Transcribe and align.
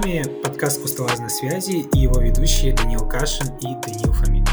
вами 0.00 0.22
подкаст 0.44 0.80
«Кустолазной 0.80 1.28
связи» 1.28 1.88
и 1.92 1.98
его 1.98 2.20
ведущие 2.20 2.72
Данил 2.72 3.08
Кашин 3.08 3.48
и 3.56 3.74
Данил 3.82 4.12
Фомин. 4.12 4.46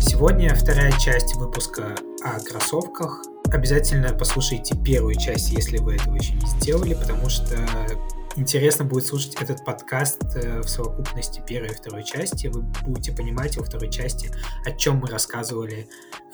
Сегодня 0.00 0.52
вторая 0.52 0.90
часть 0.98 1.36
выпуска 1.36 1.94
о 2.24 2.40
кроссовках. 2.40 3.22
Обязательно 3.52 4.12
послушайте 4.18 4.76
первую 4.84 5.14
часть, 5.14 5.52
если 5.52 5.78
вы 5.78 5.94
этого 5.94 6.16
еще 6.16 6.32
не 6.32 6.46
сделали, 6.46 6.94
потому 6.94 7.28
что 7.28 7.56
интересно 8.34 8.84
будет 8.84 9.06
слушать 9.06 9.36
этот 9.40 9.64
подкаст 9.64 10.20
э, 10.34 10.60
в 10.60 10.68
совокупности 10.68 11.40
первой 11.46 11.70
и 11.70 11.74
второй 11.74 12.02
части. 12.02 12.48
Вы 12.48 12.62
будете 12.84 13.12
понимать 13.12 13.56
во 13.56 13.62
второй 13.62 13.90
части, 13.90 14.32
о 14.66 14.72
чем 14.72 14.96
мы 14.96 15.06
рассказывали 15.06 15.86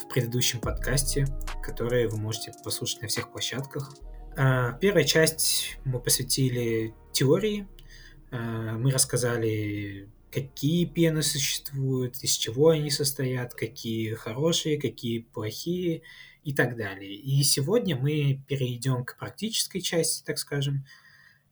в 0.02 0.10
предыдущем 0.10 0.60
подкасте, 0.60 1.26
который 1.62 2.06
вы 2.06 2.16
можете 2.16 2.54
послушать 2.64 3.02
на 3.02 3.08
всех 3.08 3.30
площадках. 3.32 3.92
А, 4.38 4.72
первая 4.80 5.04
часть 5.04 5.78
мы 5.84 6.00
посвятили 6.00 6.94
теории. 7.12 7.66
А, 8.30 8.78
мы 8.78 8.90
рассказали, 8.90 10.08
какие 10.30 10.84
пены 10.84 11.22
существуют, 11.22 12.16
из 12.22 12.32
чего 12.32 12.70
они 12.70 12.90
состоят, 12.90 13.54
какие 13.54 14.14
хорошие, 14.14 14.80
какие 14.80 15.20
плохие 15.20 16.02
и 16.44 16.54
так 16.54 16.76
далее. 16.76 17.14
И 17.14 17.42
сегодня 17.42 17.96
мы 17.96 18.42
перейдем 18.46 19.04
к 19.04 19.18
практической 19.18 19.80
части, 19.80 20.24
так 20.24 20.38
скажем, 20.38 20.84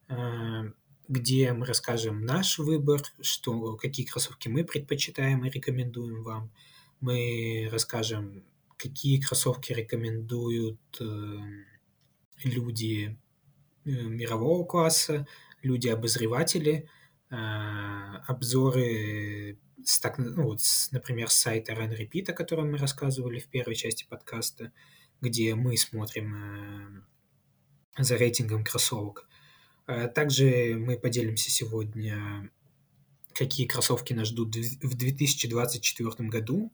а, 0.09 0.65
где 1.09 1.53
мы 1.53 1.67
расскажем 1.67 2.25
наш 2.25 2.59
выбор, 2.59 3.03
что, 3.21 3.77
какие 3.77 4.07
кроссовки 4.07 4.49
мы 4.49 4.65
предпочитаем 4.65 5.45
и 5.45 5.51
рекомендуем 5.51 6.23
вам. 6.23 6.53
Мы 7.01 7.69
расскажем, 7.73 8.45
какие 8.77 9.21
кроссовки 9.21 9.73
рекомендуют 9.73 10.81
эм, 11.01 11.65
люди 12.45 13.19
э, 13.85 13.91
мирового 13.91 14.65
класса, 14.65 15.27
люди-обозреватели, 15.63 16.89
а, 17.31 18.19
обзоры, 18.27 19.59
с, 19.85 20.01
так, 20.01 20.19
ну, 20.19 20.45
вот, 20.45 20.61
с, 20.61 20.91
например, 20.93 21.31
с 21.31 21.35
сайта 21.35 21.73
Run 21.73 21.97
Repeat, 21.97 22.31
о 22.31 22.35
котором 22.35 22.73
мы 22.73 22.79
рассказывали 22.79 23.39
в 23.39 23.49
первой 23.49 23.75
части 23.75 24.07
подкаста, 24.09 24.73
где 25.21 25.55
мы 25.55 25.77
смотрим 25.77 27.05
э, 27.99 28.03
за 28.03 28.17
рейтингом 28.17 28.65
кроссовок. 28.65 29.29
А 29.87 30.09
также 30.09 30.77
мы 30.79 30.99
поделимся 30.99 31.51
сегодня, 31.51 32.51
какие 33.35 33.67
кроссовки 33.67 34.13
нас 34.13 34.29
ждут 34.29 34.55
в 34.57 34.97
2024 34.97 36.29
году, 36.29 36.73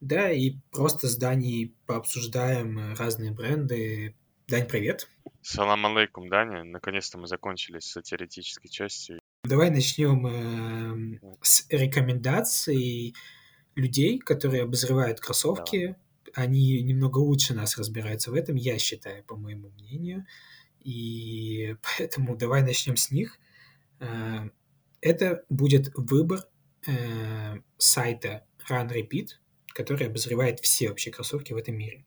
да, 0.00 0.30
и 0.30 0.56
просто 0.70 1.08
с 1.08 1.16
Даней 1.16 1.74
пообсуждаем 1.86 2.94
разные 2.94 3.32
бренды, 3.32 4.16
Дань, 4.50 4.66
привет. 4.66 5.08
Салам 5.42 5.86
алейкум, 5.86 6.28
Даня. 6.28 6.64
Наконец-то 6.64 7.18
мы 7.18 7.28
закончили 7.28 7.78
с 7.78 8.02
теоретической 8.02 8.68
частью. 8.68 9.20
Давай 9.44 9.70
начнем 9.70 10.26
э, 10.26 11.20
с 11.40 11.68
рекомендаций 11.68 13.14
людей, 13.76 14.18
которые 14.18 14.64
обозревают 14.64 15.20
кроссовки. 15.20 15.94
Да. 16.24 16.42
Они 16.42 16.82
немного 16.82 17.18
лучше 17.18 17.54
нас 17.54 17.78
разбираются 17.78 18.32
в 18.32 18.34
этом, 18.34 18.56
я 18.56 18.76
считаю, 18.78 19.22
по 19.22 19.36
моему 19.36 19.70
мнению. 19.70 20.26
И 20.80 21.76
поэтому 21.96 22.34
давай 22.34 22.62
начнем 22.62 22.96
с 22.96 23.12
них. 23.12 23.38
Э, 24.00 24.48
это 25.00 25.44
будет 25.48 25.92
выбор 25.94 26.40
э, 26.88 27.60
сайта 27.78 28.44
Run 28.68 28.88
Repeat, 28.92 29.28
который 29.68 30.08
обозревает 30.08 30.58
все 30.58 30.88
вообще 30.88 31.12
кроссовки 31.12 31.52
в 31.52 31.56
этом 31.56 31.76
мире. 31.76 32.04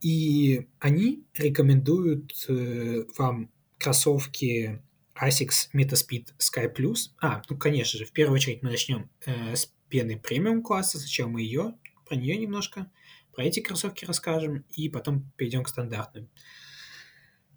И 0.00 0.68
они 0.78 1.24
рекомендуют 1.34 2.32
э, 2.48 3.04
вам 3.18 3.50
кроссовки 3.78 4.82
ASICS 5.20 5.70
Metaspeed 5.74 6.28
Sky 6.38 6.74
Plus. 6.74 7.10
А, 7.20 7.42
ну, 7.48 7.56
конечно 7.56 7.98
же, 7.98 8.06
в 8.06 8.12
первую 8.12 8.36
очередь 8.36 8.62
мы 8.62 8.70
начнем 8.70 9.10
э, 9.26 9.54
с 9.54 9.72
пены 9.88 10.18
премиум 10.18 10.62
класса, 10.62 10.98
сначала 10.98 11.28
мы 11.28 11.42
ее, 11.42 11.74
про 12.08 12.16
нее 12.16 12.36
немножко, 12.36 12.90
про 13.32 13.44
эти 13.44 13.60
кроссовки 13.60 14.04
расскажем, 14.04 14.64
и 14.74 14.88
потом 14.88 15.30
перейдем 15.36 15.64
к 15.64 15.68
стандартным. 15.68 16.28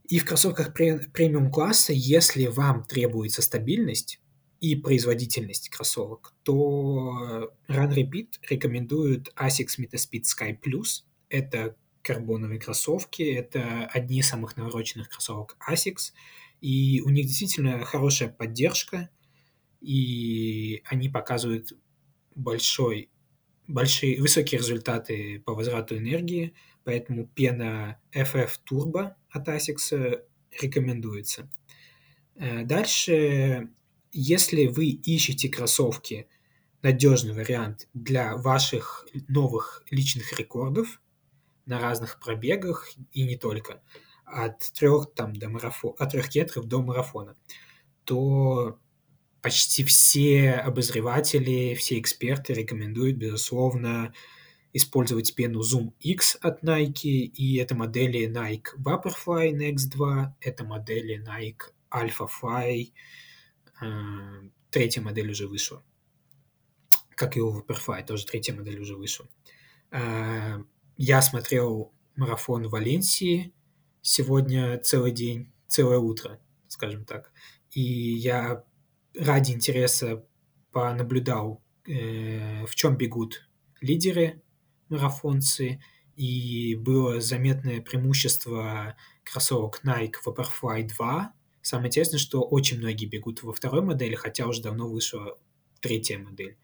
И 0.10 0.20
в 0.20 0.26
кроссовках 0.26 0.74
премиум 0.74 1.50
класса, 1.50 1.94
если 1.94 2.48
вам 2.48 2.84
требуется 2.84 3.42
стабильность 3.42 4.20
и 4.60 4.76
производительность 4.76 5.70
кроссовок, 5.70 6.34
то 6.44 7.52
Run 7.70 7.96
Repeat 7.96 8.36
рекомендует 8.50 9.34
ASICS 9.36 9.80
Metaspeed 9.80 10.24
Sky 10.24 10.58
Plus. 10.60 11.04
Это 11.30 11.76
карбоновые 12.04 12.60
кроссовки. 12.60 13.24
Это 13.24 13.90
одни 13.92 14.20
из 14.20 14.28
самых 14.28 14.58
навороченных 14.58 15.10
кроссовок 15.10 15.58
ASICS. 15.68 16.12
И 16.62 17.02
у 17.02 17.10
них 17.10 17.26
действительно 17.26 17.84
хорошая 17.86 18.30
поддержка. 18.30 19.10
И 19.82 20.82
они 20.86 21.10
показывают 21.10 21.74
большой, 22.36 23.10
большие, 23.68 24.22
высокие 24.22 24.60
результаты 24.60 25.40
по 25.40 25.54
возврату 25.54 25.98
энергии. 25.98 26.54
Поэтому 26.84 27.26
пена 27.26 28.00
FF 28.14 28.52
Turbo 28.70 29.14
от 29.30 29.48
ASICS 29.48 30.22
рекомендуется. 30.62 31.50
Э, 32.36 32.64
дальше, 32.64 33.70
если 34.12 34.68
вы 34.68 34.88
ищете 34.88 35.50
кроссовки, 35.50 36.28
надежный 36.82 37.34
вариант 37.34 37.88
для 37.94 38.36
ваших 38.36 39.08
новых 39.30 39.84
личных 39.90 40.38
рекордов, 40.38 41.02
на 41.66 41.80
разных 41.80 42.20
пробегах 42.20 42.90
и 43.12 43.24
не 43.24 43.38
только, 43.38 43.82
от 44.26 44.60
трех 44.74 45.14
там 45.14 45.36
до 45.36 45.50
марафона, 45.50 45.96
от 46.00 46.12
трех 46.12 46.30
кетров 46.30 46.66
до 46.66 46.82
марафона, 46.82 47.36
то 48.04 48.80
почти 49.42 49.84
все 49.84 50.52
обозреватели, 50.52 51.76
все 51.76 52.00
эксперты 52.00 52.54
рекомендуют, 52.54 53.18
безусловно, 53.18 54.14
использовать 54.72 55.36
пену 55.36 55.62
Zoom 55.62 55.94
X 56.00 56.38
от 56.42 56.64
Nike, 56.64 57.26
и 57.26 57.58
это 57.58 57.76
модели 57.76 58.28
Nike 58.28 58.76
Vaporfly 58.78 59.52
Next 59.52 59.90
2, 59.92 60.38
это 60.40 60.64
модели 60.66 61.22
Nike 61.24 61.74
Alpha 61.92 62.28
Fly, 62.28 62.92
э, 63.82 64.50
третья 64.72 65.02
модель 65.02 65.30
уже 65.30 65.48
вышла. 65.48 65.84
Как 67.16 67.38
и 67.38 67.42
у 67.42 67.60
Vaporfly, 67.60 68.06
тоже 68.06 68.26
третья 68.26 68.54
модель 68.54 68.80
уже 68.80 68.96
вышла. 68.96 69.28
Я 70.98 71.22
смотрел 71.22 71.92
марафон 72.16 72.68
в 72.68 72.72
Валенсии 72.72 73.54
сегодня 74.02 74.78
целый 74.78 75.12
день, 75.12 75.52
целое 75.68 75.98
утро, 75.98 76.40
скажем 76.68 77.06
так. 77.06 77.32
И 77.72 77.82
я 77.82 78.64
ради 79.18 79.52
интереса 79.52 80.24
понаблюдал, 80.72 81.64
э, 81.88 82.66
в 82.66 82.76
чем 82.76 82.96
бегут 82.96 83.50
лидеры 83.82 84.42
марафонцы, 84.90 85.82
и 86.16 86.76
было 86.76 87.20
заметное 87.20 87.82
преимущество 87.82 88.96
кроссовок 89.24 89.82
Nike 89.84 90.14
Vaporfly 90.24 90.88
2. 90.96 91.34
Самое 91.64 91.88
интересное, 91.88 92.20
что 92.20 92.42
очень 92.42 92.78
многие 92.78 93.08
бегут 93.08 93.42
во 93.42 93.52
второй 93.52 93.82
модели, 93.82 94.14
хотя 94.14 94.46
уже 94.46 94.62
давно 94.62 94.88
вышла 94.88 95.40
третья 95.80 96.20
модель. 96.20 96.58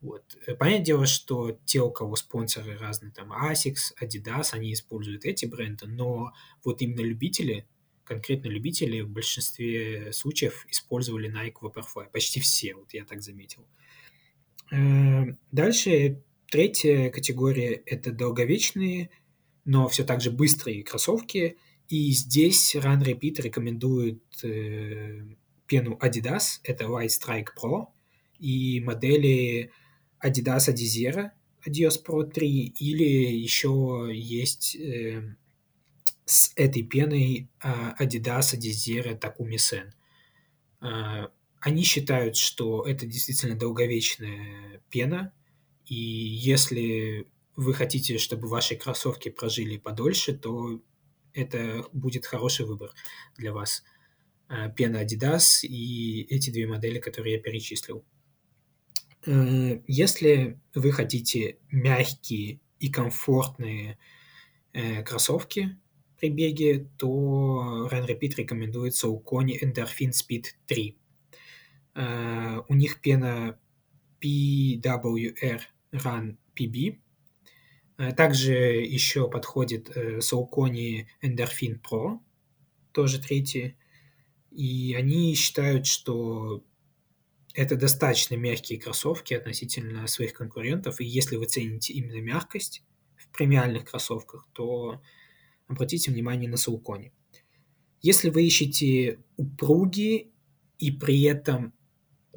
Вот. 0.00 0.36
Э, 0.46 0.54
понятное 0.54 0.84
дело, 0.84 1.06
что 1.06 1.58
те, 1.64 1.80
у 1.80 1.90
кого 1.90 2.16
спонсоры 2.16 2.76
разные, 2.76 3.12
там, 3.12 3.32
ASICS, 3.32 3.94
Adidas, 4.00 4.50
они 4.52 4.72
используют 4.72 5.24
эти 5.24 5.46
бренды, 5.46 5.86
но 5.86 6.32
вот 6.64 6.82
именно 6.82 7.00
любители, 7.00 7.66
конкретно 8.04 8.48
любители 8.48 9.00
в 9.00 9.08
большинстве 9.08 10.12
случаев 10.12 10.66
использовали 10.70 11.30
Nike 11.30 11.60
Vaporfly. 11.60 12.10
Почти 12.12 12.40
все, 12.40 12.74
вот 12.74 12.92
я 12.92 13.04
так 13.04 13.22
заметил. 13.22 13.66
Э, 14.70 15.24
дальше 15.50 16.22
третья 16.50 17.10
категория– 17.10 17.72
это 17.86 18.12
долговечные, 18.12 19.10
но 19.64 19.88
все 19.88 20.04
так 20.04 20.20
же 20.20 20.30
быстрые 20.30 20.84
кроссовки. 20.84 21.56
И 21.88 22.10
здесь 22.10 22.74
Run 22.74 23.02
Repeat 23.02 23.42
рекомендует 23.42 24.22
э, 24.42 25.22
пену 25.66 25.98
Adidas, 26.00 26.60
это 26.64 26.84
White 26.84 27.08
Strike 27.08 27.48
Pro, 27.60 27.86
и 28.38 28.80
модели 28.80 29.72
Adidas 30.20 30.68
Adizero 30.68 31.30
Adios 31.66 31.98
Pro 32.02 32.24
3, 32.24 32.74
или 32.78 33.36
еще 33.36 34.10
есть 34.12 34.76
э, 34.76 35.36
с 36.24 36.52
этой 36.54 36.82
пеной 36.84 37.50
э, 37.62 37.68
Adidas 37.98 38.54
Adizero 38.54 39.18
Takumi 39.18 39.56
Sen. 39.56 39.90
Э, 40.80 41.28
они 41.60 41.82
считают, 41.82 42.36
что 42.36 42.86
это 42.86 43.06
действительно 43.06 43.56
долговечная 43.56 44.80
пена, 44.90 45.32
и 45.86 45.94
если 45.96 47.26
вы 47.56 47.74
хотите, 47.74 48.18
чтобы 48.18 48.48
ваши 48.48 48.76
кроссовки 48.76 49.30
прожили 49.30 49.76
подольше, 49.76 50.34
то 50.34 50.80
это 51.32 51.86
будет 51.92 52.26
хороший 52.26 52.66
выбор 52.66 52.92
для 53.36 53.52
вас. 53.52 53.82
Э, 54.48 54.70
пена 54.76 55.02
Adidas 55.02 55.66
и 55.66 56.22
эти 56.30 56.50
две 56.50 56.68
модели, 56.68 57.00
которые 57.00 57.34
я 57.36 57.40
перечислил. 57.40 58.04
Э, 59.26 59.80
если 59.86 60.58
вы 60.74 60.92
хотите 60.92 61.58
мягкие 61.70 62.60
и 62.78 62.90
комфортные 62.90 63.98
э, 64.72 65.02
кроссовки 65.02 65.76
при 66.18 66.30
беге, 66.30 66.88
то 66.96 67.88
Run 67.90 68.06
Repeat 68.06 68.36
рекомендуется 68.36 69.08
у 69.08 69.18
Кони 69.18 69.60
Endorphin 69.62 70.12
Speed 70.12 70.44
3. 70.66 70.96
Э, 71.94 72.60
у 72.68 72.74
них 72.74 73.00
пена 73.00 73.58
PWR 74.20 75.60
Run 75.92 76.36
PB. 76.54 76.98
Также 78.14 78.52
еще 78.52 79.26
подходит 79.30 79.88
Saucony 80.18 81.06
Endorphin 81.22 81.80
Pro, 81.80 82.18
тоже 82.92 83.18
третий. 83.18 83.74
И 84.50 84.94
они 84.94 85.34
считают, 85.34 85.86
что 85.86 86.62
это 87.56 87.76
достаточно 87.76 88.34
мягкие 88.34 88.78
кроссовки 88.78 89.32
относительно 89.32 90.06
своих 90.06 90.34
конкурентов. 90.34 91.00
И 91.00 91.06
если 91.06 91.36
вы 91.36 91.46
цените 91.46 91.94
именно 91.94 92.20
мягкость 92.20 92.82
в 93.16 93.28
премиальных 93.28 93.86
кроссовках, 93.86 94.46
то 94.52 95.00
обратите 95.66 96.10
внимание 96.10 96.50
на 96.50 96.56
Saucony. 96.56 97.12
Если 98.02 98.28
вы 98.28 98.44
ищете 98.44 99.20
упругие 99.38 100.28
и 100.78 100.92
при 100.92 101.22
этом 101.22 101.72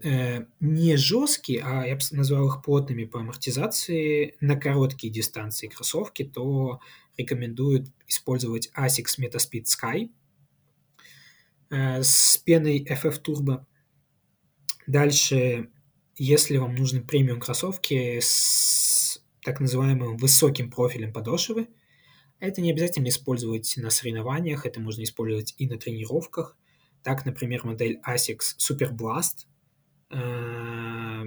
э, 0.01 0.45
не 0.61 0.95
жесткие, 0.95 1.63
а 1.65 1.85
я 1.85 1.95
бы 1.95 2.01
назвал 2.11 2.47
их 2.47 2.63
плотными 2.63 3.03
по 3.03 3.19
амортизации 3.19 4.37
на 4.39 4.55
короткие 4.55 5.11
дистанции 5.11 5.67
кроссовки, 5.67 6.23
то 6.23 6.79
рекомендуют 7.17 7.89
использовать 8.07 8.71
ASICS 8.73 9.19
Metaspeed 9.19 9.65
Sky 9.65 10.09
э, 11.71 12.03
с 12.03 12.37
пеной 12.37 12.85
FF 12.89 13.21
Turbo. 13.21 13.65
Дальше, 14.89 15.69
если 16.15 16.57
вам 16.57 16.73
нужны 16.73 17.01
премиум 17.03 17.39
кроссовки 17.39 18.19
с 18.19 19.21
так 19.43 19.59
называемым 19.59 20.17
высоким 20.17 20.71
профилем 20.71 21.13
подошвы, 21.13 21.67
это 22.39 22.59
не 22.59 22.71
обязательно 22.71 23.09
использовать 23.09 23.71
на 23.77 23.91
соревнованиях, 23.91 24.65
это 24.65 24.79
можно 24.79 25.03
использовать 25.03 25.53
и 25.59 25.67
на 25.67 25.77
тренировках. 25.77 26.57
Так, 27.03 27.23
например, 27.23 27.65
модель 27.65 28.01
ASICS 28.03 28.57
Super 28.57 28.89
Blast 28.89 29.45
э, 30.09 31.25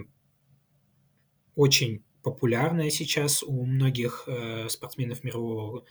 очень 1.54 2.02
популярная 2.24 2.90
сейчас 2.90 3.44
у 3.44 3.64
многих 3.64 4.24
э, 4.26 4.68
спортсменов 4.70 5.22
мирового 5.22 5.84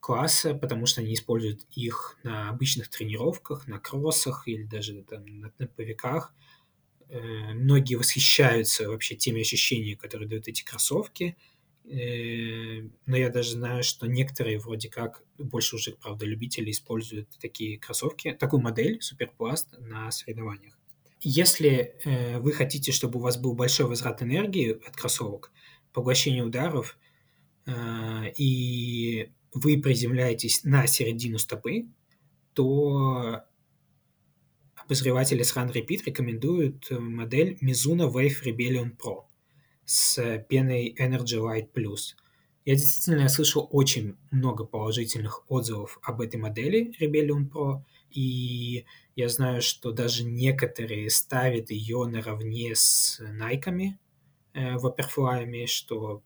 класса, 0.00 0.54
потому 0.54 0.86
что 0.86 1.02
они 1.02 1.12
используют 1.12 1.66
их 1.72 2.18
на 2.22 2.48
обычных 2.48 2.88
тренировках, 2.88 3.68
на 3.68 3.78
кроссах 3.78 4.48
или 4.48 4.62
даже 4.62 5.02
там, 5.02 5.26
на, 5.26 5.52
на 5.58 5.66
повиках. 5.66 6.34
Э, 7.12 7.54
многие 7.54 7.94
восхищаются 7.94 8.88
вообще 8.88 9.14
теми 9.14 9.42
ощущениями, 9.42 9.94
которые 9.94 10.28
дают 10.28 10.48
эти 10.48 10.64
кроссовки– 10.64 11.36
Э, 11.84 12.82
но 13.06 13.16
я 13.16 13.28
даже 13.28 13.52
знаю, 13.52 13.82
что 13.82 14.06
некоторые 14.06 14.58
вроде 14.58 14.88
как, 14.88 15.22
больше 15.38 15.76
уже, 15.76 15.92
правда, 15.92 16.24
любители 16.24 16.70
используют 16.70 17.28
такие 17.40 17.78
кроссовки, 17.78 18.32
такую 18.32 18.62
модель 18.62 19.00
Суперпласт 19.02 19.74
на 19.78 20.10
соревнованиях. 20.10 20.78
Если 21.20 21.94
э, 22.04 22.38
вы 22.38 22.52
хотите, 22.52 22.92
чтобы 22.92 23.18
у 23.18 23.22
вас 23.22 23.36
был 23.36 23.54
большой 23.54 23.86
возврат 23.86 24.22
энергии 24.22 24.72
от 24.86 24.96
кроссовок, 24.96 25.52
поглощение 25.92 26.42
ударов, 26.42 26.98
и 28.36 29.30
вы 29.54 29.80
приземляетесь 29.80 30.64
на 30.64 30.88
середину 30.88 31.38
стопы, 31.38 31.86
то 32.54 33.42
обозреватели 34.84 35.42
с 35.42 35.56
Run 35.56 35.72
Repeat 35.72 36.04
рекомендуют 36.06 36.90
модель 36.90 37.58
Mizuno 37.60 38.12
Wave 38.12 38.42
Rebellion 38.44 38.96
Pro 38.96 39.24
с 39.84 40.38
пеной 40.48 40.94
Energy 40.98 41.38
Light 41.38 41.68
Plus. 41.72 42.14
Я 42.64 42.76
действительно 42.76 43.28
слышал 43.28 43.68
очень 43.72 44.16
много 44.30 44.64
положительных 44.64 45.50
отзывов 45.50 45.98
об 46.02 46.20
этой 46.20 46.36
модели 46.36 46.92
Rebellion 47.00 47.50
Pro, 47.50 47.82
и 48.10 48.84
я 49.16 49.28
знаю, 49.28 49.62
что 49.62 49.90
даже 49.90 50.24
некоторые 50.24 51.10
ставят 51.10 51.70
ее 51.70 52.06
наравне 52.06 52.74
с 52.74 53.18
Найками 53.20 53.98
э, 54.54 54.76
Vaporfly, 54.76 55.66
что 55.66 56.22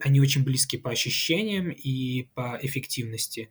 они 0.00 0.20
очень 0.20 0.44
близки 0.44 0.76
по 0.76 0.90
ощущениям 0.90 1.70
и 1.70 2.24
по 2.34 2.58
эффективности. 2.60 3.50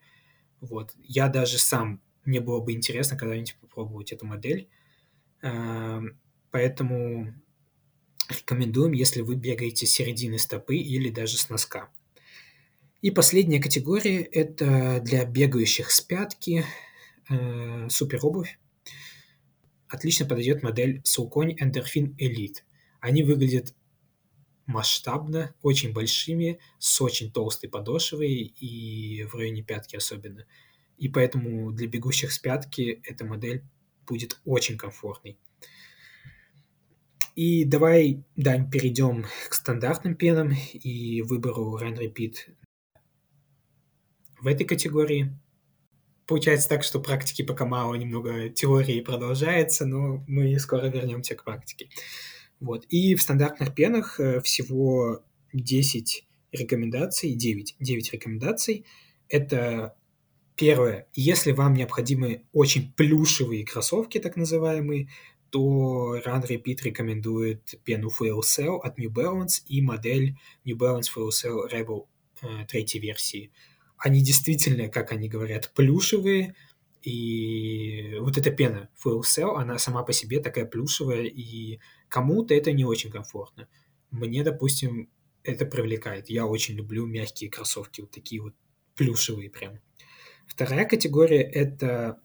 Вот. 0.59 0.93
Я 1.03 1.29
даже 1.29 1.57
сам, 1.57 2.01
мне 2.27 2.41
было 2.41 2.59
бы 2.59 2.73
интересно 2.73 3.17
когда-нибудь 3.17 3.57
попробовать 3.59 4.11
эту 4.11 4.25
модель. 4.25 4.69
Э, 5.41 6.01
поэтому 6.51 7.33
Рекомендуем, 8.29 8.91
если 8.91 9.21
вы 9.21 9.35
бегаете 9.35 9.85
с 9.85 9.91
середины 9.91 10.37
стопы 10.37 10.75
или 10.75 11.09
даже 11.09 11.37
с 11.37 11.49
носка. 11.49 11.89
И 13.01 13.09
последняя 13.09 13.61
категория– 13.61 14.21
это 14.31 14.99
для 15.01 15.23
бегающих 15.23 15.91
с 15.91 16.01
пятки 16.01 16.65
э, 17.29 17.87
супер 17.89 18.19
обувь. 18.25 18.59
Отлично 19.87 20.25
подойдет 20.25 20.61
модель 20.61 21.01
Saucony 21.05 21.55
Endorphin 21.57 22.17
Elite. 22.17 22.63
Они 22.99 23.23
выглядят 23.23 23.73
масштабно, 24.65 25.55
очень 25.61 25.93
большими, 25.93 26.59
с 26.79 26.99
очень 26.99 27.31
толстой 27.31 27.69
подошвой 27.69 28.33
и 28.33 29.23
в 29.23 29.35
районе 29.35 29.63
пятки 29.63 29.95
особенно. 29.95 30.45
И 30.97 31.09
поэтому 31.09 31.71
для 31.71 31.87
бегущих 31.87 32.31
с 32.31 32.39
пятки 32.39 33.01
эта 33.03 33.25
модель 33.25 33.63
будет 34.07 34.39
очень 34.45 34.77
комфортной. 34.77 35.37
И 37.35 37.65
давай, 37.65 38.23
Дань, 38.35 38.69
перейдем 38.69 39.25
к 39.49 39.53
стандартным 39.53 40.15
пенам 40.15 40.53
и 40.73 41.21
выбору 41.21 41.77
Run 41.79 41.99
Repeat 41.99 42.37
в 44.41 44.47
этой 44.47 44.65
категории. 44.65 45.37
Получается 46.25 46.67
так, 46.67 46.83
что 46.83 46.99
практики 46.99 47.43
пока 47.43 47.65
мало, 47.65 47.93
немного 47.95 48.49
теории 48.49 49.01
продолжается, 49.01 49.85
но 49.85 50.23
мы 50.27 50.57
скоро 50.59 50.87
вернемся 50.87 51.35
к 51.35 51.43
практике. 51.43 51.89
Вот. 52.59 52.85
И 52.89 53.15
в 53.15 53.21
стандартных 53.21 53.75
пенах 53.75 54.19
э, 54.19 54.41
всего 54.41 55.23
10 55.53 56.27
рекомендаций, 56.51 57.33
9, 57.33 57.75
9 57.79 58.13
рекомендаций. 58.13 58.85
Это 59.29 59.96
первое, 60.57 61.07
если 61.13 61.51
вам 61.53 61.75
необходимы 61.75 62.43
очень 62.51 62.91
плюшевые 62.93 63.63
кроссовки, 63.65 64.19
так 64.19 64.35
называемые, 64.35 65.07
то 65.49 66.17
Run 66.17 66.45
Repeat 66.45 66.83
рекомендует 66.83 67.75
пену 67.85 68.09
Fuel 68.09 68.41
Cell 68.41 68.79
от 68.81 68.97
New 68.97 69.09
Balance 69.09 69.63
и 69.67 69.81
модель 69.81 70.35
New 70.65 70.75
Balance 70.75 71.05
Fuel 71.15 71.29
Cell 71.29 71.71
Rebel 71.71 72.07
э, 72.41 72.65
третьей 72.67 72.99
версии. 72.99 73.51
Они 73.97 74.21
действительно, 74.21 74.89
как 74.89 75.11
они 75.11 75.29
говорят, 75.29 75.71
плюшевые, 75.73 76.55
и 77.03 78.17
вот 78.19 78.37
эта 78.37 78.51
пена 78.51 78.89
Fuel 79.01 79.21
Cell, 79.21 79.55
она 79.55 79.77
сама 79.77 80.03
по 80.03 80.11
себе 80.11 80.39
такая 80.39 80.65
плюшевая, 80.65 81.25
и 81.25 81.79
кому-то 82.09 82.53
это 82.53 82.73
не 82.73 82.83
очень 82.83 83.11
комфортно. 83.11 83.67
Мне, 84.11 84.43
допустим, 84.43 85.09
это 85.43 85.65
привлекает. 85.65 86.29
Я 86.29 86.45
очень 86.47 86.75
люблю 86.75 87.05
мягкие 87.05 87.49
кроссовки, 87.49 88.01
вот 88.01 88.11
такие 88.11 88.41
вот 88.41 88.53
плюшевые 88.95 89.49
прям. 89.49 89.79
Вторая 90.47 90.85
категория– 90.85 91.41
это 91.43 92.19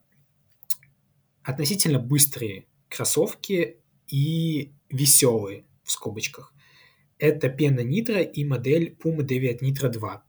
относительно 1.42 1.98
быстрые 1.98 2.66
кроссовки 2.88 3.78
и 4.08 4.72
веселые, 4.88 5.64
в 5.82 5.90
скобочках. 5.90 6.54
Это 7.18 7.48
пена 7.48 7.80
Nitro 7.80 8.22
и 8.22 8.44
модель 8.44 8.96
Puma 9.02 9.22
9 9.22 9.62
Nitro 9.62 9.88
2. 9.88 10.24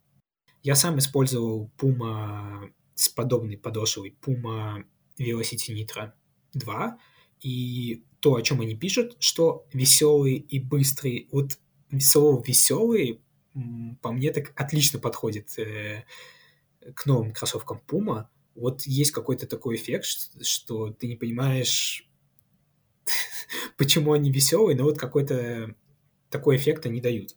Я 0.64 0.76
сам 0.76 1.00
использовал 1.00 1.72
Puma 1.78 2.72
с 2.96 3.10
подобной 3.10 3.58
подошвой, 3.58 4.18
Puma 4.22 4.84
Velocity 5.20 5.74
Nitro 5.74 6.12
2, 6.54 6.98
и 7.42 8.04
то, 8.20 8.36
о 8.36 8.42
чем 8.42 8.62
они 8.62 8.76
пишут, 8.76 9.18
что 9.20 9.68
веселые 9.74 10.38
и 10.38 10.60
быстрые, 10.60 11.28
вот 11.32 11.60
слово 12.00 12.44
веселые 12.46 13.20
по 14.02 14.12
мне 14.12 14.32
так 14.32 14.54
отлично 14.56 15.00
подходит 15.00 15.58
э, 15.60 16.06
к 16.96 17.06
новым 17.06 17.32
кроссовкам 17.32 17.82
Puma. 17.88 18.28
Вот 18.56 18.84
есть 18.84 19.12
какой-то 19.12 19.48
такой 19.48 19.76
эффект, 19.76 20.08
что 20.46 20.92
ты 20.92 21.08
не 21.08 21.16
понимаешь, 21.16 22.10
почему 23.78 24.14
они 24.14 24.32
веселые, 24.32 24.78
но 24.78 24.84
вот 24.84 24.98
какой-то 24.98 25.76
такой 26.30 26.58
эффект 26.58 26.86
они 26.86 27.02
дают. 27.02 27.36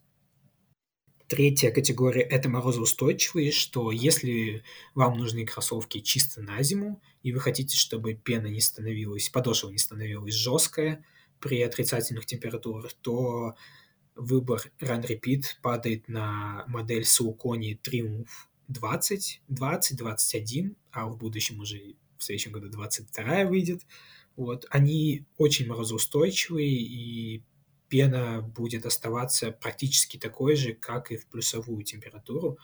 Третья 1.29 1.73
категория– 1.73 2.23
это 2.31 2.49
морозоустойчивые, 2.49 3.50
что 3.50 3.91
если 3.91 4.62
вам 4.95 5.19
нужны 5.19 5.45
кроссовки 5.45 5.99
чисто 6.00 6.41
на 6.41 6.62
зиму, 6.62 7.03
и 7.25 7.33
вы 7.33 7.41
хотите, 7.41 7.76
чтобы 7.76 8.15
пена 8.15 8.47
не 8.47 8.61
становилась, 8.61 9.29
подошва 9.29 9.71
не 9.71 9.79
становилась 9.79 10.35
жесткая 10.35 11.05
при 11.41 11.62
отрицательных 11.62 12.26
температурах, 12.26 12.93
то 13.03 13.57
выбор 14.15 14.62
Run 14.81 15.05
Repeat 15.05 15.43
падает 15.62 16.07
на 16.07 16.65
модель 16.69 17.03
Saucony 17.03 17.76
Triumph 17.83 18.29
20, 18.68 19.42
20, 19.49 19.96
21, 19.96 20.76
а 20.90 21.06
в 21.06 21.16
будущем 21.16 21.61
уже 21.61 21.94
в 22.18 22.25
следующем 22.25 22.52
году 22.52 22.68
22 22.68 23.44
выйдет. 23.44 23.82
Вот, 24.37 24.66
они 24.70 25.25
очень 25.38 25.66
морозоустойчивые, 25.66 26.68
и 26.68 27.42
пена 27.88 28.42
будет 28.42 28.85
оставаться 28.87 29.50
практически 29.50 30.18
такой 30.18 30.56
же, 30.56 30.75
как 30.75 31.11
и 31.11 31.16
в 31.16 31.26
плюсовую 31.26 31.85
температуру, 31.85 32.58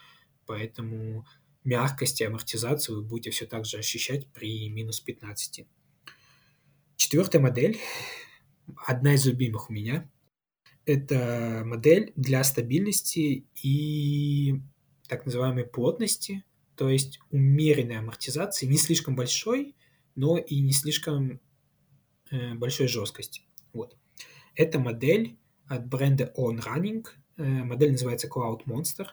поэтому 0.47 1.27
мягкость 1.65 2.21
и 2.21 2.25
амортизацию 2.25 2.99
вы 2.99 3.03
будете 3.05 3.31
все 3.31 3.47
так 3.47 3.65
же 3.65 3.79
ощущать 3.79 4.27
при 4.29 4.69
минус 4.69 5.01
15. 5.01 5.67
Четвертая 6.97 7.41
модель 7.41 7.79
одна 8.87 9.15
из 9.15 9.27
любимых 9.27 9.71
у 9.71 9.73
меня. 9.73 10.11
Это 10.85 11.63
модель 11.65 12.13
для 12.17 12.43
стабильности 12.43 13.47
и 13.63 14.61
так 15.09 15.27
называемой 15.27 15.65
плотности, 15.65 16.45
то 16.77 16.89
есть 16.89 17.21
умеренной 17.31 17.99
амортизации, 17.99 18.67
не 18.67 18.79
слишком 18.79 19.15
большой, 19.15 19.75
но 20.15 20.39
и 20.39 20.61
не 20.61 20.73
слишком 20.73 21.41
э, 22.31 22.55
большой 22.55 22.89
жесткости. 22.89 23.43
Вот. 23.73 23.97
Это 24.55 24.79
модель 24.79 25.37
от 25.67 25.87
бренда 25.87 26.33
On 26.37 26.59
Running. 26.59 27.07
Э, 27.37 27.43
модель 27.43 27.93
называется 27.93 28.29
Cloud 28.29 28.65
Monster. 28.67 29.07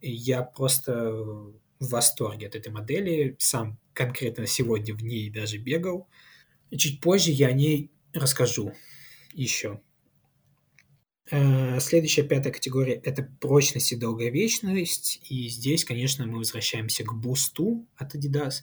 И 0.00 0.10
я 0.10 0.42
просто 0.42 1.12
в 1.12 1.54
восторге 1.80 2.48
от 2.48 2.54
этой 2.54 2.72
модели. 2.72 3.36
Сам 3.38 3.78
конкретно 3.92 4.46
сегодня 4.46 4.94
в 4.94 5.02
ней 5.02 5.30
даже 5.30 5.58
бегал. 5.58 6.08
И 6.70 6.78
чуть 6.78 7.00
позже 7.00 7.30
я 7.30 7.48
о 7.48 7.52
ней 7.52 7.90
расскажу 8.12 8.72
еще. 9.32 9.80
Э, 11.30 11.80
следующая 11.80 12.22
пятая 12.22 12.52
категория– 12.52 12.94
это 13.04 13.28
прочность 13.40 13.92
и 13.92 13.96
долговечность. 13.96 15.20
И 15.28 15.48
здесь, 15.48 15.84
конечно, 15.84 16.26
мы 16.26 16.38
возвращаемся 16.38 17.04
к 17.04 17.14
бусту 17.14 17.86
от 17.96 18.14
Adidas. 18.14 18.62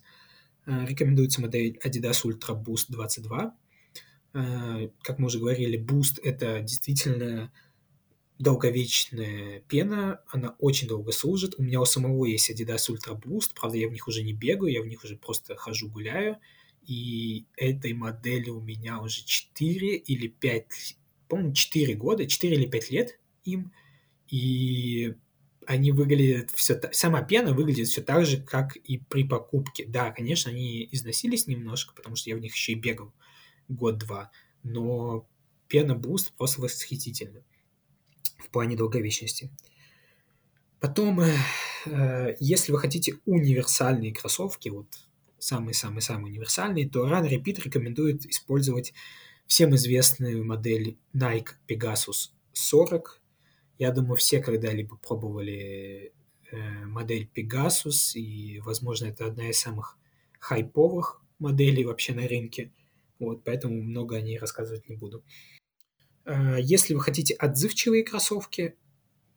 Э, 0.66 0.86
рекомендуется 0.86 1.42
модель 1.42 1.80
Adidas 1.84 2.24
Ultra 2.24 2.62
Boost 2.62 2.86
22. 2.90 3.56
Э, 4.34 4.90
как 5.02 5.20
мы 5.20 5.28
уже 5.28 5.40
говорили, 5.40 5.78
Boost– 5.78 6.20
это 6.24 6.62
действительно 6.62 7.52
долговечная 8.40 9.62
пена, 9.68 10.22
она 10.28 10.56
очень 10.60 10.88
долго 10.88 11.12
служит. 11.12 11.56
У 11.58 11.64
меня 11.64 11.82
у 11.82 11.86
самого 11.86 12.26
есть 12.26 12.50
Adidas 12.50 12.90
Ultra 12.90 13.22
Boost, 13.22 13.52
правда, 13.56 13.78
я 13.78 13.88
в 13.88 13.92
них 13.92 14.08
уже 14.08 14.24
не 14.24 14.34
бегаю, 14.34 14.72
я 14.72 14.82
в 14.82 14.88
них 14.88 15.04
уже 15.04 15.18
просто 15.18 15.56
хожу, 15.56 15.90
гуляю. 15.90 16.38
И 16.86 17.46
этой 17.56 17.94
модели 17.94 18.50
у 18.50 18.60
меня 18.60 19.02
уже 19.02 19.24
4 19.24 19.96
или 19.96 20.28
5 20.28 20.98
по-моему, 21.34 21.54
4 21.54 21.96
года, 21.96 22.28
4 22.28 22.56
или 22.56 22.68
5 22.68 22.92
лет 22.92 23.20
им, 23.44 23.72
и 24.30 25.16
они 25.66 25.92
выглядят 25.92 26.52
все 26.52 26.80
сама 26.92 27.24
пена 27.24 27.54
выглядит 27.54 27.88
все 27.88 28.04
так 28.04 28.28
же, 28.28 28.40
как 28.40 28.76
и 28.76 29.00
при 29.00 29.24
покупке. 29.24 29.86
Да, 29.88 30.12
конечно, 30.12 30.52
они 30.52 30.88
износились 30.92 31.48
немножко, 31.48 31.96
потому 31.96 32.16
что 32.16 32.30
я 32.30 32.36
в 32.36 32.40
них 32.40 32.54
еще 32.54 32.74
и 32.74 32.76
бегал 32.76 33.12
год-два, 33.68 34.30
но 34.62 35.28
пена 35.68 35.94
Boost 35.94 36.34
просто 36.38 36.62
восхитительна 36.62 37.42
в 38.38 38.50
плане 38.50 38.76
долговечности. 38.76 39.50
Потом, 40.80 41.20
э, 41.22 41.36
э 41.88 42.36
если 42.40 42.72
вы 42.72 42.78
хотите 42.78 43.16
универсальные 43.26 44.14
кроссовки, 44.14 44.70
вот 44.70 44.88
самые-самые-самые 45.40 46.28
универсальные, 46.28 46.88
то 46.88 47.10
Run 47.10 47.28
Repeat 47.28 47.64
рекомендует 47.64 48.24
использовать 48.28 48.94
всем 49.48 49.76
известную 49.76 50.44
модель 50.46 50.98
Nike 51.14 51.50
Pegasus 51.68 52.32
40. 52.54 53.22
Я 53.80 53.92
думаю, 53.92 54.16
все 54.16 54.40
когда-либо 54.40 54.98
пробовали 54.98 56.14
э, 56.52 56.86
модель 56.86 57.30
Pegasus, 57.36 58.14
и, 58.14 58.60
возможно, 58.60 59.08
это 59.08 59.26
одна 59.26 59.50
из 59.50 59.60
самых 59.60 59.98
хайповых 60.40 61.22
моделей 61.40 61.86
вообще 61.86 62.14
на 62.14 62.28
рынке. 62.28 62.72
Вот, 63.20 63.44
поэтому 63.44 63.82
много 63.82 64.18
о 64.18 64.22
ней 64.22 64.38
рассказывать 64.38 64.88
не 64.90 64.96
буду. 64.96 65.24
Э, 66.26 66.58
если 66.60 66.94
вы 66.94 67.02
хотите 67.02 67.34
отзывчивые 67.34 68.04
кроссовки, 68.04 68.76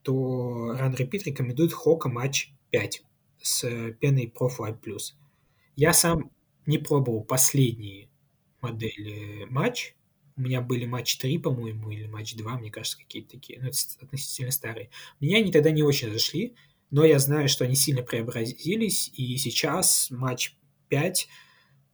то 0.03 0.75
Run 0.79 0.97
Repeat 0.97 1.25
рекомендует 1.25 1.73
Hoka 1.73 2.11
Match 2.13 2.53
5 2.71 3.03
с 3.43 3.93
пеной 4.01 4.33
Profile 4.33 4.79
Plus. 4.81 5.15
Я 5.75 5.93
сам 5.93 6.31
не 6.65 6.79
пробовал 6.79 7.25
последние 7.25 8.09
модели 8.71 9.45
матч, 9.47 9.95
у 10.37 10.43
меня 10.43 10.61
были 10.61 10.85
матч 10.87 11.17
3, 11.17 11.39
по-моему, 11.39 11.91
или 11.91 12.07
матч 12.07 12.35
2, 12.35 12.59
мне 12.59 12.71
кажется, 12.71 12.99
какие-то 12.99 13.31
такие, 13.31 13.61
ну, 13.61 13.69
это 13.69 13.79
относительно 14.01 14.51
старые. 14.51 14.91
Мне 15.21 15.39
они 15.39 15.51
тогда 15.51 15.71
не 15.71 15.83
очень 15.83 16.13
зашли, 16.13 16.55
но 16.91 17.05
я 17.05 17.19
знаю, 17.19 17.49
что 17.49 17.65
они 17.65 17.75
сильно 17.75 18.03
преобразились, 18.03 19.11
и 19.15 19.37
сейчас 19.39 20.11
матч 20.11 20.57
5 20.89 21.29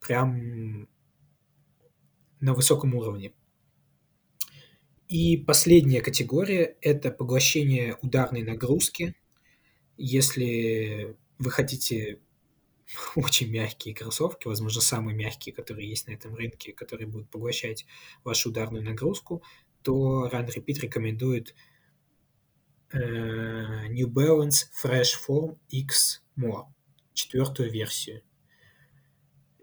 прям 0.01 0.89
на 2.41 2.55
высоком 2.55 2.95
уровне. 2.95 3.33
И 5.09 5.37
последняя 5.37 6.01
категория– 6.01 6.77
это 6.81 7.11
поглощение 7.11 7.97
ударной 8.03 8.43
нагрузки. 8.43 9.15
Если 9.97 11.17
вы 11.39 11.51
хотите 11.51 12.21
очень 13.17 13.51
мягкие 13.51 13.95
кроссовки, 13.95 14.49
возможно, 14.49 14.81
самые 14.81 15.17
мягкие, 15.17 15.55
которые 15.55 15.89
есть 15.89 16.07
на 16.09 16.13
этом 16.13 16.35
рынке, 16.35 16.73
которые 16.73 17.07
будут 17.07 17.31
поглощать 17.31 17.87
вашу 18.25 18.51
ударную 18.51 18.85
нагрузку, 18.85 19.43
то 19.83 20.29
Run 20.33 20.49
Repeat 20.49 20.81
рекомендует 20.81 21.55
э, 22.93 22.99
New 23.89 24.09
Balance 24.09 24.67
Fresh 24.83 25.15
Form 25.29 25.59
X 25.71 26.23
More, 26.39 26.67
четвертую 27.15 27.71
версию. 27.71 28.23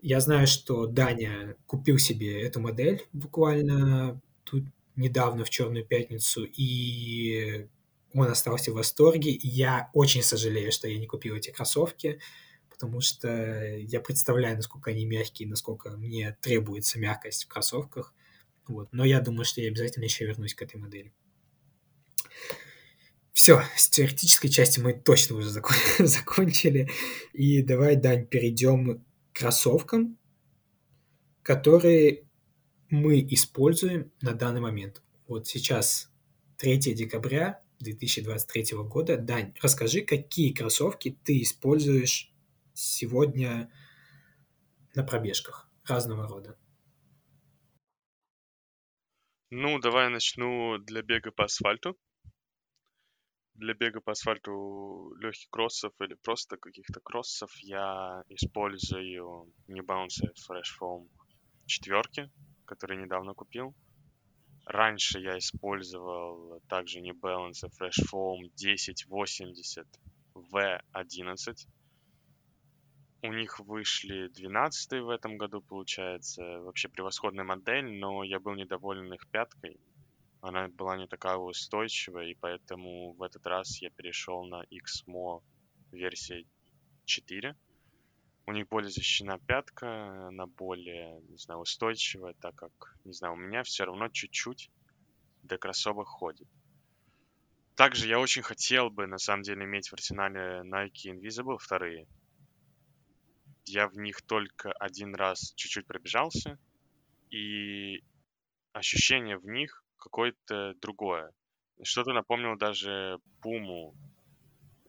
Я 0.02 0.22
знаю, 0.22 0.48
что 0.48 0.86
Даня 0.86 1.58
купил 1.66 1.98
себе 1.98 2.42
эту 2.42 2.62
модель 2.62 3.06
буквально 3.12 4.22
тут 4.46 4.64
недавно, 4.96 5.44
в 5.44 5.50
Черную 5.50 5.86
пятницу, 5.86 6.46
и 6.46 7.68
он 8.14 8.28
остался 8.28 8.72
в 8.72 8.76
восторге. 8.76 9.38
Я 9.42 9.90
очень 9.94 10.24
сожалею, 10.24 10.72
что 10.72 10.88
я 10.88 10.98
не 10.98 11.08
купил 11.08 11.36
эти 11.36 11.52
кроссовки 11.52 12.20
потому 12.80 13.02
что 13.02 13.76
я 13.76 14.00
представляю, 14.00 14.56
насколько 14.56 14.92
они 14.92 15.06
мягкие, 15.06 15.50
насколько 15.50 15.90
мне 15.98 16.38
требуется 16.40 16.98
мягкость 16.98 17.44
в 17.44 17.48
кроссовках. 17.50 18.14
Вот. 18.68 18.88
Но 18.94 19.04
я 19.04 19.20
думаю, 19.20 19.44
что 19.44 19.60
я 19.60 19.68
обязательно 19.68 20.06
еще 20.06 20.26
вернусь 20.26 20.54
к 20.54 20.62
этой 20.62 20.78
модели. 20.78 21.12
Все, 23.34 23.62
с 23.76 23.90
теоретической 23.90 24.50
части 24.50 24.80
мы 24.80 24.94
точно 24.94 25.36
уже 25.36 25.50
закон 25.50 25.76
закончили. 26.00 26.90
И 27.34 27.62
давай, 27.62 27.98
Дань, 27.98 28.26
перейдем 28.26 29.04
к 29.34 29.40
кроссовкам, 29.40 30.18
которые 31.42 32.24
мы 32.90 33.20
используем 33.30 34.10
на 34.22 34.32
данный 34.32 34.62
момент. 34.62 35.02
Вот 35.28 35.48
сейчас 35.48 36.10
3 36.60 36.78
декабря 36.94 37.62
2023 37.80 38.78
года. 38.84 39.18
Дань, 39.18 39.54
расскажи, 39.62 40.00
какие 40.02 40.54
кроссовки 40.54 41.18
ты 41.26 41.42
используешь 41.42 42.29
сегодня 42.80 43.72
на 44.96 45.04
пробежках 45.04 45.70
разного 45.86 46.28
рода? 46.28 46.58
Ну, 49.50 49.80
давай 49.80 50.06
я 50.06 50.10
начну 50.10 50.78
для 50.78 51.02
бега 51.02 51.32
по 51.32 51.46
асфальту. 51.46 51.98
Для 53.56 53.74
бега 53.74 54.00
по 54.00 54.12
асфальту 54.12 55.14
легких 55.20 55.50
кроссов 55.50 55.94
или 56.00 56.14
просто 56.14 56.58
каких-то 56.58 57.02
кроссов 57.02 57.52
я 57.58 58.24
использую 58.30 59.52
New 59.68 59.86
Balance 59.86 60.24
Fresh 60.48 60.80
Foam 60.80 61.10
четверки, 61.66 62.32
которые 62.66 63.02
недавно 63.02 63.34
купил. 63.34 63.76
Раньше 64.66 65.20
я 65.20 65.38
использовал 65.38 66.62
также 66.70 67.02
New 67.02 67.20
Balance 67.20 67.68
Fresh 67.78 68.06
Foam 68.14 68.46
1080 68.56 69.88
V11 70.36 71.68
у 73.22 73.34
них 73.34 73.60
вышли 73.60 74.28
12 74.30 75.02
в 75.02 75.10
этом 75.10 75.38
году, 75.38 75.62
получается. 75.62 76.62
Вообще 76.62 76.88
превосходная 76.88 77.44
модель, 77.44 78.00
но 78.00 78.24
я 78.24 78.40
был 78.40 78.56
недоволен 78.56 79.14
их 79.14 79.28
пяткой. 79.28 79.80
Она 80.42 80.70
была 80.70 80.96
не 80.96 81.08
такая 81.08 81.36
устойчивая, 81.36 82.28
и 82.28 82.36
поэтому 82.36 83.14
в 83.14 83.24
этот 83.24 83.46
раз 83.46 83.82
я 83.82 83.90
перешел 83.90 84.46
на 84.46 84.64
XMO 84.64 85.44
версии 85.92 86.48
4. 87.06 87.56
У 88.46 88.52
них 88.54 88.68
более 88.70 88.90
защищена 88.90 89.38
пятка, 89.38 90.28
она 90.30 90.48
более, 90.48 91.22
не 91.30 91.38
знаю, 91.38 91.60
устойчивая, 91.60 92.34
так 92.34 92.56
как, 92.56 92.72
не 93.04 93.12
знаю, 93.12 93.34
у 93.34 93.38
меня 93.38 93.64
все 93.64 93.84
равно 93.84 94.08
чуть-чуть 94.08 94.72
до 95.44 95.58
кроссовок 95.58 96.08
ходит. 96.08 96.48
Также 97.76 98.08
я 98.08 98.20
очень 98.20 98.42
хотел 98.42 98.90
бы, 98.90 99.08
на 99.08 99.18
самом 99.18 99.44
деле, 99.44 99.66
иметь 99.66 99.90
в 99.90 99.94
арсенале 99.94 100.64
Nike 100.66 101.14
Invisible 101.14 101.58
вторые, 101.58 102.08
я 103.70 103.88
в 103.88 103.98
них 103.98 104.22
только 104.22 104.72
один 104.74 105.16
раз 105.16 105.54
чуть-чуть 105.56 105.88
пробежался, 105.88 106.58
и 107.30 108.04
ощущение 108.74 109.38
в 109.38 109.46
них 109.46 109.84
какое-то 109.98 110.74
другое. 110.82 111.32
Что-то 111.82 112.14
напомнило 112.14 112.58
даже 112.58 113.20
Пуму 113.42 113.96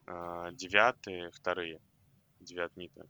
э, 0.06 0.48
девятые, 0.52 1.30
вторые, 1.30 1.80
девятниты. 2.40 3.02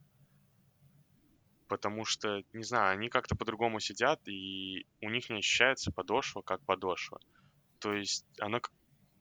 Потому 1.69 2.05
что, 2.05 2.43
не 2.53 2.65
знаю, 2.65 2.93
они 2.93 3.09
как-то 3.09 3.37
по-другому 3.37 3.79
сидят, 3.81 4.21
и 4.27 4.87
у 5.01 5.09
них 5.09 5.31
не 5.31 5.39
ощущается 5.39 5.93
подошва 5.93 6.43
как 6.43 6.65
подошва. 6.65 7.21
То 7.79 7.95
есть 7.95 8.27
оно, 8.41 8.61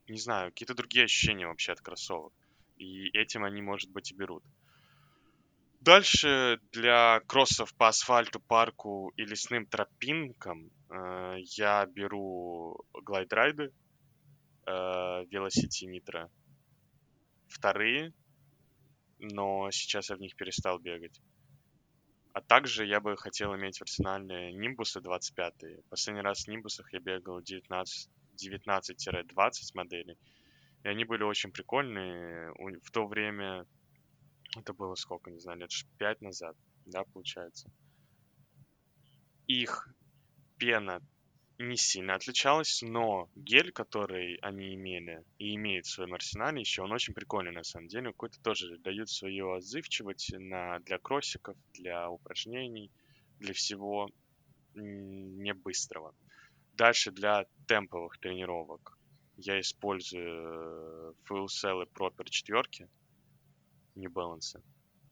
не 0.08 0.18
знаю, 0.18 0.50
какие-то 0.50 0.74
другие 0.74 1.04
ощущения 1.04 1.46
вообще 1.46 1.72
от 1.72 1.80
кроссовок. 1.80 2.32
И 2.76 3.08
этим 3.16 3.44
они, 3.44 3.62
может 3.62 3.90
быть, 3.90 4.10
и 4.10 4.14
берут. 4.14 4.42
Дальше 5.80 6.60
для 6.72 7.20
кроссов 7.26 7.74
по 7.74 7.88
асфальту, 7.88 8.40
парку 8.40 9.12
и 9.16 9.24
лесным 9.24 9.66
тропинкам 9.66 10.70
Э, 10.90 11.36
я 11.56 11.86
беру 11.86 12.84
глайдрайды, 13.04 13.72
э, 14.66 14.70
Velocity 14.70 15.86
Nitro. 15.86 16.28
Вторые, 17.48 18.12
но 19.18 19.70
сейчас 19.70 20.10
я 20.10 20.16
в 20.16 20.20
них 20.20 20.34
перестал 20.36 20.78
бегать. 20.78 21.20
А 22.32 22.40
также 22.40 22.86
я 22.86 23.00
бы 23.00 23.16
хотел 23.16 23.54
иметь 23.56 23.78
в 23.78 23.82
арсенале 23.82 24.52
Нимбусы 24.52 25.00
25. 25.00 25.82
Последний 25.88 26.22
раз 26.22 26.44
в 26.44 26.48
Нимбусах 26.48 26.92
я 26.92 27.00
бегал 27.00 27.40
19, 27.40 28.08
19-20 28.36 29.74
моделей. 29.74 30.16
И 30.84 30.88
они 30.88 31.04
были 31.04 31.24
очень 31.24 31.50
прикольные. 31.52 32.52
В 32.82 32.90
то 32.92 33.06
время, 33.06 33.66
это 34.56 34.72
было 34.72 34.94
сколько, 34.94 35.30
не 35.30 35.38
знаю, 35.38 35.60
лет 35.60 35.70
5 35.98 36.20
назад, 36.22 36.56
да, 36.86 37.04
получается. 37.04 37.70
Их 39.46 39.88
пена 40.58 41.00
не 41.58 41.76
сильно 41.76 42.14
отличалась, 42.14 42.80
но 42.82 43.28
гель, 43.36 43.70
который 43.70 44.36
они 44.36 44.74
имели 44.74 45.24
и 45.38 45.54
имеют 45.56 45.86
в 45.86 45.90
своем 45.90 46.14
арсенале 46.14 46.60
еще, 46.60 46.82
он 46.82 46.92
очень 46.92 47.12
прикольный 47.12 47.52
на 47.52 47.64
самом 47.64 47.88
деле. 47.88 48.12
Какой-то 48.12 48.40
тоже 48.40 48.78
дают 48.78 49.10
свою 49.10 49.52
отзывчивость 49.52 50.32
на, 50.38 50.78
для 50.80 50.98
кроссиков, 50.98 51.56
для 51.74 52.10
упражнений, 52.10 52.90
для 53.38 53.52
всего 53.52 54.08
не 54.74 55.52
быстрого. 55.52 56.14
Дальше 56.74 57.10
для 57.10 57.44
темповых 57.66 58.18
тренировок 58.18 58.98
я 59.36 59.60
использую 59.60 61.14
Full 61.28 61.46
Cell 61.46 61.84
и 61.84 61.88
Proper 61.88 62.24
4, 62.24 62.88
New. 64.00 64.12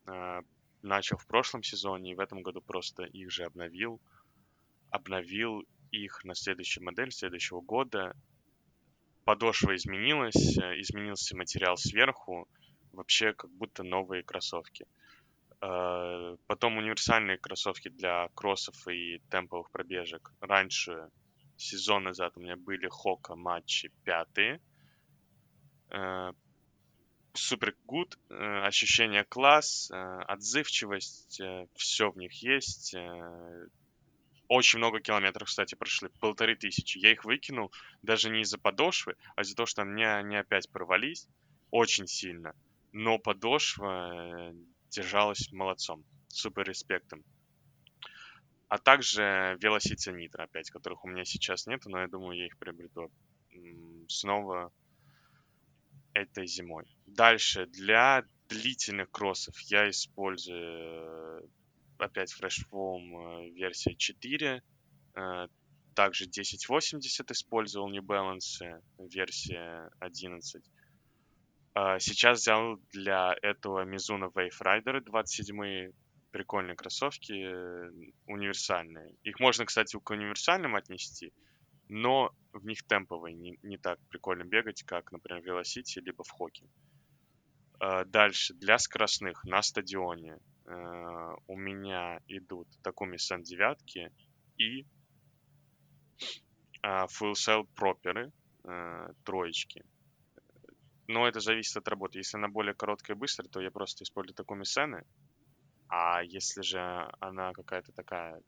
А, 0.07 0.41
начал 0.83 1.17
в 1.19 1.27
прошлом 1.27 1.63
сезоне 1.63 2.13
и 2.13 2.15
в 2.15 2.21
этом 2.21 2.43
году 2.43 2.61
просто 2.61 3.05
их 3.05 3.31
же 3.31 3.45
обновил. 3.45 4.01
Обновил 4.91 5.65
их 5.91 6.25
на 6.25 6.35
следующую 6.35 6.85
модель 6.85 7.13
следующего 7.13 7.61
года. 7.61 8.15
Подошва 9.25 9.77
изменилась, 9.77 10.57
э, 10.57 10.81
изменился 10.81 11.37
материал 11.37 11.77
сверху, 11.77 12.49
вообще 12.93 13.35
как 13.35 13.51
будто 13.51 13.83
новые 13.83 14.23
кроссовки. 14.23 14.87
Э, 15.61 16.37
потом 16.47 16.79
универсальные 16.79 17.37
кроссовки 17.37 17.89
для 17.89 18.29
кроссов 18.35 18.89
и 18.89 19.21
темповых 19.31 19.71
пробежек. 19.71 20.33
Раньше, 20.41 21.11
сезон 21.57 22.05
назад, 22.05 22.37
у 22.37 22.41
меня 22.41 22.57
были 22.57 22.89
Хока 22.89 23.35
матчи 23.35 23.93
пятые. 24.05 24.61
Э, 27.39 27.49
супер 27.49 27.77
гуд, 27.87 28.19
ощущение 28.29 29.25
класс, 29.25 29.91
отзывчивость, 29.93 31.41
все 31.75 32.11
в 32.11 32.17
них 32.17 32.33
есть 32.43 32.95
очень 34.49 34.79
много 34.79 35.01
километров, 35.01 35.49
кстати, 35.49 35.75
прошли, 35.75 36.09
полторы 36.21 36.57
тысячи. 36.57 36.99
Я 36.99 37.13
их 37.13 37.25
выкинул 37.25 37.71
даже 38.03 38.31
не 38.31 38.41
из-за 38.41 38.59
подошвы, 38.59 39.17
а 39.37 39.43
из-за 39.43 39.55
того, 39.55 39.67
что 39.67 39.83
они, 39.83 40.05
они 40.05 40.37
опять 40.37 40.71
порвались 40.71 41.29
очень 41.71 42.07
сильно. 42.07 42.55
Но 42.93 43.19
подошва 43.19 44.51
э, 44.51 44.55
держалась 44.89 45.53
молодцом, 45.53 46.03
супер 46.29 46.67
респектом. 46.67 47.23
А 48.69 48.79
также 48.79 49.59
велосипед 49.61 50.15
Нитро 50.15 50.45
опять, 50.45 50.71
которых 50.71 51.05
у 51.05 51.09
меня 51.09 51.25
сейчас 51.25 51.67
нет, 51.67 51.85
но 51.85 52.01
я 52.01 52.09
думаю, 52.09 52.39
я 52.39 52.47
их 52.47 52.57
приобрету 52.59 53.11
снова 54.09 54.73
этой 56.15 56.47
зимой. 56.47 56.87
Дальше, 57.15 57.67
для 57.67 58.25
длительных 58.49 59.11
кроссов 59.11 59.59
я 59.63 59.89
использую 59.91 61.51
опять 61.99 62.33
Freshfoam 62.33 63.47
э, 63.47 63.51
версия 63.51 63.95
4. 63.95 64.63
Э, 65.15 65.49
также 65.95 66.25
1080 66.25 67.31
использовал 67.31 67.89
New 67.91 68.03
Balance, 68.03 68.83
версия 68.99 69.91
11. 69.99 70.65
А 71.75 71.99
сейчас 71.99 72.41
взял 72.41 72.77
для 72.93 73.35
этого 73.43 73.85
Mizuno 73.85 74.33
Wave 74.33 74.61
Rider 74.63 75.01
27 75.01 75.93
прикольные 76.31 76.77
кроссовки, 76.77 77.33
э, 77.33 77.91
универсальные. 78.27 79.17
Их 79.23 79.41
можно, 79.41 79.65
кстати, 79.65 79.99
к 79.99 80.11
универсальным 80.11 80.77
отнести, 80.77 81.33
но 81.89 82.31
в 82.53 82.65
них 82.65 82.87
темповые, 82.87 83.35
не, 83.35 83.59
не 83.63 83.79
так 83.79 83.99
прикольно 84.09 84.45
бегать, 84.45 84.83
как, 84.85 85.11
например, 85.11 85.43
в 85.43 85.47
Velocity 85.47 86.01
либо 86.01 86.23
в 86.23 86.31
хоке. 86.31 86.67
А 86.67 86.88
дальше, 88.07 88.55
для 88.55 88.79
скоростных 88.79 89.45
на 89.45 89.63
стадионе 89.63 90.39
э, 90.67 91.35
у 91.47 91.57
меня 91.57 92.21
идут 92.27 92.69
Takumi 92.83 93.17
Sun 93.17 93.43
9 93.43 94.11
и 94.59 94.81
э, 94.81 94.85
Full 96.83 97.33
Cell 97.33 97.69
Proper 97.77 98.33
э, 98.65 99.13
троечки. 99.25 99.85
Но 101.07 101.27
это 101.27 101.41
зависит 101.41 101.77
от 101.77 101.89
работы. 101.89 102.19
Если 102.19 102.37
она 102.37 102.49
более 102.49 102.75
короткая 102.75 103.17
и 103.17 103.19
быстрая, 103.19 103.49
то 103.49 103.61
я 103.61 103.71
просто 103.71 104.05
использую 104.05 104.37
Takumi 104.37 104.65
Sen. 104.65 105.05
А 105.89 106.23
если 106.23 106.63
же 106.63 106.81
она 107.21 107.53
какая-то 107.53 107.93
такая, 107.93 108.43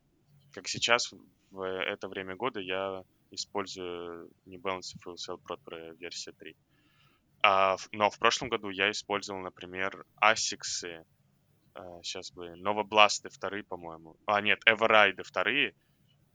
как 0.53 0.69
сейчас, 0.69 1.15
в 1.51 1.63
это 1.63 2.09
время 2.09 2.37
года, 2.37 2.61
я 2.61 3.03
использую 3.31 4.31
New 4.45 4.61
Balance 4.61 4.97
Full 5.05 5.15
Cell 5.15 5.41
Proper 5.41 5.97
версия 5.97 6.33
3. 6.33 6.55
А, 7.43 7.77
но 7.93 8.11
в 8.11 8.19
прошлом 8.19 8.49
году 8.49 8.71
я 8.71 8.91
использовал, 8.91 9.41
например, 9.41 10.05
Asics 10.23 11.05
сейчас 12.03 12.33
бы, 12.33 12.57
Новобласты 12.57 13.29
вторые, 13.29 13.65
по-моему. 13.65 14.17
А, 14.27 14.41
нет, 14.41 14.61
Эверайды 14.67 15.23
вторые. 15.23 15.75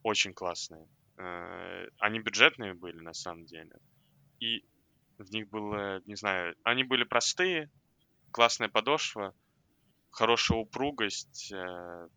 Очень 0.03 0.33
классные. 0.33 0.87
Э, 1.17 1.87
они 1.99 2.19
бюджетные 2.19 2.73
были, 2.73 2.99
на 2.99 3.13
самом 3.13 3.45
деле. 3.45 3.75
И 4.39 4.63
в 5.17 5.31
них 5.31 5.49
было, 5.49 6.01
не 6.05 6.15
знаю, 6.15 6.55
они 6.63 6.83
были 6.83 7.03
простые, 7.03 7.69
классная 8.31 8.69
подошва, 8.69 9.33
хорошая 10.11 10.59
упругость, 10.59 11.51
э, 11.51 12.07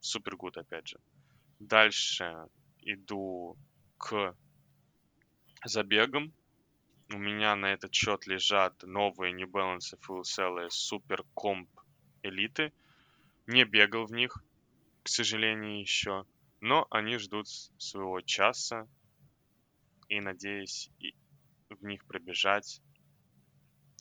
супер 0.00 0.36
гуд, 0.36 0.56
опять 0.56 0.88
же. 0.88 0.98
Дальше 1.58 2.46
иду 2.80 3.56
к 3.98 4.36
забегам. 5.64 6.32
У 7.12 7.18
меня 7.18 7.54
на 7.56 7.74
этот 7.74 7.92
счет 7.92 8.26
лежат 8.26 8.82
новые 8.84 9.34
New 9.34 9.46
Balance 9.46 9.98
Cell 10.22 10.68
Super 10.68 11.26
Comp 11.36 11.68
элиты. 12.22 12.72
Не 13.46 13.64
бегал 13.64 14.06
в 14.06 14.12
них, 14.12 14.42
к 15.02 15.08
сожалению, 15.08 15.78
еще. 15.78 16.24
Но 16.60 16.86
они 16.90 17.18
ждут 17.18 17.48
своего 17.48 18.22
часа. 18.22 18.88
И 20.08 20.20
надеюсь 20.20 20.88
в 21.68 21.84
них 21.84 22.06
пробежать 22.06 22.80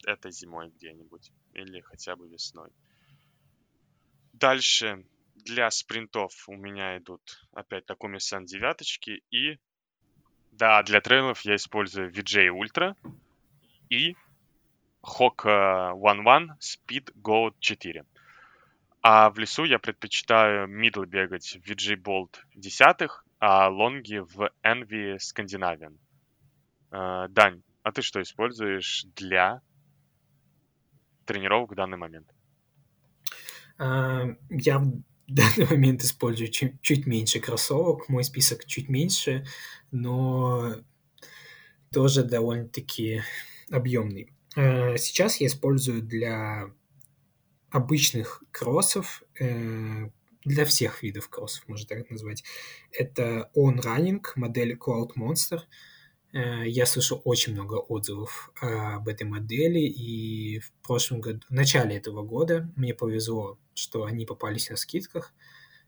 этой 0.06 0.32
зимой 0.32 0.70
где-нибудь. 0.70 1.34
Или 1.54 1.82
хотя 1.82 2.16
бы 2.16 2.30
весной. 2.30 2.72
Дальше 4.32 5.06
для 5.36 5.70
спринтов 5.70 6.48
у 6.48 6.56
меня 6.56 6.98
идут 6.98 7.46
опять 7.52 7.90
Takumi 7.90 8.20
Sun 8.20 8.46
девяточки 8.46 9.22
и 9.32 9.60
да, 10.62 10.84
для 10.84 11.02
трейлов 11.02 11.42
я 11.42 11.56
использую 11.56 12.12
VJ 12.12 12.50
Ultra 12.50 12.96
и 13.90 14.16
Hawk 15.02 15.44
One 15.44 16.24
One 16.24 16.50
Speed 16.60 17.12
Go 17.20 17.52
4. 17.60 18.06
А 19.02 19.32
в 19.32 19.40
лесу 19.40 19.64
я 19.64 19.80
предпочитаю 19.80 20.68
мидл 20.68 21.06
бегать 21.06 21.58
в 21.58 21.68
VG 21.68 21.96
Bolt 21.96 22.36
десятых, 22.54 23.26
а 23.40 23.70
лонги 23.70 24.18
в 24.18 24.52
Envy 24.62 25.18
Scandinavian. 25.18 25.98
Э, 26.92 27.28
Дань, 27.30 27.64
а 27.82 27.92
ты 27.92 28.04
что 28.04 28.22
используешь 28.22 29.08
для 29.16 29.62
тренировок 31.26 31.72
в 31.72 31.76
данный 31.76 31.98
момент? 31.98 32.32
Uh, 33.80 34.38
я 34.52 34.80
в 35.32 35.34
данный 35.34 35.66
момент 35.70 36.04
использую 36.04 36.50
чуть, 36.50 36.82
чуть 36.82 37.08
меньше 37.08 37.40
кроссовок, 37.40 38.10
мой 38.10 38.24
список 38.24 38.66
чуть 38.66 38.90
меньше, 38.90 39.46
но 39.92 40.76
тоже 41.92 42.24
довольно-таки 42.24 43.24
объемный. 43.70 44.34
Uh, 44.58 44.98
сейчас 44.98 45.40
я 45.40 45.48
использую 45.48 46.02
для 46.02 46.70
обычных 47.70 48.44
кроссов, 48.52 49.24
э, 49.40 50.10
для 50.44 50.66
всех 50.66 51.04
видов 51.04 51.30
кроссов, 51.30 51.66
можно 51.70 51.88
так 51.88 52.10
назвать. 52.10 52.44
Это 52.92 53.50
On 53.56 53.80
Running, 53.80 54.22
модель 54.36 54.74
Cloud 54.76 55.12
Monster. 55.16 55.62
Э, 56.34 56.68
я 56.68 56.86
слышал 56.86 57.22
очень 57.26 57.54
много 57.54 57.76
отзывов 57.76 58.52
об 58.62 59.08
этой 59.08 59.24
модели, 59.24 59.80
и 59.80 60.60
в 60.60 60.72
прошлом 60.84 61.22
году, 61.22 61.42
в 61.50 61.54
начале 61.54 61.98
этого 61.98 62.24
года 62.24 62.72
мне 62.76 62.94
повезло, 62.94 63.58
что 63.74 64.06
они 64.06 64.26
попались 64.26 64.70
на 64.70 64.78
скидках. 64.78 65.34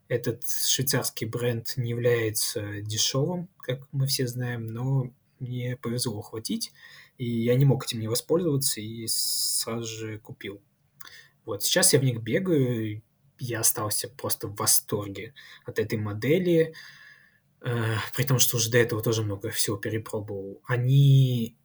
Этот 0.07 0.47
швейцарский 0.47 1.27
бренд 1.27 1.73
не 1.77 1.91
является 1.91 2.81
дешевым, 2.81 3.49
как 3.59 3.87
мы 3.91 4.07
все 4.07 4.27
знаем, 4.27 4.67
но 4.67 5.11
мне 5.39 5.77
повезло 5.77 6.17
ухватить, 6.17 6.73
и 7.17 7.25
я 7.25 7.55
не 7.55 7.65
мог 7.65 7.85
этим 7.85 7.99
не 7.99 8.07
воспользоваться, 8.07 8.81
и 8.81 9.07
сразу 9.07 9.85
же 9.87 10.19
купил. 10.19 10.61
Вот 11.45 11.63
сейчас 11.63 11.93
я 11.93 11.99
в 11.99 12.03
них 12.03 12.21
бегаю, 12.21 13.01
я 13.39 13.59
остался 13.61 14.07
просто 14.09 14.47
в 14.47 14.55
восторге 14.55 15.33
от 15.65 15.79
этой 15.79 15.97
модели. 15.97 16.73
Э, 17.63 17.95
при 18.15 18.23
том, 18.23 18.39
что 18.39 18.57
уже 18.57 18.69
до 18.69 18.77
этого 18.77 19.01
тоже 19.01 19.23
много 19.23 19.49
всего 19.49 19.77
перепробовал, 19.77 20.61
они, 20.65 21.57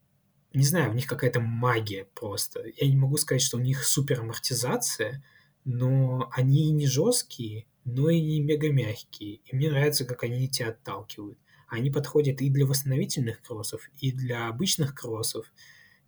не 0.55 0.65
знаю, 0.65 0.91
у 0.91 0.95
них 0.95 1.07
какая-то 1.07 1.41
магия 1.41 2.07
просто. 2.15 2.65
Я 2.77 2.89
не 2.89 2.97
могу 2.97 3.17
сказать, 3.17 3.43
что 3.43 3.59
у 3.59 3.61
них 3.61 3.85
супер 3.85 4.21
амортизация, 4.21 5.23
но 5.65 6.31
они 6.33 6.71
не 6.71 6.87
жесткие, 6.87 7.67
но 7.85 8.11
и 8.11 8.21
не 8.21 8.41
мега 8.41 8.71
мягкие. 8.71 9.41
И 9.45 9.57
мне 9.57 9.71
нравится, 9.71 10.05
как 10.05 10.23
они 10.23 10.49
тебя 10.49 10.71
отталкивают. 10.71 11.39
Они 11.69 11.91
подходят 11.91 12.41
и 12.41 12.49
для 12.49 12.65
восстановительных 12.67 13.43
кроссов, 13.43 13.91
и 13.99 14.11
для 14.13 14.49
обычных 14.49 14.95
кроссов. 14.95 15.53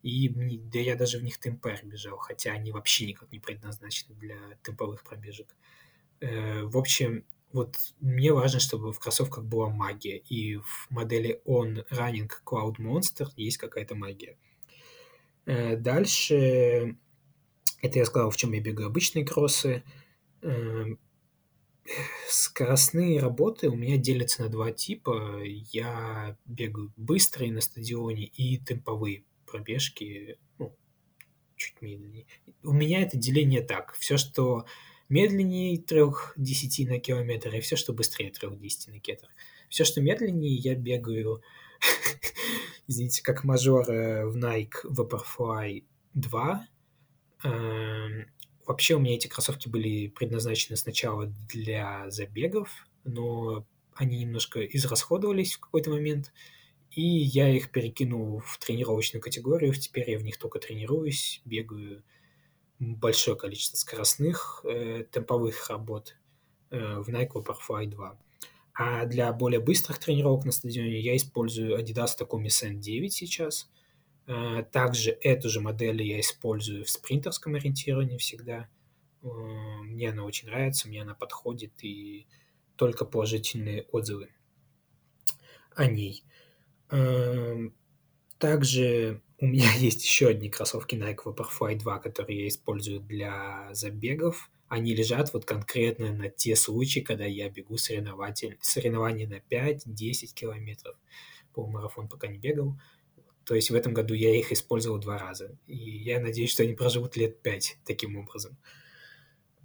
И 0.02 0.28
да 0.28 0.78
я 0.78 0.96
даже 0.96 1.18
в 1.18 1.22
них 1.22 1.38
темпер 1.38 1.80
бежал, 1.84 2.16
хотя 2.16 2.52
они 2.52 2.72
вообще 2.72 3.06
никак 3.06 3.30
не 3.30 3.38
предназначены 3.38 4.14
для 4.14 4.38
темповых 4.62 5.04
пробежек. 5.04 5.54
Э, 6.20 6.62
в 6.64 6.78
общем, 6.78 7.26
вот 7.52 7.76
мне 8.00 8.32
важно, 8.32 8.60
чтобы 8.60 8.92
в 8.92 8.98
кроссовках 8.98 9.44
была 9.44 9.68
магия, 9.68 10.18
и 10.18 10.56
в 10.56 10.86
модели 10.90 11.40
On 11.46 11.84
Running 11.90 12.30
Cloud 12.44 12.76
Monster 12.76 13.28
есть 13.36 13.58
какая-то 13.58 13.94
магия. 13.94 14.36
Э, 15.46 15.76
дальше, 15.76 16.96
это 17.82 17.98
я 17.98 18.04
сказал, 18.04 18.30
в 18.30 18.36
чем 18.36 18.52
я 18.52 18.60
бегаю 18.60 18.88
обычные 18.88 19.24
кроссы. 19.24 19.82
Э, 20.42 20.84
скоростные 22.28 23.20
работы 23.20 23.68
у 23.68 23.76
меня 23.76 23.96
делятся 23.96 24.42
на 24.44 24.48
два 24.48 24.70
типа. 24.70 25.42
Я 25.44 26.36
бегаю 26.46 26.92
быстрые 26.96 27.52
на 27.52 27.60
стадионе 27.60 28.26
и 28.26 28.58
темповые 28.58 29.24
пробежки, 29.46 30.38
ну, 30.58 30.76
чуть 31.56 31.80
медленнее. 31.82 32.26
У 32.62 32.72
меня 32.72 33.02
это 33.02 33.16
деление 33.16 33.62
так. 33.62 33.94
Все, 33.94 34.16
что 34.16 34.66
медленнее 35.10 35.76
3-10 35.76 36.88
на 36.88 36.98
километр, 36.98 37.54
и 37.54 37.60
все, 37.60 37.76
что 37.76 37.92
быстрее 37.92 38.30
3-10 38.30 38.90
на 38.92 39.00
километр. 39.00 39.28
Все, 39.68 39.84
что 39.84 40.00
медленнее, 40.00 40.54
я 40.54 40.74
бегаю, 40.74 41.42
извините, 42.86 43.22
как 43.22 43.44
мажор 43.44 43.90
э, 43.90 44.24
в 44.24 44.36
Nike 44.36 44.84
Vaporfly 44.84 45.84
2. 46.14 46.66
Эм, 47.44 48.26
вообще 48.66 48.94
у 48.94 49.00
меня 49.00 49.16
эти 49.16 49.26
кроссовки 49.26 49.68
были 49.68 50.08
предназначены 50.08 50.76
сначала 50.76 51.26
для 51.52 52.08
забегов, 52.10 52.86
но 53.04 53.66
они 53.94 54.18
немножко 54.18 54.64
израсходовались 54.64 55.54
в 55.54 55.60
какой-то 55.60 55.90
момент, 55.90 56.32
и 56.90 57.02
я 57.02 57.48
их 57.48 57.70
перекинул 57.70 58.40
в 58.40 58.58
тренировочную 58.58 59.22
категорию. 59.22 59.74
Теперь 59.74 60.10
я 60.10 60.18
в 60.18 60.22
них 60.22 60.38
только 60.38 60.58
тренируюсь, 60.58 61.42
бегаю 61.44 62.02
большое 62.80 63.36
количество 63.36 63.76
скоростных 63.76 64.64
э, 64.64 65.04
темповых 65.12 65.68
работ 65.68 66.16
э, 66.70 66.98
в 66.98 67.08
Nike 67.10 67.34
Vaporfly 67.34 67.86
2. 67.86 68.18
А 68.74 69.04
для 69.04 69.32
более 69.32 69.60
быстрых 69.60 69.98
тренировок 69.98 70.46
на 70.46 70.52
стадионе 70.52 70.98
я 70.98 71.14
использую 71.14 71.78
Adidas 71.78 72.18
Takumi 72.18 72.46
Sand 72.46 72.76
9 72.76 73.12
сейчас. 73.12 73.70
Э, 74.26 74.64
также 74.72 75.10
эту 75.10 75.50
же 75.50 75.60
модель 75.60 76.02
я 76.02 76.18
использую 76.20 76.84
в 76.86 76.90
спринтерском 76.90 77.54
ориентировании 77.54 78.16
всегда. 78.16 78.68
Э, 79.22 79.26
мне 79.26 80.08
она 80.08 80.24
очень 80.24 80.48
нравится, 80.48 80.88
мне 80.88 81.02
она 81.02 81.14
подходит, 81.14 81.84
и 81.84 82.26
только 82.76 83.04
положительные 83.04 83.82
отзывы 83.92 84.30
о 85.76 85.84
ней. 85.84 86.24
Эм, 86.88 87.74
также 88.38 89.20
у 89.40 89.46
меня 89.46 89.72
есть 89.78 90.04
еще 90.04 90.28
одни 90.28 90.48
кроссовки 90.50 90.94
Nike 90.94 91.24
Vaporfly 91.24 91.76
2, 91.76 91.98
которые 91.98 92.42
я 92.42 92.48
использую 92.48 93.00
для 93.00 93.68
забегов. 93.72 94.50
Они 94.68 94.94
лежат 94.94 95.32
вот 95.32 95.44
конкретно 95.44 96.12
на 96.12 96.28
те 96.28 96.54
случаи, 96.54 97.00
когда 97.00 97.24
я 97.24 97.48
бегу 97.48 97.76
соревнователь, 97.76 98.56
соревнования 98.60 99.26
на 99.26 99.38
5-10 99.38 100.32
километров. 100.32 100.96
По 101.52 101.66
марафон 101.66 102.08
пока 102.08 102.28
не 102.28 102.38
бегал. 102.38 102.78
То 103.44 103.56
есть 103.56 103.70
в 103.70 103.74
этом 103.74 103.94
году 103.94 104.14
я 104.14 104.38
их 104.38 104.52
использовал 104.52 104.98
два 104.98 105.18
раза. 105.18 105.56
И 105.66 105.74
я 105.74 106.20
надеюсь, 106.20 106.52
что 106.52 106.62
они 106.62 106.74
проживут 106.74 107.16
лет 107.16 107.42
5 107.42 107.78
таким 107.84 108.16
образом. 108.16 108.58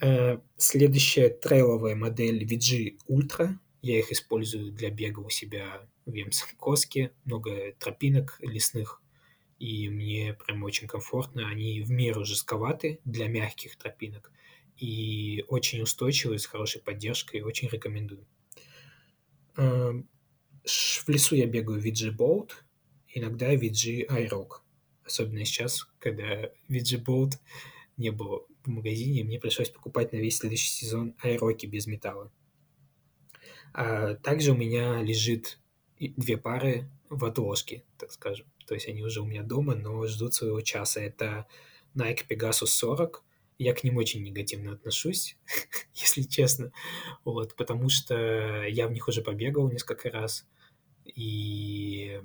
Э, 0.01 0.39
следующая 0.57 1.29
трейловая 1.29 1.95
модель 1.95 2.43
VG 2.43 2.97
Ultra. 3.07 3.49
Я 3.83 3.99
их 3.99 4.11
использую 4.11 4.71
для 4.71 4.89
бега 4.89 5.19
у 5.19 5.29
себя 5.29 5.87
в 6.07 6.13
Емсонкоске. 6.13 7.11
Много 7.25 7.73
тропинок 7.77 8.37
лесных 8.39 9.03
и 9.59 9.89
мне 9.89 10.33
прям 10.33 10.63
очень 10.63 10.87
комфортно. 10.87 11.47
Они 11.47 11.81
в 11.81 11.91
меру 11.91 12.25
жестковаты 12.25 12.99
для 13.05 13.27
мягких 13.27 13.77
тропинок 13.77 14.31
и 14.77 15.45
очень 15.47 15.81
устойчивые, 15.81 16.39
с 16.39 16.45
хорошей 16.45 16.81
поддержкой, 16.81 17.41
очень 17.41 17.69
рекомендую. 17.69 18.25
Эм, 19.57 20.09
в 20.65 21.09
лесу 21.09 21.35
я 21.35 21.45
бегаю 21.45 21.81
VG 21.81 22.15
Bolt, 22.15 22.51
иногда 23.07 23.53
VG 23.55 24.07
iRock. 24.07 24.61
Особенно 25.05 25.45
сейчас, 25.45 25.87
когда 25.99 26.45
VG 26.69 27.03
Bolt 27.05 27.33
не 27.97 28.09
было 28.09 28.45
в 28.63 28.67
магазине, 28.67 29.23
мне 29.23 29.39
пришлось 29.39 29.69
покупать 29.69 30.11
на 30.11 30.17
весь 30.17 30.37
следующий 30.37 30.69
сезон 30.69 31.15
iRock 31.23 31.65
без 31.67 31.87
металла. 31.87 32.31
А 33.73 34.15
также 34.15 34.51
у 34.51 34.55
меня 34.55 35.01
лежит 35.01 35.59
две 35.99 36.37
пары 36.37 36.89
в 37.09 37.23
отложке, 37.23 37.83
так 37.97 38.11
скажем. 38.11 38.47
То 38.65 38.73
есть 38.73 38.87
они 38.87 39.03
уже 39.03 39.21
у 39.21 39.25
меня 39.25 39.43
дома, 39.43 39.75
но 39.75 40.05
ждут 40.07 40.33
своего 40.33 40.61
часа. 40.61 41.01
Это 41.01 41.47
Nike 41.95 42.27
Pegasus 42.27 42.67
40. 42.67 43.23
Я 43.57 43.73
к 43.73 43.83
ним 43.83 43.97
очень 43.97 44.23
негативно 44.23 44.73
отношусь, 44.73 45.37
если 45.93 46.23
честно. 46.23 46.71
Вот, 47.23 47.55
потому 47.55 47.89
что 47.89 48.63
я 48.65 48.87
в 48.87 48.91
них 48.91 49.07
уже 49.07 49.21
побегал 49.21 49.69
несколько 49.71 50.09
раз. 50.09 50.45
И 51.05 52.21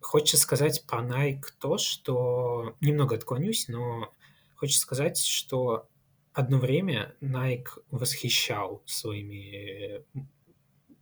хочется 0.00 0.36
сказать 0.36 0.84
про 0.86 1.02
Nike 1.02 1.44
то, 1.60 1.78
что... 1.78 2.76
Немного 2.80 3.16
отклонюсь, 3.16 3.68
но 3.68 4.12
хочется 4.56 4.82
сказать, 4.82 5.18
что 5.18 5.88
одно 6.32 6.58
время 6.58 7.14
Nike 7.20 7.68
восхищал 7.90 8.82
своими 8.86 10.04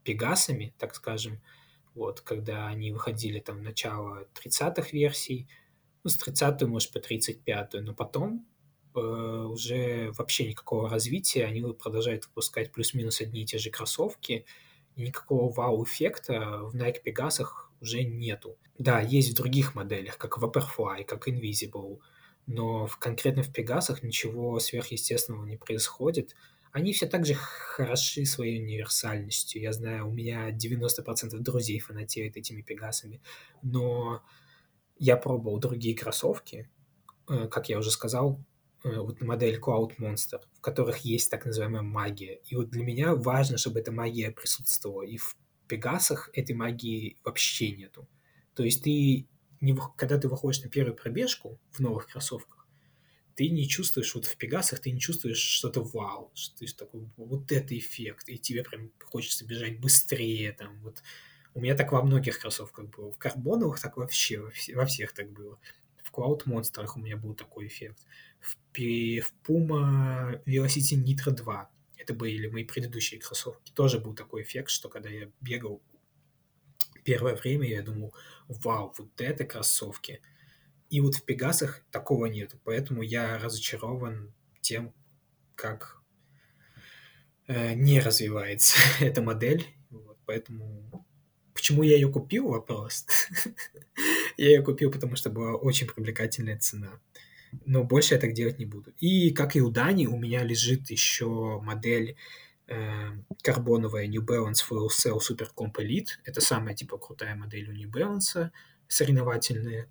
пегасами, 0.05 0.75
так 0.79 0.95
скажем, 0.95 1.41
вот, 1.95 2.21
когда 2.21 2.69
они 2.69 2.93
выходили 2.93 3.41
там 3.41 3.63
начало 3.63 4.27
30-х 4.35 4.89
версий, 4.93 5.49
ну, 6.05 6.11
с 6.11 6.17
30 6.17 6.63
может, 6.63 6.93
по 6.93 6.99
35-ю, 6.99 7.83
но 7.83 7.95
потом 7.95 8.47
э, 8.95 8.99
уже 9.01 10.11
вообще 10.13 10.49
никакого 10.49 10.89
развития, 10.89 11.45
они 11.45 11.63
продолжают 11.73 12.27
выпускать 12.27 12.73
плюс-минус 12.73 13.21
одни 13.21 13.43
и 13.43 13.47
те 13.47 13.59
же 13.59 13.71
кроссовки, 13.71 14.47
и 14.97 15.03
никакого 15.03 15.53
вау-эффекта 15.53 16.61
в 16.63 16.75
Nike 16.75 17.03
Pegasus 17.05 17.47
уже 17.81 18.05
нету. 18.05 18.57
Да, 18.79 19.01
есть 19.01 19.33
в 19.33 19.37
других 19.37 19.75
моделях, 19.75 20.19
как 20.19 20.39
Vaporfly, 20.39 21.05
как 21.05 21.29
Invisible, 21.29 22.01
но 22.47 22.87
в, 22.87 22.99
конкретно 22.99 23.43
в 23.43 23.53
Пегасах 23.53 24.03
ничего 24.03 24.59
сверхъестественного 24.59 25.47
не 25.47 25.57
происходит– 25.57 26.35
они 26.73 26.93
все 26.95 27.07
так 27.07 27.27
же 27.27 27.35
хороши 27.35 28.25
своей 28.25 28.63
универсальностью. 28.63 29.61
Я 29.61 29.73
знаю, 29.73 30.09
у 30.09 30.13
меня 30.13 30.51
90% 30.51 31.39
друзей 31.39 31.79
фанатеют 31.79 32.37
этими 32.37 32.63
пегасами, 32.63 33.21
но 33.63 34.23
я 34.97 35.17
пробовал 35.17 35.59
другие 35.59 35.95
кроссовки, 35.97 36.71
э, 37.29 37.49
как 37.49 37.69
я 37.69 37.79
уже 37.79 37.91
сказал, 37.91 38.43
э, 38.85 38.99
вот 38.99 39.21
модель 39.21 39.61
Cloud 39.61 39.99
Monster, 39.99 40.41
в 40.55 40.61
которых 40.61 40.99
есть 40.99 41.31
так 41.31 41.45
называемая 41.45 41.83
магия. 41.83 42.41
И 42.47 42.57
вот 42.57 42.71
для 42.71 42.85
меня 42.85 43.15
важно, 43.15 43.59
чтобы 43.59 43.81
эта 43.81 43.93
магия 43.93 44.31
присутствовала. 44.31 45.03
И 45.03 45.19
в 45.19 45.37
Пегасах 45.69 46.31
этой 46.33 46.55
магии 46.55 47.19
вообще 47.25 47.73
нету. 47.73 48.09
То 48.55 48.63
есть 48.63 48.83
ты, 48.83 49.29
не, 49.61 49.77
когда 49.97 50.19
ты 50.19 50.29
выходишь 50.29 50.63
на 50.63 50.69
первую 50.69 50.97
пробежку 50.97 51.59
в 51.71 51.81
новых 51.81 52.07
кроссовках, 52.07 52.62
ты 53.35 53.49
не 53.49 53.69
чувствуешь, 53.69 54.15
вот 54.15 54.27
в 54.27 54.37
Пегасах 54.37 54.81
ты 54.81 54.91
не 54.91 55.01
чувствуешь 55.01 55.39
что-то 55.39 55.83
вау, 55.83 56.31
что 56.35 56.57
ты 56.57 56.67
такой, 56.73 57.09
вот 57.17 57.51
это 57.53 57.77
эффект, 57.77 58.29
и 58.29 58.39
тебе 58.39 58.63
прям 58.63 58.91
хочется 59.05 59.45
бежать 59.45 59.81
быстрее, 59.81 60.53
там, 60.53 60.81
вот. 60.83 61.03
У 61.55 61.61
меня 61.61 61.75
так 61.75 61.93
во 61.93 62.03
многих 62.03 62.39
кроссовках 62.39 62.87
было. 62.89 63.13
В 63.13 63.19
карбоновых 63.19 63.79
так 63.79 63.99
вообще, 63.99 64.41
во, 64.41 64.51
все, 64.51 64.75
во 64.75 64.87
всех 64.87 65.13
так 65.13 65.31
было. 65.31 65.59
В 66.03 66.11
Cloud 66.11 66.45
Monster 66.47 66.87
у 66.97 66.99
меня 66.99 67.19
был 67.19 67.35
такой 67.35 67.67
эффект. 67.67 67.99
В, 68.41 68.57
в 68.75 69.33
Puma 69.47 70.43
Velocity 70.47 70.97
Nitro 70.97 71.31
2, 71.31 71.71
это 71.99 72.15
были 72.15 72.47
мои 72.47 72.65
предыдущие 72.65 73.21
кроссовки, 73.21 73.71
тоже 73.73 73.99
был 73.99 74.15
такой 74.15 74.43
эффект, 74.43 74.71
что 74.71 74.89
когда 74.89 75.11
я 75.11 75.31
бегал 75.43 75.83
первое 77.05 77.35
время, 77.35 77.69
я 77.69 77.83
думал, 77.83 78.15
вау, 78.49 78.95
вот 78.97 79.21
это 79.21 79.45
кроссовки– 79.45 80.23
и 80.93 81.01
вот 81.01 81.15
в 81.15 81.25
Пегасах 81.25 81.83
такого 81.91 82.27
нет. 82.27 82.55
Поэтому 82.65 83.01
я 83.01 83.39
разочарован 83.39 84.35
тем, 84.61 84.93
как 85.55 86.03
э, 87.49 87.73
не 87.73 87.99
развивается 87.99 88.77
эта 89.01 89.23
модель. 89.23 89.67
Вот, 89.89 90.19
поэтому 90.27 91.07
почему 91.55 91.83
я 91.83 91.95
ее 91.95 92.13
купил, 92.13 92.49
вопрос. 92.49 93.07
я 94.37 94.51
ее 94.51 94.63
купил, 94.63 94.91
потому 94.91 95.17
что 95.17 95.31
была 95.31 95.55
очень 95.55 95.87
привлекательная 95.87 96.59
цена. 96.59 97.01
Но 97.65 97.85
больше 97.85 98.13
я 98.13 98.21
так 98.21 98.35
делать 98.35 98.59
не 98.59 98.67
буду. 98.67 98.93
И 98.99 99.31
как 99.31 99.57
и 99.57 99.63
у 99.63 99.71
Дани, 99.71 100.05
у 100.05 100.19
меня 100.19 100.43
лежит 100.45 100.91
еще 100.91 101.59
модель 101.63 102.19
э, 102.67 103.13
карбоновая 103.43 104.09
New 104.09 104.23
Balance 104.23 104.61
Full 104.69 104.89
Cell 104.89 105.21
Super 105.21 105.49
Comp 105.57 105.73
Elite. 105.79 106.19
Это 106.25 106.43
самая, 106.43 106.75
типа, 106.75 106.99
крутая 106.99 107.35
модель 107.35 107.71
у 107.71 107.73
New 107.73 107.89
Balance, 107.89 108.51
соревновательная. 108.89 109.89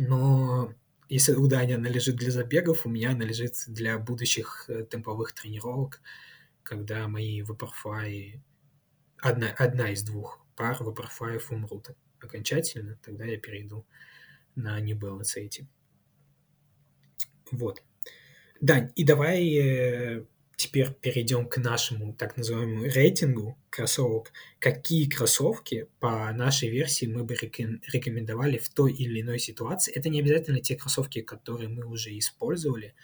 Но 0.00 0.72
если 1.08 1.32
у 1.32 1.48
Дани 1.48 1.72
она 1.72 1.88
лежит 1.88 2.16
для 2.16 2.30
забегов, 2.30 2.86
у 2.86 2.88
меня 2.88 3.10
она 3.10 3.24
лежит 3.24 3.64
для 3.66 3.98
будущих 3.98 4.66
э, 4.68 4.86
темповых 4.88 5.32
тренировок, 5.32 6.00
когда 6.62 7.08
мои 7.08 7.42
Vaporfly, 7.42 8.40
одна, 9.18 9.50
одна 9.50 9.90
из 9.90 10.04
двух 10.04 10.44
пар 10.54 10.76
Vaporfly 10.80 11.42
умрут 11.50 11.90
окончательно, 12.20 12.98
тогда 13.02 13.24
я 13.24 13.38
перейду 13.38 13.86
на 14.54 14.80
Balance 14.80 15.34
эти. 15.36 15.66
Вот. 17.50 17.82
Дань, 18.60 18.92
и 18.94 19.04
давай 19.04 19.52
э, 19.56 20.24
теперь 20.58 20.92
перейдем 20.92 21.48
к 21.48 21.58
нашему 21.58 22.12
так 22.12 22.36
называемому 22.36 22.82
рейтингу 22.86 23.56
кроссовок. 23.70 24.32
Какие 24.58 25.08
кроссовки 25.08 25.86
по 26.00 26.32
нашей 26.32 26.68
версии 26.68 27.06
мы 27.06 27.22
бы 27.22 27.36
рекомендовали 27.36 28.58
в 28.58 28.68
той 28.68 28.92
или 28.92 29.20
иной 29.20 29.38
ситуации? 29.38 29.94
Это 29.94 30.08
не 30.08 30.18
обязательно 30.18 30.60
те 30.60 30.74
кроссовки, 30.74 31.22
которые 31.22 31.68
мы 31.68 31.86
уже 31.86 32.10
использовали. 32.18 32.96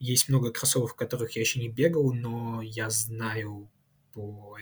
Есть 0.00 0.28
много 0.28 0.52
кроссовок, 0.52 0.90
в 0.90 0.94
которых 0.94 1.34
я 1.34 1.40
еще 1.40 1.60
не 1.60 1.70
бегал, 1.70 2.12
но 2.12 2.60
я 2.60 2.90
знаю 2.90 3.70
по, 4.12 4.58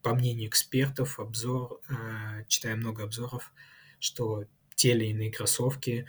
по 0.00 0.14
мнению 0.14 0.48
экспертов, 0.48 1.20
обзор, 1.20 1.82
э, 1.90 2.44
читая 2.48 2.76
много 2.76 3.02
обзоров, 3.02 3.52
что 4.00 4.44
те 4.74 4.92
или 4.92 5.08
иные 5.08 5.30
кроссовки 5.30 6.06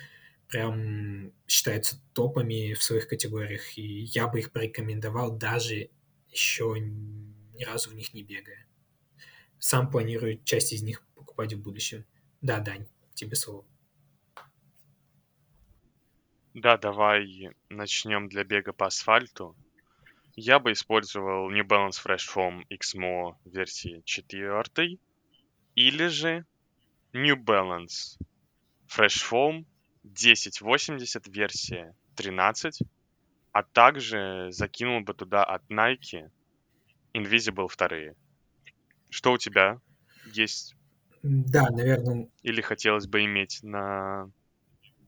прям 0.47 1.31
считаются 1.47 1.99
топами 2.13 2.73
в 2.73 2.83
своих 2.83 3.07
категориях, 3.07 3.77
и 3.77 4.03
я 4.03 4.27
бы 4.27 4.39
их 4.39 4.51
порекомендовал 4.51 5.31
даже 5.35 5.89
еще 6.31 6.75
ни 6.79 7.63
разу 7.63 7.89
в 7.89 7.95
них 7.95 8.13
не 8.13 8.23
бегая. 8.23 8.67
Сам 9.59 9.89
планирую 9.89 10.41
часть 10.43 10.73
из 10.73 10.83
них 10.83 11.01
покупать 11.15 11.53
в 11.53 11.61
будущем. 11.61 12.05
Да, 12.41 12.59
Дань, 12.59 12.87
тебе 13.13 13.35
слово. 13.35 13.65
Да, 16.53 16.77
давай 16.77 17.49
начнем 17.69 18.29
для 18.29 18.43
бега 18.43 18.73
по 18.73 18.87
асфальту. 18.87 19.55
Я 20.35 20.59
бы 20.59 20.73
использовал 20.73 21.49
New 21.49 21.65
Balance 21.65 22.01
Fresh 22.03 22.33
Foam 22.33 22.63
XMO 22.69 23.35
версии 23.45 24.01
4 24.05 24.99
или 25.75 26.07
же 26.07 26.45
New 27.13 27.35
Balance 27.35 28.17
Fresh 28.87 29.23
Foam 29.29 29.65
1080 30.05 31.27
версия 31.27 31.95
13, 32.15 32.79
а 33.51 33.63
также 33.63 34.47
закинул 34.51 35.01
бы 35.01 35.13
туда 35.13 35.43
от 35.43 35.63
Nike 35.69 36.29
Invisible 37.13 37.67
вторые. 37.67 38.15
Что 39.09 39.33
у 39.33 39.37
тебя 39.37 39.79
есть? 40.33 40.75
Да, 41.23 41.69
наверное. 41.69 42.29
Или 42.43 42.61
хотелось 42.61 43.07
бы 43.07 43.23
иметь 43.25 43.59
на 43.63 44.29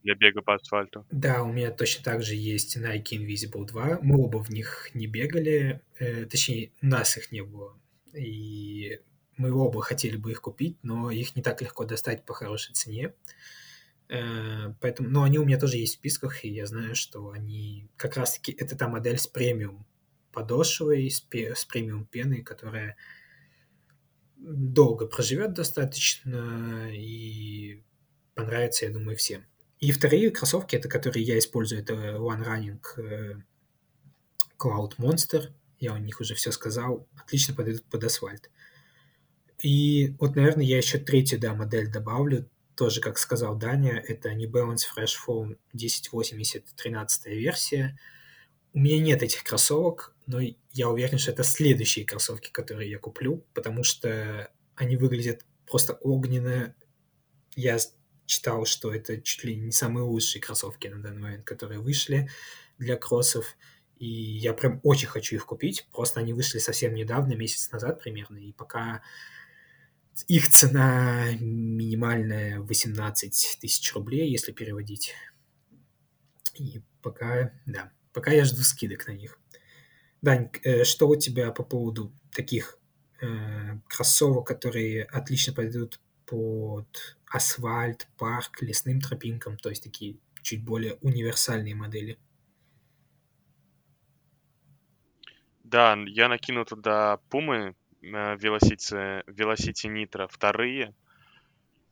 для 0.02 0.14
бега 0.14 0.42
по 0.42 0.54
асфальту? 0.54 1.06
Да, 1.10 1.42
у 1.42 1.52
меня 1.52 1.70
точно 1.70 2.04
так 2.04 2.22
же 2.22 2.34
есть 2.34 2.76
Nike 2.76 3.12
Invisible 3.12 3.66
2. 3.66 3.98
Мы 4.02 4.16
оба 4.16 4.42
в 4.42 4.50
них 4.50 4.90
не 4.94 5.06
бегали, 5.06 5.82
э, 5.98 6.24
точнее, 6.24 6.72
у 6.82 6.86
нас 6.86 7.16
их 7.16 7.30
не 7.30 7.42
было. 7.42 7.78
И 8.14 9.00
мы 9.36 9.52
оба 9.52 9.82
хотели 9.82 10.16
бы 10.16 10.30
их 10.30 10.40
купить, 10.40 10.78
но 10.82 11.10
их 11.10 11.36
не 11.36 11.42
так 11.42 11.60
легко 11.60 11.84
достать 11.84 12.24
по 12.24 12.32
хорошей 12.32 12.72
цене. 12.74 13.08
Э, 13.08 13.12
поэтому, 14.08 15.08
но 15.08 15.22
они 15.22 15.38
у 15.38 15.44
меня 15.44 15.58
тоже 15.58 15.76
есть 15.76 15.94
в 15.94 15.98
списках, 15.98 16.44
и 16.44 16.48
я 16.48 16.66
знаю, 16.66 16.94
что 16.94 17.30
они 17.30 17.90
как 17.96 18.16
раз-таки 18.16 18.52
это 18.52 18.76
та 18.76 18.88
модель 18.88 19.18
с 19.18 19.26
премиум 19.26 19.86
подошвой, 20.32 21.10
с, 21.10 21.26
с 21.30 21.64
премиум 21.64 22.06
пеной, 22.06 22.42
которая 22.42 22.96
долго 24.36 25.06
проживет 25.06 25.52
достаточно 25.52 26.88
и 26.92 27.82
понравится, 28.34 28.86
я 28.86 28.92
думаю, 28.92 29.16
всем. 29.16 29.44
И 29.80 29.92
вторые 29.92 30.30
кроссовки, 30.30 30.76
это 30.76 30.88
которые 30.88 31.24
я 31.24 31.38
использую, 31.38 31.82
это 31.82 31.94
One 31.94 32.44
Running 32.44 32.78
э, 32.96 33.34
Cloud 34.58 34.96
Monster. 34.98 35.52
Я 35.78 35.94
у 35.94 35.98
них 35.98 36.20
уже 36.20 36.34
все 36.34 36.50
сказал. 36.50 37.06
Отлично 37.16 37.54
подойдут 37.54 37.84
под 37.84 38.04
асфальт. 38.04 38.50
И 39.62 40.14
вот, 40.18 40.36
наверное, 40.36 40.64
я 40.64 40.78
еще 40.78 40.98
третью, 40.98 41.38
да, 41.38 41.54
модель 41.54 41.90
добавлю 41.90 42.48
тоже, 42.78 43.00
как 43.00 43.18
сказал 43.18 43.56
Даня, 43.56 43.98
это 44.06 44.32
New 44.32 44.48
Balance 44.48 44.82
Fresh 44.96 45.16
Foam 45.26 45.58
1080 45.74 46.64
13 46.76 47.26
версия. 47.26 47.98
У 48.72 48.78
меня 48.78 49.00
нет 49.00 49.20
этих 49.20 49.42
кроссовок, 49.42 50.14
но 50.26 50.38
я 50.70 50.88
уверен, 50.88 51.18
что 51.18 51.32
это 51.32 51.42
следующие 51.42 52.06
кроссовки, 52.06 52.50
которые 52.52 52.88
я 52.88 53.00
куплю, 53.00 53.44
потому 53.52 53.82
что 53.82 54.52
они 54.76 54.96
выглядят 54.96 55.44
просто 55.66 55.94
огненно. 55.94 56.76
Я 57.56 57.78
читал, 58.26 58.64
что 58.64 58.94
это 58.94 59.20
чуть 59.20 59.42
ли 59.42 59.56
не 59.56 59.72
самые 59.72 60.04
лучшие 60.04 60.40
кроссовки 60.40 60.86
на 60.86 61.02
данный 61.02 61.20
момент, 61.20 61.44
которые 61.44 61.80
вышли 61.80 62.30
для 62.78 62.94
кроссов. 62.94 63.56
И 63.96 64.06
я 64.06 64.52
прям 64.52 64.78
очень 64.84 65.08
хочу 65.08 65.34
их 65.34 65.46
купить. 65.46 65.88
Просто 65.90 66.20
они 66.20 66.32
вышли 66.32 66.58
совсем 66.58 66.94
недавно, 66.94 67.34
месяц 67.34 67.72
назад 67.72 68.00
примерно. 68.00 68.38
И 68.38 68.52
пока 68.52 69.02
их 70.26 70.48
цена 70.48 71.26
минимальная 71.38 72.60
18 72.60 73.58
тысяч 73.60 73.94
рублей, 73.94 74.30
если 74.30 74.52
переводить. 74.52 75.14
И 76.54 76.80
пока, 77.02 77.52
да, 77.66 77.92
пока 78.12 78.32
я 78.32 78.44
жду 78.44 78.62
скидок 78.62 79.06
на 79.06 79.12
них. 79.12 79.38
Дань, 80.22 80.50
э, 80.64 80.84
что 80.84 81.08
у 81.08 81.16
тебя 81.16 81.52
по 81.52 81.62
поводу 81.62 82.12
таких 82.32 82.78
э, 83.20 83.78
кроссовок, 83.86 84.46
которые 84.46 85.04
отлично 85.04 85.52
пойдут 85.52 86.00
под 86.26 87.18
асфальт, 87.26 88.08
парк, 88.18 88.60
лесным 88.60 89.00
тропинкам, 89.00 89.56
то 89.56 89.70
есть 89.70 89.82
такие 89.84 90.18
чуть 90.42 90.64
более 90.64 90.94
универсальные 91.02 91.74
модели? 91.74 92.18
Да, 95.62 95.96
я 96.06 96.28
накину 96.28 96.64
туда 96.64 97.18
пумы 97.28 97.76
Velocity, 98.02 99.24
Velocity 99.26 99.88
Nitro 99.88 100.28
вторые, 100.28 100.94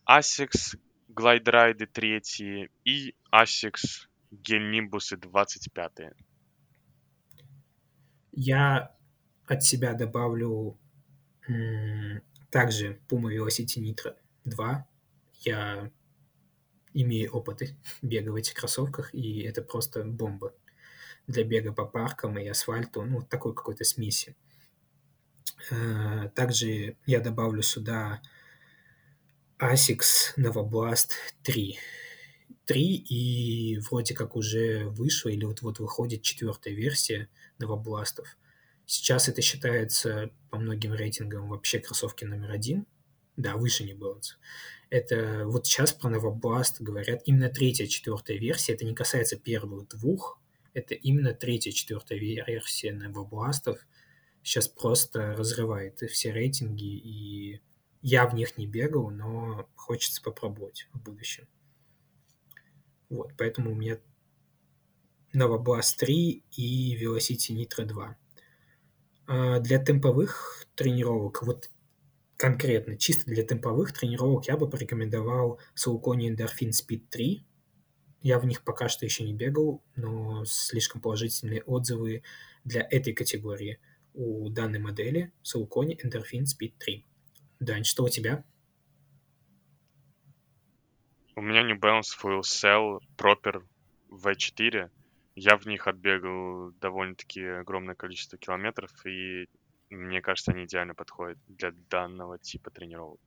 Asics 0.09 0.79
Ride 1.15 1.87
третьи 1.87 2.71
и 2.85 3.15
Asics 3.33 4.09
Gel 4.33 4.71
Nimbus 4.71 5.17
25. 5.17 6.13
Я 8.33 8.95
от 9.47 9.63
себя 9.63 9.95
добавлю 9.95 10.79
также 12.51 13.01
Puma 13.09 13.33
Velocity 13.35 13.81
Nitro 13.81 14.17
2. 14.45 14.87
Я 15.45 15.91
имею 16.93 17.33
опыт 17.33 17.75
бега 18.03 18.31
в 18.31 18.37
этих 18.37 18.55
кроссовках, 18.55 19.15
и 19.15 19.43
это 19.43 19.63
просто 19.63 20.05
бомба 20.05 20.55
для 21.27 21.45
бега 21.45 21.73
по 21.73 21.85
паркам 21.85 22.39
и 22.39 22.47
асфальту, 22.47 23.03
ну, 23.03 23.23
такой 23.23 23.55
какой-то 23.55 23.85
смеси. 23.85 24.37
Э, 25.71 26.31
также 26.35 26.97
я 27.07 27.21
добавлю 27.21 27.63
сюда 27.63 28.21
ASICS 29.59 30.37
Novoblast 30.37 31.13
3. 31.43 31.79
3 32.67 32.97
и 32.97 33.79
вроде 33.79 34.15
как 34.15 34.37
уже 34.37 34.87
вышла 34.87 35.29
или 35.31 35.45
вот-вот 35.45 35.79
выходит 35.79 36.23
четвертая 36.23 36.75
версия 36.75 37.29
новобластов. 37.59 38.37
Сейчас 38.87 39.29
это 39.29 39.43
считается 39.43 40.31
по 40.51 40.59
многим 40.59 40.93
рейтингам 40.93 41.49
вообще 41.49 41.79
кроссовки 41.81 42.25
номер 42.25 42.53
один. 42.53 42.87
Да, 43.37 43.57
выше 43.57 43.85
не 43.85 43.93
Balance. 43.93 44.37
Это 44.89 45.43
вот 45.47 45.67
сейчас 45.67 45.93
про 45.93 46.09
новобласт 46.09 46.81
говорят 46.81 47.23
именно 47.25 47.49
третья, 47.49 47.87
четвертая 47.87 48.39
версия. 48.39 48.75
Это 48.75 48.85
не 48.85 48.95
касается 48.95 49.37
первых 49.37 49.89
двух. 49.89 50.41
Это 50.73 50.95
именно 50.95 51.35
третья, 51.35 51.73
четвертая 51.73 52.19
версия 52.19 52.93
новобластов 52.93 53.79
сейчас 54.47 54.69
просто 54.69 55.35
разрывает 55.35 55.99
все 56.09 56.31
рейтинги, 56.31 56.85
и 56.85 57.61
я 58.01 58.29
в 58.29 58.35
них 58.35 58.57
не 58.57 58.69
бегал, 58.69 59.11
но 59.11 59.69
хочется 59.75 60.23
попробовать 60.23 60.89
в 60.93 61.03
будущем. 61.03 61.49
Вот, 63.09 63.33
поэтому 63.37 63.73
у 63.73 63.75
меня 63.75 63.99
Novablast 65.35 65.97
3 65.99 66.45
и 66.53 67.05
Velocity 67.05 67.57
Nitro 67.57 67.87
2. 67.87 68.17
А 69.27 69.59
для 69.59 69.85
темповых 69.85 70.65
тренировок, 70.77 71.43
вот 71.43 71.69
конкретно, 72.37 72.97
чисто 72.97 73.29
для 73.29 73.43
темповых 73.43 73.93
тренировок 73.93 74.47
я 74.47 74.57
бы 74.57 74.71
порекомендовал 74.71 75.59
Saucony 75.75 76.29
Endorphin 76.29 76.71
Speed 76.71 77.09
3. 77.11 77.45
Я 78.23 78.39
в 78.39 78.47
них 78.47 78.63
пока 78.63 78.89
что 78.89 79.07
еще 79.07 79.25
не 79.25 79.35
бегал, 79.35 79.83
но 79.97 80.45
слишком 80.45 81.01
положительные 81.01 81.65
отзывы 81.65 82.23
для 82.63 82.87
этой 82.89 83.13
категории– 83.13 83.81
у 84.17 84.49
данной 84.49 84.79
модели 84.79 85.31
Saucony 85.45 85.95
Endorphin 86.03 86.45
Speed 86.45 86.73
3. 86.79 87.05
Дань, 87.61 87.85
что 87.85 88.05
у 88.05 88.09
тебя? 88.09 88.45
У 91.37 91.43
меня 91.43 91.63
New 91.63 91.79
Balance 91.79 92.17
Full 92.23 92.41
Cell 92.41 92.99
Proper 93.19 93.63
V4. 94.11 94.91
Я 95.35 95.57
в 95.59 95.67
них 95.67 95.87
отбегал 95.87 96.73
довольно-таки 96.81 97.43
огромное 97.45 97.95
количество 97.95 98.39
километров, 98.39 98.91
и 99.05 99.49
Мне 99.91 100.21
кажется, 100.21 100.53
они 100.53 100.65
идеально 100.65 100.95
подходят 100.95 101.39
для 101.47 101.71
данного 101.91 102.39
типа 102.39 102.71
тренировок. 102.71 103.21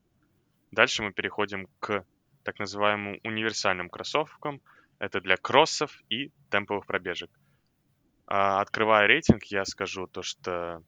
Дальше 0.72 1.04
мы 1.04 1.14
переходим 1.14 1.68
к 1.80 2.04
так 2.44 2.60
называемым 2.60 3.20
универсальным 3.24 3.90
кроссовкам. 3.90 4.62
Это 4.98 5.22
для 5.22 5.38
кроссов 5.38 6.04
и 6.10 6.32
темповых 6.50 6.86
пробежек. 6.86 7.32
А, 8.32 8.62
открывая 8.62 9.08
рейтинг, 9.08 9.46
я 9.46 9.66
скажу 9.66 10.06
то, 10.06 10.22
что 10.22 10.84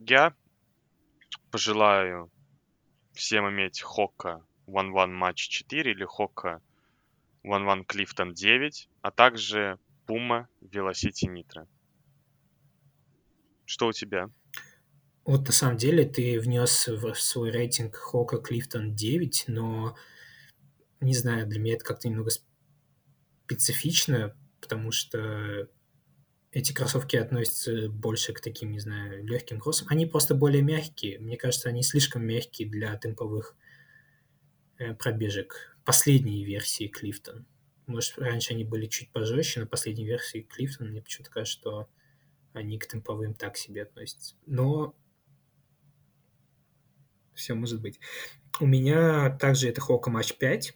я 0.00 0.34
пожелаю 1.52 2.32
всем 3.12 3.48
иметь 3.48 3.80
One 4.66 4.92
One 4.92 5.16
Match 5.16 5.36
4 5.36 5.92
или 5.92 6.04
One 7.44 7.64
One 7.64 7.86
Clifton 7.86 8.32
9, 8.32 8.88
а 9.02 9.10
также 9.12 9.78
Puma 10.08 10.46
Velocity 10.60 11.28
Nitro. 11.32 11.68
Что 13.64 13.86
у 13.86 13.92
тебя? 13.92 14.28
Вот 15.24 15.46
на 15.46 15.52
самом 15.52 15.76
деле 15.76 16.06
ты 16.06 16.40
внес 16.40 16.88
в 16.88 17.14
свой 17.14 17.52
рейтинг 17.52 17.94
Хока 17.94 18.38
Клифтон 18.38 18.96
9, 18.96 19.44
но 19.46 19.96
не 21.00 21.14
знаю, 21.14 21.46
для 21.46 21.60
меня 21.60 21.74
это 21.74 21.84
как-то 21.84 22.08
немного 22.08 22.30
специфично, 23.44 24.36
потому 24.60 24.90
что 24.90 25.68
эти 26.50 26.72
кроссовки 26.72 27.16
относятся 27.16 27.88
больше 27.88 28.32
к 28.32 28.40
таким, 28.40 28.72
не 28.72 28.80
знаю, 28.80 29.24
легким 29.24 29.60
кроссам. 29.60 29.88
Они 29.90 30.06
просто 30.06 30.34
более 30.34 30.62
мягкие. 30.62 31.18
Мне 31.18 31.36
кажется, 31.36 31.68
они 31.68 31.82
слишком 31.82 32.24
мягкие 32.24 32.68
для 32.68 32.96
темповых 32.96 33.54
э, 34.78 34.94
пробежек. 34.94 35.76
Последние 35.84 36.44
версии 36.44 36.88
Клифтон. 36.88 37.46
Может, 37.86 38.18
раньше 38.18 38.52
они 38.54 38.64
были 38.64 38.86
чуть 38.86 39.10
пожестче, 39.12 39.60
но 39.60 39.66
последние 39.66 40.06
версии 40.06 40.40
Клифтон, 40.40 40.88
мне 40.88 41.02
почему-то 41.02 41.30
кажется, 41.30 41.58
что 41.58 41.88
они 42.52 42.78
к 42.78 42.86
темповым 42.86 43.34
так 43.34 43.56
себе 43.56 43.82
относятся. 43.82 44.34
Но 44.46 44.94
все 47.34 47.54
может 47.54 47.80
быть. 47.80 48.00
У 48.60 48.66
меня 48.66 49.30
также 49.30 49.68
это 49.68 49.80
Hoka 49.80 50.10
Match 50.10 50.36
5, 50.36 50.74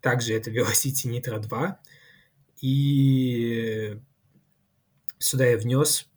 также 0.00 0.34
это 0.34 0.50
Velocity 0.50 1.06
Nitro 1.06 1.38
2, 1.38 1.80
и 2.60 3.98
сюда 5.18 5.46
я 5.46 5.58
внес 5.58 6.08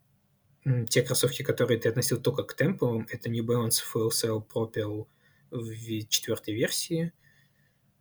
те 0.90 1.02
кроссовки, 1.02 1.44
которые 1.44 1.80
ты 1.80 1.90
относил 1.90 2.22
только 2.22 2.44
к 2.44 2.56
темповым. 2.56 3.08
Это 3.10 3.30
New 3.30 3.44
Balance 3.44 3.80
Full 3.94 4.10
Sail 4.10 4.46
Propel 4.48 5.08
в 5.50 6.08
четвертой 6.08 6.54
версии. 6.54 7.14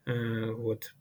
Э, 0.06 0.50
вот. 0.50 0.94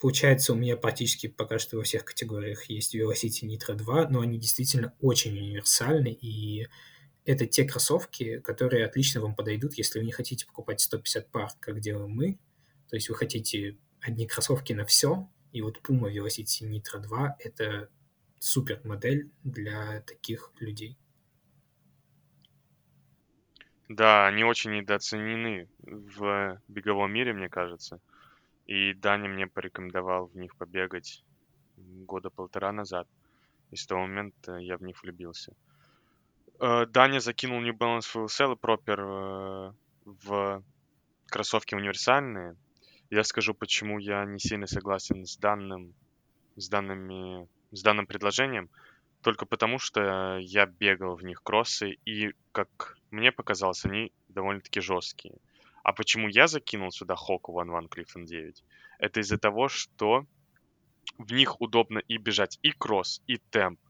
Получается, 0.00 0.52
у 0.52 0.56
меня 0.56 0.76
практически 0.76 1.28
пока 1.28 1.58
что 1.58 1.78
во 1.78 1.82
всех 1.82 2.04
категориях 2.04 2.64
есть 2.68 2.94
Velocity 2.94 3.44
Nitro 3.44 3.74
2, 3.74 4.08
но 4.08 4.20
они 4.20 4.38
действительно 4.38 4.92
очень 5.00 5.38
универсальны, 5.38 6.08
и 6.08 6.68
это 7.24 7.46
те 7.46 7.64
кроссовки, 7.64 8.40
которые 8.40 8.84
отлично 8.84 9.22
вам 9.22 9.34
подойдут, 9.34 9.74
если 9.74 10.00
вы 10.00 10.04
не 10.04 10.12
хотите 10.12 10.46
покупать 10.46 10.80
150 10.80 11.30
пар, 11.30 11.48
как 11.58 11.80
делаем 11.80 12.10
мы. 12.10 12.38
То 12.90 12.96
есть 12.96 13.08
вы 13.08 13.14
хотите 13.14 13.78
одни 14.00 14.26
кроссовки 14.26 14.74
на 14.74 14.84
все, 14.84 15.26
и 15.52 15.62
вот 15.62 15.80
Puma 15.82 16.12
Velocity 16.12 16.68
Nitro 16.68 17.00
2— 17.00 17.36
это 17.38 17.88
супер 18.44 18.80
модель 18.84 19.30
для 19.42 20.00
таких 20.02 20.52
людей. 20.60 20.98
Да, 23.88 24.26
они 24.26 24.44
очень 24.44 24.72
недооценены 24.72 25.68
в 25.78 26.60
беговом 26.68 27.12
мире, 27.12 27.32
мне 27.32 27.48
кажется. 27.48 28.00
И 28.66 28.94
Даня 28.94 29.28
мне 29.28 29.46
порекомендовал 29.46 30.26
в 30.26 30.36
них 30.36 30.56
побегать 30.56 31.24
года 31.76 32.30
полтора 32.30 32.72
назад. 32.72 33.08
И 33.70 33.76
с 33.76 33.86
того 33.86 34.02
момента 34.02 34.56
я 34.56 34.76
в 34.76 34.82
них 34.82 35.02
влюбился. 35.02 35.54
Э, 36.60 36.86
Даня 36.86 37.20
закинул 37.20 37.60
New 37.60 37.74
Balance 37.74 38.06
Full 38.14 38.26
Sail 38.26 38.58
Proper 38.60 39.00
э, 39.00 39.72
в 40.04 40.62
кроссовки 41.26 41.74
универсальные. 41.74 42.56
Я 43.10 43.24
скажу, 43.24 43.54
почему 43.54 43.98
я 43.98 44.24
не 44.24 44.38
сильно 44.38 44.66
согласен 44.66 45.24
с 45.24 45.36
данным, 45.36 45.94
с 46.56 46.68
данными 46.68 47.48
с 47.74 47.82
данным 47.82 48.06
предложением 48.06 48.70
только 49.22 49.46
потому, 49.46 49.78
что 49.78 50.38
я 50.38 50.66
бегал 50.66 51.16
в 51.16 51.24
них 51.24 51.42
кроссы, 51.42 51.98
и, 52.04 52.34
как 52.52 52.98
мне 53.10 53.32
показалось, 53.32 53.84
они 53.84 54.12
довольно-таки 54.28 54.80
жесткие. 54.80 55.38
А 55.82 55.92
почему 55.92 56.28
я 56.28 56.46
закинул 56.46 56.90
сюда 56.90 57.14
Hawk 57.14 57.44
One 57.48 57.68
One 57.68 57.88
Clifton 57.88 58.24
9? 58.24 58.62
Это 58.98 59.20
из-за 59.20 59.38
того, 59.38 59.68
что 59.68 60.26
в 61.18 61.32
них 61.32 61.60
удобно 61.60 61.98
и 61.98 62.18
бежать 62.18 62.58
и 62.62 62.70
кросс, 62.70 63.22
и 63.26 63.38
темп. 63.38 63.80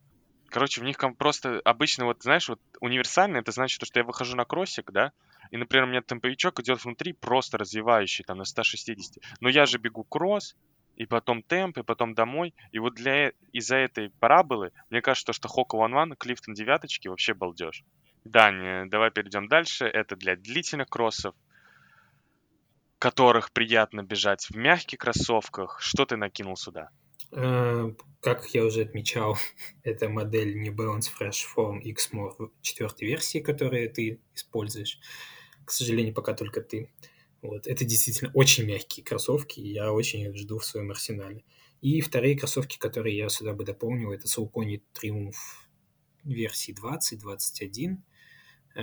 Короче, 0.48 0.80
в 0.80 0.84
них 0.84 0.98
просто 1.18 1.60
обычно, 1.64 2.04
вот 2.04 2.22
знаешь, 2.22 2.48
вот 2.48 2.60
универсальный, 2.80 3.40
это 3.40 3.50
значит, 3.50 3.84
что 3.84 3.98
я 3.98 4.04
выхожу 4.04 4.36
на 4.36 4.44
кроссик, 4.44 4.92
да, 4.92 5.12
и, 5.50 5.56
например, 5.56 5.84
у 5.84 5.88
меня 5.88 6.02
темповичок 6.02 6.60
идет 6.60 6.84
внутри 6.84 7.12
просто 7.12 7.58
развивающий, 7.58 8.24
там, 8.24 8.38
на 8.38 8.44
160. 8.44 9.22
Но 9.40 9.48
я 9.48 9.66
же 9.66 9.78
бегу 9.78 10.04
кросс, 10.04 10.56
и 10.96 11.06
потом 11.06 11.42
темп, 11.42 11.78
и 11.78 11.82
потом 11.82 12.14
домой. 12.14 12.54
И 12.72 12.78
вот 12.78 12.94
для 12.94 13.32
из-за 13.52 13.76
этой 13.76 14.10
параболы, 14.10 14.72
мне 14.90 15.00
кажется, 15.00 15.32
что 15.32 15.48
Хока 15.48 15.76
One 15.76 15.92
One, 15.92 16.16
Клифтон 16.16 16.54
девяточки 16.54 17.08
вообще 17.08 17.34
балдеж. 17.34 17.84
Дань, 18.24 18.88
давай 18.88 19.10
перейдем 19.10 19.48
дальше. 19.48 19.84
Это 19.84 20.16
для 20.16 20.36
длительных 20.36 20.88
кроссов, 20.88 21.34
которых 22.98 23.52
приятно 23.52 24.02
бежать 24.02 24.46
в 24.48 24.56
мягких 24.56 24.98
кроссовках. 24.98 25.80
Что 25.80 26.06
ты 26.06 26.16
накинул 26.16 26.56
сюда? 26.56 26.90
Э, 27.32 27.92
как 28.20 28.46
я 28.54 28.64
уже 28.64 28.82
отмечал, 28.82 29.36
это 29.82 30.08
модель 30.08 30.56
New 30.56 30.72
Balance 30.72 31.08
Fresh 31.18 31.44
Form 31.54 31.80
X-More 31.80 32.50
четвертой 32.62 33.08
версии, 33.08 33.40
которую 33.40 33.92
ты 33.92 34.20
используешь. 34.34 34.98
К 35.64 35.70
сожалению, 35.70 36.14
пока 36.14 36.34
только 36.34 36.60
ты. 36.60 36.90
Вот. 37.44 37.66
Это 37.66 37.84
действительно 37.84 38.30
очень 38.32 38.64
мягкие 38.64 39.04
кроссовки, 39.04 39.60
и 39.60 39.68
я 39.68 39.92
очень 39.92 40.20
их 40.20 40.34
жду 40.34 40.58
в 40.58 40.64
своем 40.64 40.90
арсенале. 40.90 41.44
И 41.82 42.00
вторые 42.00 42.38
кроссовки, 42.38 42.78
которые 42.78 43.18
я 43.18 43.28
сюда 43.28 43.52
бы 43.52 43.66
дополнил, 43.66 44.12
это 44.12 44.26
Saucony 44.26 44.80
Triumph 44.98 45.34
версии 46.24 46.72
20, 46.72 47.18
21, 47.18 48.02
э, 48.76 48.80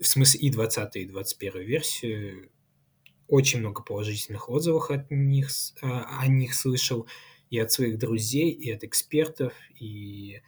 в 0.00 0.06
смысле 0.06 0.40
и 0.40 0.50
20, 0.50 0.96
и 0.96 1.04
21 1.06 1.62
версию. 1.62 2.52
Очень 3.26 3.58
много 3.58 3.82
положительных 3.82 4.48
отзывов 4.48 4.92
от 4.92 5.10
них, 5.10 5.50
э, 5.82 5.86
о 5.88 6.28
них 6.28 6.54
слышал 6.54 7.08
и 7.50 7.58
от 7.58 7.72
своих 7.72 7.98
друзей, 7.98 8.52
и 8.52 8.70
от 8.70 8.84
экспертов, 8.84 9.52
и 9.80 10.42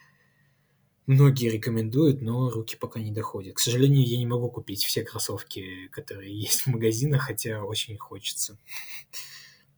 Многие 1.07 1.51
рекомендуют, 1.51 2.21
но 2.21 2.51
руки 2.51 2.77
пока 2.77 2.99
не 2.99 3.13
доходят. 3.13 3.55
К 3.55 3.61
сожалению, 3.61 4.05
я 4.05 4.19
не 4.19 4.27
могу 4.27 4.51
купить 4.51 4.85
все 4.85 5.05
кроссовки, 5.05 5.87
которые 5.89 6.37
есть 6.39 6.63
в 6.63 6.67
магазинах, 6.67 7.23
хотя 7.23 7.63
очень 7.63 7.97
хочется. 7.97 8.59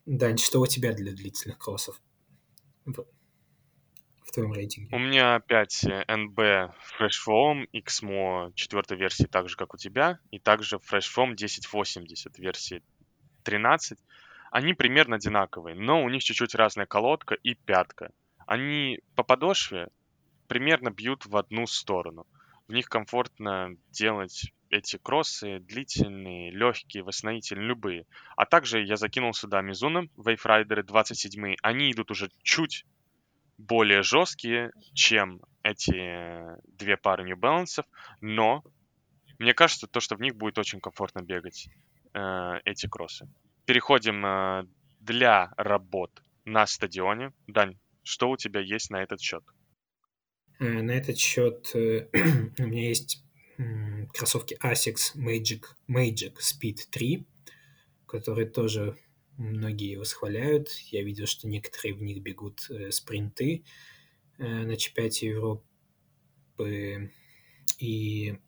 Дань, 0.07 0.38
что 0.38 0.61
у 0.61 0.67
тебя 0.67 0.95
для 0.95 1.12
длительных 1.12 1.59
кроссов 1.59 2.01
в, 2.87 3.05
в 4.23 4.33
твоем 4.33 4.55
рейтинге? 4.55 4.88
У 4.97 4.99
меня 4.99 5.35
опять 5.35 5.85
NB 5.85 6.73
Fresh 6.99 7.19
Foam 7.27 7.67
XMO 7.75 8.53
четвертой 8.55 8.97
версии, 8.97 9.25
так 9.25 9.51
же, 9.51 9.57
как 9.57 9.75
у 9.75 9.77
тебя, 9.77 10.21
и 10.31 10.38
также 10.38 10.77
Fresh 10.77 11.12
Foam 11.14 11.35
1080 11.35 12.38
версии 12.38 12.83
13. 13.43 13.99
Они 14.51 14.73
примерно 14.73 15.17
одинаковые, 15.17 15.75
но 15.75 16.03
у 16.03 16.09
них 16.09 16.23
чуть-чуть 16.25 16.55
разная 16.55 16.87
колодка 16.87 17.35
и 17.35 17.53
пятка. 17.53 18.12
Они 18.47 19.01
по 19.14 19.23
подошве 19.23 19.88
примерно 20.49 20.91
бьют 20.91 21.27
в 21.27 21.37
одну 21.37 21.67
сторону. 21.67 22.27
В 22.67 22.73
них 22.73 22.88
комфортно 22.88 23.77
делать 23.90 24.53
эти 24.71 24.99
кроссы 24.99 25.61
длительные, 25.61 26.51
легкие, 26.51 27.03
восстановительные, 27.03 27.67
любые. 27.67 28.07
А 28.37 28.44
также 28.44 28.83
я 28.83 28.96
закинул 28.96 29.33
сюда 29.33 29.63
Мизуна, 29.63 30.09
Wave 30.17 30.83
27 30.83 31.57
Они 31.63 31.92
идут 31.92 32.11
уже 32.11 32.31
чуть 32.42 32.85
более 33.57 34.03
жесткие, 34.03 34.73
чем 34.94 35.40
эти 35.63 36.42
две 36.77 36.96
пары 36.96 37.25
New 37.25 37.37
Balance, 37.37 37.85
но 38.21 38.63
мне 39.38 39.55
кажется, 39.55 39.87
то, 39.87 40.01
что 40.01 40.17
в 40.17 40.21
них 40.21 40.37
будет 40.37 40.59
очень 40.59 40.81
комфортно 40.81 41.23
бегать 41.23 41.69
э, 42.15 42.61
эти 42.65 42.87
кроссы. 42.88 43.29
Переходим 43.67 44.25
э, 44.25 44.67
для 45.01 45.53
работ 45.57 46.23
на 46.44 46.67
стадионе. 46.67 47.33
Дань, 47.46 47.79
что 48.03 48.31
у 48.31 48.37
тебя 48.37 48.61
есть 48.61 48.90
на 48.90 49.03
этот 49.03 49.21
счет? 49.21 49.44
Э, 50.59 50.83
на 50.83 50.92
этот 50.92 51.19
счет 51.19 51.71
э, 51.75 52.09
у 52.59 52.67
меня 52.67 52.88
есть 52.88 53.23
кроссовки 54.13 54.56
Asics 54.63 55.17
Magic, 55.17 55.65
Magic 55.88 56.37
Speed 56.38 56.79
3, 56.90 57.27
которые 58.06 58.46
тоже 58.48 58.96
многие 59.37 59.96
восхваляют. 59.96 60.69
Я 60.90 61.02
видел, 61.02 61.27
что 61.27 61.48
некоторые 61.48 61.94
в 61.94 62.02
них 62.02 62.23
бегут 62.23 62.67
э, 62.71 62.90
спринты 62.90 63.65
на 64.38 64.77
чемпионате 64.77 65.27
Европы. 65.27 65.65
И 67.81 68.38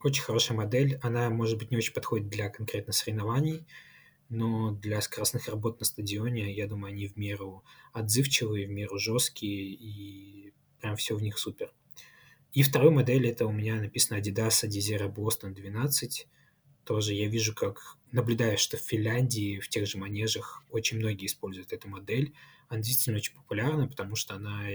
очень 0.00 0.22
хорошая 0.22 0.56
модель. 0.56 0.98
Она, 1.02 1.28
может 1.28 1.58
быть, 1.58 1.72
не 1.72 1.76
очень 1.76 1.92
подходит 1.92 2.28
для 2.28 2.48
конкретно 2.50 2.92
соревнований, 2.92 3.66
но 4.28 4.70
для 4.70 5.00
скоростных 5.00 5.48
работ 5.48 5.80
на 5.80 5.86
стадионе, 5.86 6.52
я 6.52 6.68
думаю, 6.68 6.92
они 6.92 7.08
в 7.08 7.16
меру 7.16 7.64
отзывчивые, 7.92 8.68
в 8.68 8.70
меру 8.70 8.96
жесткие 8.98 9.72
и 9.74 10.52
прям 10.80 10.96
все 10.96 11.16
в 11.16 11.22
них 11.22 11.38
супер. 11.38 11.72
И 12.52 12.62
второй 12.62 12.90
модель 12.90 13.26
это 13.26 13.46
у 13.46 13.52
меня 13.52 13.76
написано 13.76 14.18
Adidas 14.18 14.66
Adizero 14.66 15.12
Boston 15.12 15.52
12. 15.52 16.26
Тоже 16.84 17.14
я 17.14 17.28
вижу, 17.28 17.54
как 17.54 17.98
наблюдаю, 18.10 18.56
что 18.56 18.76
в 18.76 18.80
Финляндии 18.80 19.60
в 19.60 19.68
тех 19.68 19.86
же 19.86 19.98
манежах 19.98 20.64
очень 20.70 20.98
многие 20.98 21.26
используют 21.26 21.72
эту 21.72 21.88
модель. 21.88 22.34
Она 22.68 22.80
действительно 22.80 23.18
очень 23.18 23.34
популярна, 23.34 23.86
потому 23.86 24.16
что 24.16 24.34
она 24.34 24.66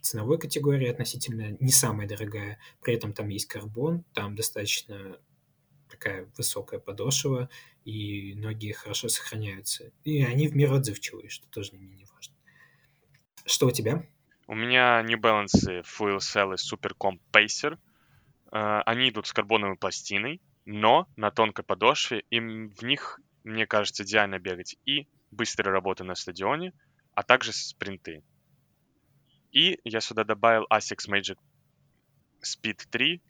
ценовой 0.00 0.38
категории 0.38 0.88
относительно 0.88 1.56
не 1.60 1.70
самая 1.70 2.08
дорогая. 2.08 2.58
При 2.80 2.94
этом 2.94 3.12
там 3.12 3.28
есть 3.28 3.46
карбон, 3.46 4.04
там 4.12 4.34
достаточно 4.34 5.18
такая 5.88 6.30
высокая 6.36 6.80
подошва, 6.80 7.48
и 7.84 8.34
ноги 8.34 8.72
хорошо 8.72 9.08
сохраняются. 9.08 9.92
И 10.04 10.22
они 10.22 10.48
в 10.48 10.56
меру 10.56 10.76
отзывчивые, 10.76 11.28
что 11.28 11.48
тоже 11.48 11.72
не 11.72 11.78
менее 11.78 12.06
важно. 12.12 12.34
Что 13.46 13.68
у 13.68 13.70
тебя? 13.70 14.06
У 14.50 14.54
меня 14.54 15.02
New 15.02 15.18
Balance 15.18 15.82
Full 15.82 16.16
Cell 16.20 16.54
Super 16.54 16.92
Comp 16.98 17.20
Pacer. 17.30 17.78
Э, 18.50 18.80
они 18.86 19.10
идут 19.10 19.26
с 19.26 19.34
карбоновой 19.34 19.76
пластиной, 19.76 20.40
но 20.64 21.06
на 21.16 21.30
тонкой 21.30 21.66
подошве, 21.66 22.24
и 22.30 22.40
в 22.40 22.82
них, 22.82 23.20
мне 23.44 23.66
кажется, 23.66 24.04
идеально 24.04 24.38
бегать 24.38 24.78
и 24.86 25.06
быстрая 25.30 25.70
работа 25.70 26.02
на 26.02 26.14
стадионе, 26.14 26.72
а 27.14 27.22
также 27.24 27.52
спринты. 27.52 28.22
И 29.52 29.80
я 29.84 30.00
сюда 30.00 30.24
добавил 30.24 30.66
ASICS 30.72 31.10
Magic 31.10 31.36
Speed 32.42 32.86
3. 32.90 33.20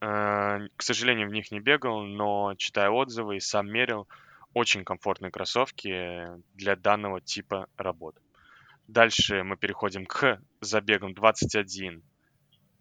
Э, 0.00 0.58
к 0.74 0.82
сожалению, 0.82 1.28
в 1.28 1.32
них 1.32 1.52
не 1.52 1.60
бегал, 1.60 2.02
но 2.02 2.56
читая 2.56 2.90
отзывы 2.90 3.36
и 3.36 3.40
сам 3.40 3.70
мерил, 3.70 4.08
очень 4.54 4.84
комфортные 4.84 5.30
кроссовки 5.30 6.26
для 6.54 6.74
данного 6.74 7.20
типа 7.20 7.68
работ. 7.76 8.16
Дальше 8.88 9.42
мы 9.42 9.58
переходим 9.58 10.06
к 10.06 10.40
забегам 10.62 11.12
21 11.12 12.02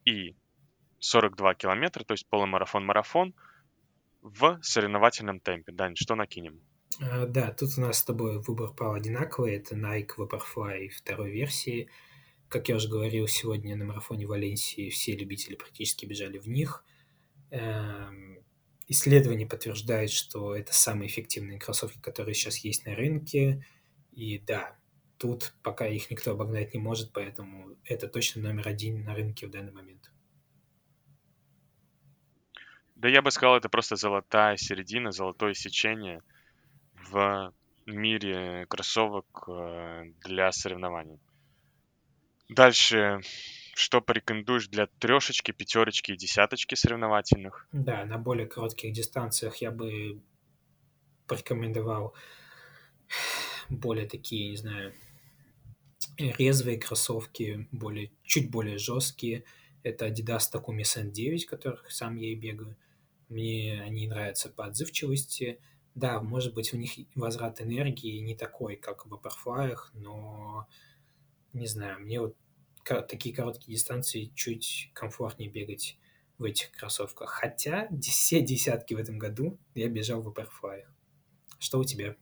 и 0.06 0.36
42 1.00 1.56
километра, 1.56 2.06
то 2.06 2.14
есть 2.14 2.26
полумарафон-марафон 2.30 3.36
в 4.22 4.60
соревновательном 4.62 5.42
темпе. 5.42 5.74
Дань, 5.74 5.96
что 5.96 6.16
накинем? 6.16 6.62
Uh, 7.02 7.28
да, 7.28 7.52
тут 7.52 7.78
у 7.78 7.82
нас 7.82 8.00
с 8.00 8.04
тобой 8.04 8.40
выбор 8.40 8.72
пал 8.72 8.94
одинаковый. 8.94 9.56
Это 9.56 9.76
Nike 9.76 10.16
Vaporfly 10.18 10.90
второй 10.90 11.32
версии. 11.32 11.90
Как 12.48 12.70
я 12.70 12.78
уже 12.78 12.88
говорил, 12.88 13.28
сегодня 13.28 13.76
на 13.76 13.84
марафоне 13.84 14.26
Валенсии 14.26 14.90
все 14.90 15.14
любители 15.14 15.56
практически 15.56 16.06
бежали 16.06 16.40
в 16.40 16.48
них. 16.48 16.86
Эм, 17.52 18.40
исследования 18.88 19.46
подтверждают, 19.46 20.12
что 20.12 20.56
это 20.56 20.74
самые 20.74 21.10
эффективные 21.10 21.60
кроссовки, 21.60 22.00
которые 22.00 22.34
сейчас 22.34 22.60
есть 22.60 22.86
на 22.86 22.96
рынке. 22.96 23.66
И 24.14 24.40
да, 24.40 24.78
тут 25.18 25.54
пока 25.64 25.88
их 25.88 26.10
никто 26.12 26.32
обогнать 26.32 26.74
не 26.74 26.80
может, 26.80 27.12
поэтому 27.14 27.76
это 27.84 28.08
точно 28.08 28.44
номер 28.44 28.68
один 28.68 29.04
на 29.04 29.16
рынке 29.16 29.48
в 29.48 29.52
данный 29.52 29.72
момент. 29.72 30.12
Да 32.96 33.10
я 33.10 33.22
бы 33.22 33.30
сказал, 33.32 33.58
это 33.58 33.70
просто 33.70 33.96
золотая 33.96 34.58
середина, 34.58 35.12
золотое 35.12 35.54
сечение 35.54 36.24
в 37.12 37.54
мире 37.86 38.66
кроссовок 38.68 39.46
э, 39.48 40.06
для 40.26 40.52
соревнований. 40.52 41.20
Дальше, 42.50 43.22
что 43.76 44.02
порекомендуешь 44.02 44.68
для 44.68 44.88
трешечки, 45.00 45.52
пятерочки 45.52 46.12
и 46.12 46.18
десяточки 46.18 46.76
соревновательных? 46.76 47.68
Да, 47.72 48.06
на 48.06 48.18
более 48.18 48.48
коротких 48.48 48.94
дистанциях 48.94 49.58
я 49.58 49.70
бы 49.70 50.22
порекомендовал 51.28 52.16
более 53.70 54.08
такие, 54.08 54.50
не 54.50 54.58
знаю, 54.58 54.94
резвые 56.18 56.78
кроссовки, 56.78 57.68
более, 57.72 58.12
чуть 58.24 58.50
более 58.50 58.78
жесткие. 58.78 59.44
Это 59.84 60.08
Adidas 60.08 60.52
Takumi 60.52 60.82
Sand 60.82 61.12
9, 61.12 61.46
которых 61.46 61.92
сам 61.92 62.16
я 62.16 62.32
и 62.32 62.36
бегаю. 62.36 62.76
Мне 63.30 63.82
они 63.82 64.08
нравятся 64.08 64.50
по 64.50 64.66
отзывчивости. 64.66 65.60
Да, 65.96 66.22
может 66.22 66.54
быть, 66.54 66.74
у 66.74 66.78
них 66.78 66.92
возврат 67.16 67.62
энергии 67.62 68.20
не 68.20 68.36
такой, 68.36 68.76
как 68.76 69.06
в 69.06 69.14
Vaporfly, 69.14 69.76
но 69.94 70.68
не 71.54 71.68
знаю, 71.68 72.00
мне 72.00 72.22
вот 72.22 72.36
такие 72.84 73.36
короткие 73.36 73.76
дистанции 73.76 74.32
чуть 74.36 74.92
комфортнее 74.94 75.50
бегать 75.50 75.98
в 76.38 76.44
этих 76.44 76.72
кроссовках. 76.72 77.30
Хотя 77.30 77.90
все 78.02 78.42
десятки 78.42 78.94
в 78.94 78.98
этом 78.98 79.18
году 79.18 79.58
я 79.76 79.90
бежал 79.90 80.22
в 80.22 80.30
Vaporfly. 80.30 80.84
Что 81.60 81.80
у 81.80 81.84
тебя? 81.84 82.16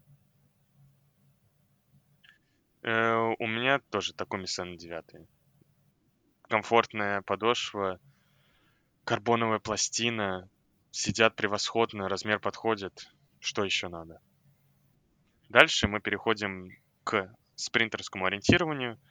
Э, 2.85 3.33
у 3.39 3.47
меня 3.47 3.79
тоже 3.89 4.13
такой 4.13 4.39
Миссан 4.39 4.77
9. 4.77 5.27
Комфортная 6.43 7.21
подошва, 7.23 7.99
карбоновая 9.03 9.59
пластина, 9.59 10.49
сидят 10.91 11.35
превосходно, 11.35 12.07
размер 12.07 12.39
подходит. 12.39 13.11
Что 13.39 13.63
еще 13.63 13.89
надо? 13.89 14.21
Dальше 15.49 15.87
мы 15.87 15.99
переходим 15.99 16.69
к 17.03 17.35
спринтерскому 17.55 18.25
ориентированию– 18.25 18.99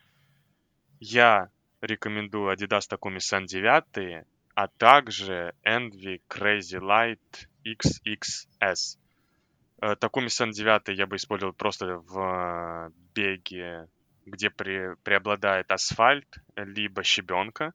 я 1.01 1.51
рекомендую 1.83 2.51
Adidas 2.51 2.89
Takumi 2.89 3.19
Sun 3.19 3.45
9, 3.47 4.25
а 4.55 4.69
также 4.69 5.55
Envy 5.63 6.23
Crazy 6.31 6.81
Light 6.81 7.49
XXS. 7.63 8.99
Э, 9.81 9.95
Takumi 9.95 10.29
Sun 10.29 10.53
9 10.53 10.97
я 10.97 11.07
бы 11.07 11.17
использовал 11.17 11.53
просто 11.53 11.99
в 11.99 12.93
беге, 13.15 13.89
где 14.27 14.51
при, 14.51 14.95
преобладает 15.03 15.71
асфальт, 15.71 16.39
либо 16.57 17.03
щебенка. 17.03 17.73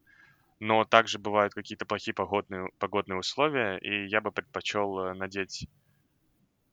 Но 0.60 0.84
также 0.84 1.20
бывают 1.20 1.54
какие-то 1.54 1.86
плохие 1.86 2.14
погодные, 2.14 2.70
погодные 2.80 3.18
условия, 3.18 3.78
и 3.78 4.08
я 4.08 4.20
бы 4.20 4.32
предпочел 4.32 5.00
э, 5.00 5.14
надеть 5.14 5.68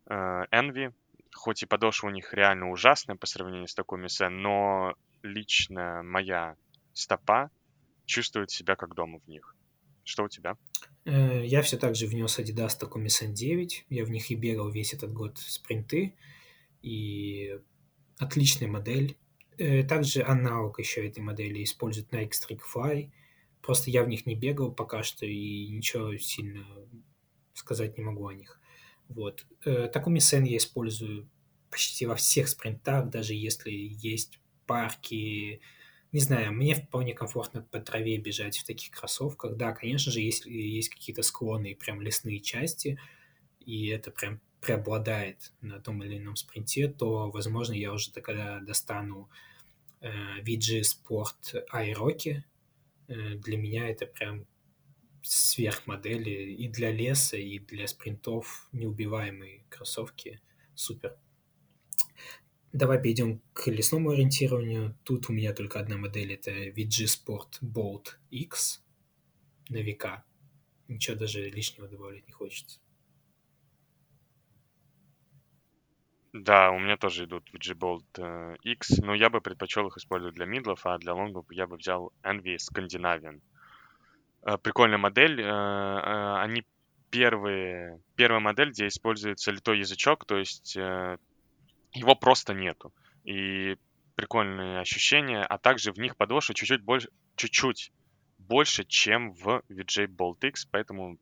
э, 0.07 0.45
Envy. 0.51 0.93
Хоть 1.35 1.63
и 1.63 1.67
подошва 1.67 2.09
у 2.09 2.11
них 2.11 2.33
реально 2.33 2.71
ужасная 2.71 3.17
по 3.17 3.27
сравнению 3.27 3.69
с 3.69 3.79
Takumi 3.79 4.07
Sun, 4.07 4.31
но 4.31 4.95
лично 5.23 6.03
моя 6.03 6.57
стопа 6.95 7.51
чувствует 8.07 8.51
себя 8.51 8.77
как 8.77 8.95
дома 8.95 9.19
в 9.19 9.29
них. 9.29 9.56
Что 10.07 10.23
у 10.23 10.29
тебя? 10.29 10.57
Э, 11.05 11.45
я 11.45 11.63
все 11.63 11.77
так 11.77 11.97
же 11.97 12.07
внес 12.07 12.39
Adidas 12.39 12.79
Takumi 12.81 13.07
Sun 13.09 13.33
9. 13.33 13.87
Я 13.91 14.05
в 14.05 14.11
них 14.11 14.31
и 14.31 14.37
бегал 14.37 14.71
весь 14.71 14.95
этот 14.95 15.13
год 15.13 15.37
спринты. 15.39 16.15
И 16.81 17.59
отличная 18.17 18.69
модель. 18.69 19.19
Э, 19.59 19.83
также 19.83 20.23
аналог 20.23 20.79
еще 20.79 21.07
этой 21.09 21.25
модели 21.25 21.65
использует 21.65 22.13
Nike 22.13 22.31
Streak 22.31 22.61
Fly. 22.73 23.11
Просто 23.61 23.91
я 23.91 24.05
в 24.05 24.09
них 24.09 24.27
не 24.27 24.37
бегал 24.37 24.73
пока 24.73 25.03
что 25.03 25.27
и 25.27 25.69
ничего 25.71 26.17
сильно 26.19 26.65
сказать 27.53 27.99
не 27.99 28.05
могу 28.05 28.29
о 28.29 28.35
них. 28.35 28.61
Вот. 29.09 29.45
Э, 29.65 29.91
Takumi 29.93 30.19
Sen 30.19 30.47
я 30.47 30.59
использую 30.59 31.29
почти 31.69 32.07
во 32.07 32.15
всех 32.15 32.47
спринтах, 32.47 33.11
даже 33.11 33.35
если 33.35 33.73
есть 33.73 34.39
парки. 34.67 35.61
Не 36.17 36.23
знаю, 36.23 36.51
мне 36.55 36.75
вполне 36.75 37.13
комфортно 37.13 37.61
по 37.61 37.79
траве 37.79 38.17
бежать 38.17 38.57
в 38.57 38.65
таких 38.65 38.91
кроссовках. 38.91 39.55
Да, 39.59 39.73
конечно 39.73 40.11
же, 40.11 40.23
если 40.23 40.51
есть 40.51 40.89
какие-то 40.89 41.21
склоны 41.21 41.73
и 41.73 41.75
прям 41.75 42.01
лесные 42.01 42.41
части, 42.41 42.99
и 43.61 43.89
это 43.89 44.11
прям 44.11 44.41
преобладает 44.63 45.53
на 45.61 45.79
том 45.79 46.03
или 46.03 46.17
ином 46.17 46.37
спринте, 46.37 46.89
то, 46.89 47.31
возможно, 47.31 47.75
я 47.75 47.93
уже 47.93 48.11
тогда 48.13 48.61
достану 48.61 49.29
э, 50.01 50.41
VG 50.41 50.85
Sport 50.85 51.67
iRocky. 51.71 52.45
Э, 53.09 53.35
для 53.35 53.59
меня 53.59 53.87
это 53.91 54.07
прям 54.07 54.47
сверхмодели 55.21 56.31
и 56.31 56.67
для 56.67 56.93
леса, 56.93 57.37
и 57.37 57.59
для 57.59 57.87
спринтов 57.87 58.71
неубиваемые 58.73 59.67
кроссовки. 59.69 60.41
Супер. 60.75 61.19
Давай 62.77 63.01
перейдем 63.01 63.41
к 63.55 63.69
лесному 63.69 64.11
ориентированию. 64.11 64.95
Тут 65.03 65.31
у 65.31 65.33
меня 65.33 65.55
только 65.55 65.81
одна 65.81 65.97
модель, 65.97 66.35
это 66.35 66.51
VG 66.51 67.07
Sport 67.07 67.63
Bolt 67.63 68.19
X 68.31 68.85
на 69.71 69.79
века. 69.79 70.25
Ничего 70.87 71.17
даже 71.17 71.49
лишнего 71.49 71.89
добавлять 71.89 72.27
не 72.27 72.35
хочется. 72.35 72.79
Да, 76.35 76.71
у 76.71 76.79
меня 76.79 76.99
тоже 76.99 77.25
идут 77.25 77.49
VG 77.55 77.79
Bolt 77.79 78.05
э, 78.19 78.57
X, 78.63 78.99
но 78.99 79.15
я 79.15 79.31
бы 79.31 79.41
предпочел 79.41 79.89
их 79.89 79.97
использовать 79.97 80.35
для 80.35 80.45
мидлов, 80.45 80.85
а 80.85 80.99
для 80.99 81.15
лонгов 81.15 81.47
я 81.51 81.67
бы 81.67 81.79
взял 81.79 82.13
Envy 82.23 82.59
Scandinavian. 82.59 83.41
Э, 84.43 84.59
прикольная 84.59 84.99
модель. 84.99 85.41
Э, 85.41 86.43
они 86.43 86.67
первые, 87.09 88.03
первая 88.17 88.41
модель, 88.41 88.73
где 88.73 88.89
используется 88.89 89.51
литой 89.51 89.79
язычок, 89.79 90.27
то 90.27 90.37
есть 90.37 90.77
его 91.97 92.15
просто 92.15 92.55
нету. 92.55 92.93
И 93.25 93.77
прикольные 94.15 94.81
ощущения, 94.81 95.43
а 95.43 95.59
также 95.59 95.93
в 95.93 95.99
них 95.99 96.17
подошва 96.17 96.55
чуть-чуть 96.55 96.83
больше, 96.83 97.09
чуть-чуть 97.37 97.93
больше, 98.39 98.85
чем 98.85 99.33
в 99.33 99.63
VJ 99.69 100.07
Bolt 100.07 100.39
X, 100.43 100.67
поэтому 100.67 101.19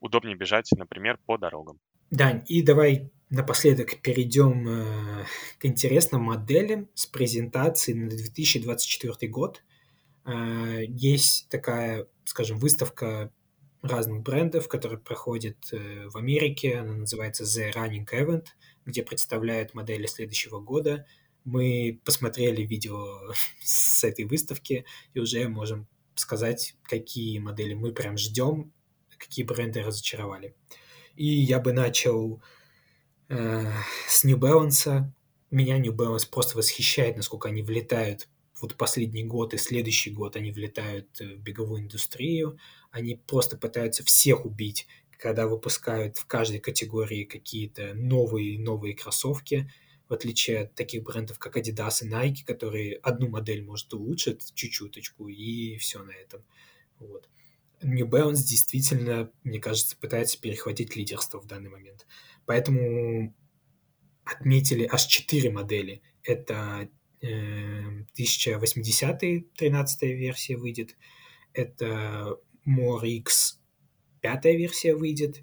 удобнее 0.00 0.36
бежать, 0.36 0.70
например, 0.76 1.18
по 1.26 1.38
дорогам. 1.38 1.78
Дань, 2.10 2.44
и 2.48 2.62
давай 2.62 3.10
напоследок 3.30 4.00
перейдем 4.02 4.68
э, 4.68 5.24
к 5.58 5.64
интересным 5.64 6.22
моделям 6.22 6.88
с 6.94 7.06
презентацией 7.06 7.98
на 7.98 8.08
2024 8.08 9.30
год. 9.30 9.62
Э, 10.24 10.84
есть 10.86 11.48
такая, 11.48 12.06
скажем, 12.24 12.58
выставка 12.58 13.32
разных 13.82 14.22
брендов, 14.22 14.68
которая 14.68 14.98
проходит 14.98 15.58
э, 15.72 16.08
в 16.08 16.16
Америке. 16.16 16.78
Она 16.78 16.94
называется 16.94 17.44
The 17.44 17.72
Running 17.72 18.06
Event, 18.12 18.46
где 18.86 19.02
представляют 19.02 19.74
модели 19.74 20.06
следующего 20.06 20.60
года. 20.60 21.06
Мы 21.44 22.00
посмотрели 22.04 22.62
видео 22.62 23.32
с 23.62 24.04
этой 24.04 24.24
выставки 24.24 24.84
и 25.12 25.20
уже 25.20 25.48
можем 25.48 25.86
сказать, 26.14 26.76
какие 26.84 27.38
модели 27.38 27.74
мы 27.74 27.92
прям 27.92 28.16
ждем, 28.16 28.72
какие 29.18 29.44
бренды 29.44 29.82
разочаровали. 29.82 30.54
И 31.16 31.26
я 31.26 31.60
бы 31.60 31.72
начал 31.72 32.42
э, 33.28 33.66
с 34.08 34.24
New 34.24 34.38
Balance. 34.38 35.04
Меня 35.50 35.78
New 35.78 35.92
Balance 35.92 36.28
просто 36.30 36.56
восхищает, 36.56 37.16
насколько 37.16 37.48
они 37.48 37.62
влетают 37.62 38.28
вот 38.60 38.76
последний 38.76 39.24
год 39.24 39.52
и 39.52 39.58
следующий 39.58 40.10
год 40.10 40.36
они 40.36 40.50
влетают 40.50 41.18
в 41.18 41.36
беговую 41.38 41.82
индустрию, 41.82 42.58
они 42.90 43.20
просто 43.26 43.56
пытаются 43.56 44.04
всех 44.04 44.46
убить, 44.46 44.86
когда 45.18 45.46
выпускают 45.46 46.18
в 46.18 46.26
каждой 46.26 46.60
категории 46.60 47.24
какие-то 47.24 47.94
новые 47.94 48.58
новые 48.58 48.94
кроссовки, 48.94 49.70
в 50.08 50.12
отличие 50.12 50.60
от 50.60 50.74
таких 50.74 51.02
брендов, 51.02 51.38
как 51.38 51.56
Adidas 51.56 52.04
и 52.04 52.08
Nike, 52.08 52.44
которые 52.46 52.96
одну 52.96 53.28
модель, 53.28 53.64
может, 53.64 53.92
улучшат 53.94 54.42
чуть-чуточку, 54.54 55.28
и 55.28 55.78
все 55.78 56.02
на 56.02 56.12
этом. 56.12 56.44
Вот. 56.98 57.28
New 57.82 58.06
Balance 58.06 58.44
действительно, 58.46 59.30
мне 59.42 59.60
кажется, 59.60 59.96
пытается 59.96 60.40
перехватить 60.40 60.94
лидерство 60.96 61.40
в 61.40 61.46
данный 61.46 61.70
момент. 61.70 62.06
Поэтому 62.46 63.34
отметили 64.24 64.88
аж 64.90 65.04
четыре 65.06 65.50
модели. 65.50 66.02
Это 66.22 66.88
1080 67.20 69.54
13 69.54 70.02
версия 70.02 70.56
выйдет. 70.56 70.96
Это 71.52 72.38
More 72.66 73.06
X 73.06 73.60
5 74.24 74.44
версия 74.46 74.94
выйдет. 74.94 75.42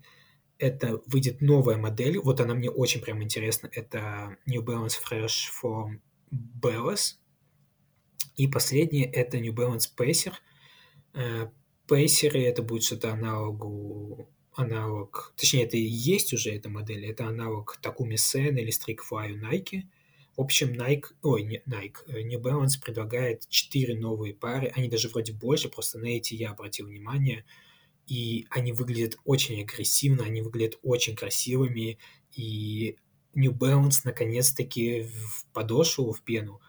Это 0.58 1.00
выйдет 1.06 1.40
новая 1.40 1.78
модель. 1.78 2.18
Вот 2.18 2.42
она 2.42 2.56
мне 2.56 2.72
очень 2.72 3.00
прям 3.00 3.22
интересна. 3.22 3.70
Это 3.72 4.38
New 4.48 4.64
Balance 4.64 4.96
Fresh 5.08 5.52
Form 5.62 6.00
Bellas. 6.32 7.18
И 8.38 8.48
последнее 8.48 9.06
это 9.06 9.40
New 9.40 9.54
Balance 9.54 9.90
Pacer. 9.96 10.34
Пейсеры 11.88 12.42
это 12.42 12.64
будет 12.64 12.84
что-то 12.84 13.12
аналогу 13.12 14.28
аналог, 14.54 15.34
точнее, 15.38 15.64
это 15.64 15.78
и 15.78 15.82
есть 15.82 16.34
уже 16.34 16.52
эта 16.52 16.70
модель, 16.70 17.06
это 17.06 17.26
аналог 17.26 17.80
Takumi 17.82 18.16
Sen 18.16 18.60
или 18.60 18.70
Streakfly 18.70 19.40
Nike. 19.40 19.84
В 20.36 20.42
общем, 20.42 20.74
Nike, 20.74 21.06
ой, 21.22 21.44
не 21.44 21.62
Nike, 21.68 22.00
э, 22.08 22.22
New 22.24 22.42
Balance 22.42 22.82
предлагает 22.84 23.48
4 23.48 23.96
новые 23.96 24.34
пары, 24.34 24.72
они 24.76 24.90
даже 24.90 25.08
вроде 25.08 25.32
больше, 25.34 25.70
просто 25.70 26.00
на 26.00 26.08
эти 26.08 26.34
я 26.34 26.52
обратил 26.52 26.88
внимание, 26.88 27.46
и 28.08 28.48
они 28.50 28.72
выглядят 28.72 29.18
очень 29.26 29.62
агрессивно, 29.62 30.24
они 30.24 30.42
выглядят 30.42 30.80
очень 30.84 31.16
красивыми, 31.16 31.98
и 32.36 32.98
New 33.34 33.54
Balance 33.54 34.02
наконец-таки 34.04 35.04
в 35.04 35.46
подошву, 35.54 36.12
в 36.12 36.22
пену 36.22 36.62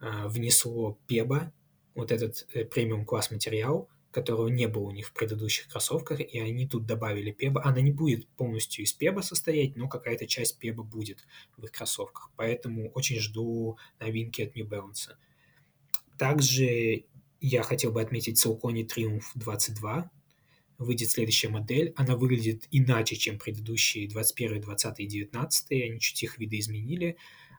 э, 0.00 0.26
внесло 0.26 0.98
Пеба, 1.06 1.52
вот 1.94 2.12
этот 2.12 2.46
э, 2.52 2.64
премиум-класс 2.64 3.30
материал, 3.30 3.88
которого 4.10 4.48
не 4.48 4.68
было 4.68 4.84
у 4.84 4.90
них 4.92 5.08
в 5.08 5.12
предыдущих 5.12 5.68
кроссовках, 5.68 6.20
и 6.20 6.38
они 6.38 6.68
тут 6.68 6.86
добавили 6.86 7.32
пеба. 7.32 7.62
Она 7.64 7.80
не 7.80 7.90
будет 7.90 8.28
полностью 8.28 8.84
из 8.84 8.92
пеба 8.92 9.20
состоять, 9.20 9.76
но 9.76 9.88
какая-то 9.88 10.26
часть 10.26 10.58
пеба 10.58 10.84
будет 10.84 11.26
в 11.56 11.64
их 11.64 11.72
кроссовках. 11.72 12.30
Поэтому 12.36 12.90
очень 12.90 13.18
жду 13.18 13.76
новинки 13.98 14.42
от 14.42 14.54
New 14.54 14.66
Balance. 14.66 15.16
Также 16.16 17.04
я 17.40 17.62
хотел 17.62 17.90
бы 17.90 18.00
отметить 18.00 18.44
Saucony 18.44 18.86
Triumph 18.86 19.24
22. 19.34 20.10
Выйдет 20.78 21.10
следующая 21.10 21.48
модель. 21.48 21.92
Она 21.96 22.16
выглядит 22.16 22.66
иначе, 22.70 23.16
чем 23.16 23.38
предыдущие 23.38 24.08
21, 24.08 24.60
20 24.60 25.00
и 25.00 25.06
19. 25.06 25.70
Они 25.70 26.00
чуть 26.00 26.22
их 26.22 26.38
видоизменили. 26.38 27.16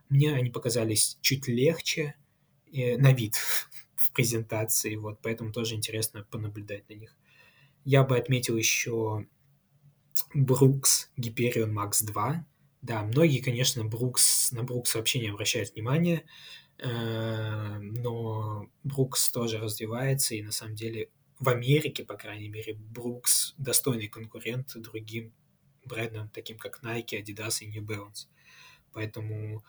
Мне 0.08 0.34
они 0.34 0.50
показались 0.50 1.18
чуть 1.20 1.48
легче 1.48 2.14
э, 2.72 2.96
на 2.96 3.12
вид 3.12 3.36
презентации, 4.14 4.96
вот, 4.96 5.20
поэтому 5.22 5.52
тоже 5.52 5.74
интересно 5.74 6.26
понаблюдать 6.30 6.88
на 6.88 6.94
них. 6.94 7.16
Я 7.84 8.02
бы 8.02 8.16
отметил 8.16 8.56
еще 8.56 9.26
Brooks 10.34 11.08
Hyperion 11.18 11.72
Max 11.72 12.04
2. 12.04 12.46
Да, 12.82 13.02
многие, 13.02 13.40
конечно, 13.40 13.82
Brooks, 13.82 14.48
на 14.52 14.60
Brooks 14.60 14.94
вообще 14.94 15.20
не 15.20 15.28
обращают 15.28 15.74
внимания, 15.74 16.24
э, 16.78 17.78
но 17.80 18.68
Brooks 18.84 19.32
тоже 19.32 19.58
развивается, 19.58 20.34
и 20.34 20.42
на 20.42 20.52
самом 20.52 20.76
деле 20.76 21.10
в 21.38 21.48
Америке, 21.48 22.04
по 22.04 22.14
крайней 22.14 22.48
мере, 22.48 22.74
Brooks 22.74 23.54
достойный 23.58 24.08
конкурент 24.08 24.72
другим 24.76 25.32
брендам, 25.84 26.28
таким 26.30 26.58
как 26.58 26.82
Nike, 26.82 27.22
Adidas 27.22 27.58
и 27.60 27.66
New 27.66 27.84
Balance. 27.84 28.28
Поэтому 28.92 29.62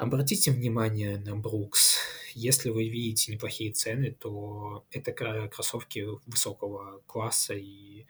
Обратите 0.00 0.50
внимание 0.50 1.18
на 1.18 1.36
Брукс. 1.36 1.98
Если 2.32 2.70
вы 2.70 2.88
видите 2.88 3.30
неплохие 3.32 3.70
цены, 3.70 4.12
то 4.12 4.86
это 4.90 5.12
кроссовки 5.12 6.06
высокого 6.24 7.02
класса 7.06 7.52
и 7.52 8.06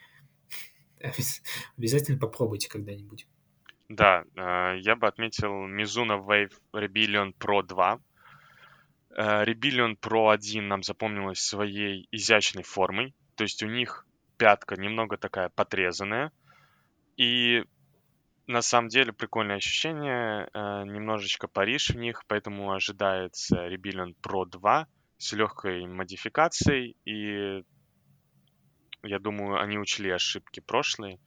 обязательно 1.77 2.17
попробуйте 2.17 2.69
когда-нибудь. 2.69 3.27
Да, 3.89 4.23
а, 4.37 4.77
я 4.77 4.95
бы 4.95 5.09
отметил 5.09 5.67
Mizuno 5.67 6.25
Wave 6.25 6.53
Rebellion 6.73 7.35
Pro 7.37 7.67
2. 7.67 8.01
А, 9.17 9.45
Rebellion 9.45 9.99
Pro 9.99 10.33
1 10.33 10.67
нам 10.67 10.83
запомнилась 10.83 11.41
своей 11.41 12.09
изящной 12.11 12.63
формой. 12.63 13.15
То 13.37 13.45
есть 13.45 13.63
у 13.63 13.67
них 13.67 14.07
пятка 14.37 14.77
немного 14.77 15.17
такая 15.17 15.49
подрезанная. 15.49 16.33
И 17.17 17.65
на 18.47 18.63
самом 18.63 18.89
деле 18.89 19.13
прикольное 19.13 19.57
ощущение, 19.57 20.49
э, 20.53 20.85
немножечко 20.85 21.47
Париж 21.47 21.91
в 21.91 21.97
них, 21.97 22.25
поэтому 22.27 22.73
ожидается 22.73 23.69
Rebellion 23.69 24.15
Pro 24.23 24.45
2 24.47 24.87
с 25.19 25.33
легкой 25.33 25.87
модификацией, 25.87 26.97
и 27.05 27.63
я 29.03 29.19
думаю, 29.19 29.61
они 29.61 29.79
учли 29.79 30.11
ошибки 30.11 30.61
прошлой, 30.61 31.21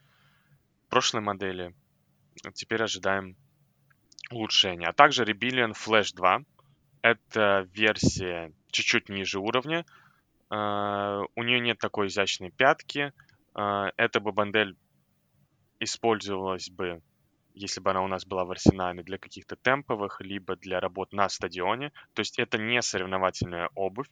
прошлой 0.89 1.21
модели. 1.21 1.73
Теперь 2.53 2.83
ожидаем 2.83 3.35
улучшения. 4.31 4.87
А 4.87 4.93
также 4.93 5.23
Rebellion 5.23 5.73
Flash 5.73 6.13
2. 6.15 6.41
Это 7.03 7.67
версия 7.73 8.51
чуть-чуть 8.71 9.09
ниже 9.09 9.39
уровня. 9.39 9.85
Uh, 10.49 11.25
у 11.35 11.43
нее 11.43 11.59
нет 11.59 11.77
такой 11.79 12.07
изящной 12.07 12.49
пятки. 12.49 13.13
Uh, 13.53 13.91
эта 13.97 14.19
бы 14.19 14.31
бандель 14.31 14.75
использовалась 15.79 16.69
бы 16.69 17.01
если 17.55 17.81
бы 17.81 17.91
она 17.91 18.01
у 18.01 18.07
нас 18.07 18.25
была 18.25 18.45
в 18.45 18.51
арсенале 18.51 19.03
для 19.03 19.17
каких-то 19.17 19.55
темповых, 19.55 20.21
либо 20.21 20.55
для 20.55 20.79
работ 20.79 21.13
на 21.13 21.29
стадионе. 21.29 21.91
То 22.13 22.21
есть 22.21 22.39
это 22.39 22.57
не 22.57 22.81
соревновательная 22.81 23.69
обувь, 23.75 24.09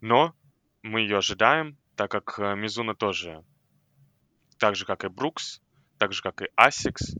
но 0.00 0.34
мы 0.82 1.00
ее 1.00 1.18
ожидаем, 1.18 1.78
так 1.96 2.10
как 2.10 2.38
Мизуна 2.56 2.94
тоже, 2.94 3.42
так 4.58 4.76
же 4.76 4.84
как 4.84 5.04
и 5.04 5.08
Брукс, 5.08 5.62
так 5.98 6.12
же 6.12 6.22
как 6.22 6.42
и 6.42 6.48
Asics, 6.60 7.16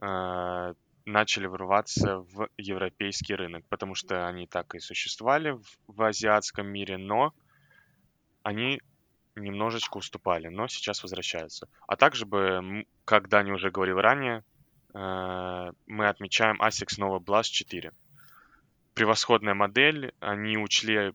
э, 0.00 0.74
начали 1.08 1.46
врываться 1.46 2.18
в 2.18 2.48
европейский 2.56 3.34
рынок, 3.34 3.64
потому 3.68 3.94
что 3.94 4.26
они 4.26 4.46
так 4.46 4.74
и 4.74 4.80
существовали 4.80 5.50
в, 5.50 5.62
в 5.86 6.02
азиатском 6.02 6.66
мире, 6.66 6.96
но 6.96 7.34
они 8.42 8.80
немножечко 9.36 9.98
уступали, 9.98 10.48
но 10.48 10.68
сейчас 10.68 11.02
возвращаются. 11.02 11.68
А 11.86 11.96
также 11.96 12.26
бы, 12.26 12.86
как 13.04 13.28
Дани 13.28 13.52
уже 13.52 13.70
говорил 13.70 14.00
ранее, 14.00 14.44
Э, 14.94 15.72
мы 15.86 16.08
отмечаем 16.08 16.60
ASICS 16.60 16.98
Nova 16.98 17.18
Blast 17.18 17.50
4. 17.50 17.92
Превосходная 18.94 19.54
модель. 19.54 20.12
Они 20.20 20.56
учли 20.56 21.12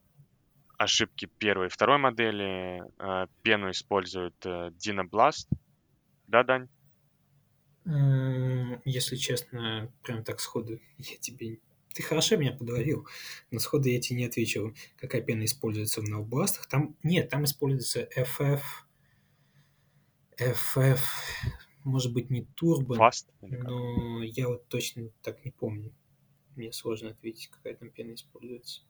ошибки 0.78 1.26
первой 1.26 1.66
и 1.66 1.70
второй 1.70 1.98
модели. 1.98 2.82
Э, 2.98 3.26
пену 3.42 3.70
используют 3.70 4.34
э, 4.46 4.70
Dynablast. 4.70 5.48
Да, 6.28 6.42
Дань? 6.42 6.68
Если 7.84 9.16
честно, 9.16 9.92
прям 10.02 10.24
так 10.24 10.40
сходу 10.40 10.80
я 10.98 11.16
тебе... 11.18 11.58
Ты 11.94 12.02
хорошо 12.02 12.36
меня 12.36 12.52
подловил, 12.52 13.06
но 13.52 13.60
сходу 13.60 13.88
я 13.88 14.00
тебе 14.00 14.18
не 14.18 14.24
отвечу, 14.24 14.74
какая 14.96 15.22
пена 15.22 15.44
используется 15.44 16.00
в 16.00 16.08
ноубластах. 16.08 16.66
Там... 16.66 16.96
Нет, 17.02 17.28
там 17.28 17.44
используется 17.44 18.08
FF... 18.16 18.62
FF 20.36 20.98
может 21.84 22.12
быть, 22.14 22.30
не 22.30 22.46
турбо, 22.56 22.96
Fast, 22.96 23.28
но 23.42 24.22
я 24.22 24.48
вот 24.48 24.66
точно 24.68 25.10
так 25.22 25.44
не 25.44 25.50
помню. 25.50 25.94
Мне 26.56 26.72
сложно 26.72 27.10
ответить, 27.10 27.48
какая 27.48 27.74
там 27.74 27.90
пена 27.90 28.14
используется. 28.14 28.82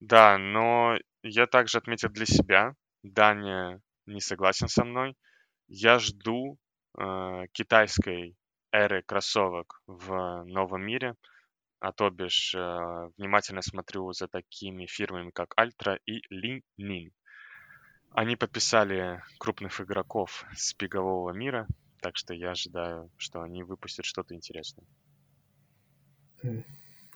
Да, 0.00 0.36
но 0.36 0.96
я 1.22 1.46
также 1.46 1.78
отметил 1.78 2.08
для 2.08 2.26
себя, 2.26 2.74
Даня 3.02 3.80
не 4.06 4.20
согласен 4.20 4.68
со 4.68 4.84
мной. 4.84 5.16
Я 5.68 5.98
жду 6.00 6.58
э, 6.98 7.44
китайской 7.52 8.36
эры 8.72 9.02
кроссовок 9.02 9.82
в 9.86 10.44
новом 10.44 10.82
мире. 10.82 11.14
а 11.80 11.92
то 11.92 12.10
бишь 12.10 12.54
э, 12.54 13.10
внимательно 13.16 13.62
смотрю 13.62 14.12
за 14.12 14.28
такими 14.28 14.86
фирмами, 14.86 15.30
как 15.30 15.54
Альтра 15.56 15.98
и 16.06 16.22
Линин. 16.28 17.12
Они 18.10 18.36
подписали 18.36 19.22
крупных 19.38 19.80
игроков 19.80 20.44
с 20.54 20.74
бегового 20.74 21.30
мира, 21.32 21.66
так 22.02 22.16
что 22.16 22.34
я 22.34 22.50
ожидаю, 22.50 23.10
что 23.16 23.40
они 23.42 23.62
выпустят 23.62 24.04
что-то 24.04 24.34
интересное. 24.34 24.86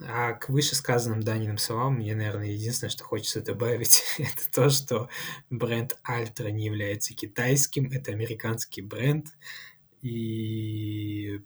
А 0.00 0.32
к 0.32 0.48
вышесказанным 0.48 1.20
Даниным 1.20 1.56
словам 1.56 1.94
мне, 1.96 2.14
наверное, 2.16 2.48
единственное, 2.48 2.90
что 2.90 3.04
хочется 3.04 3.42
добавить, 3.42 4.02
это 4.18 4.50
то, 4.52 4.68
что 4.68 5.08
бренд 5.50 5.96
Альтра 6.02 6.48
не 6.48 6.64
является 6.64 7.14
китайским, 7.14 7.90
это 7.92 8.10
американский 8.10 8.82
бренд, 8.82 9.28
и 10.04 11.40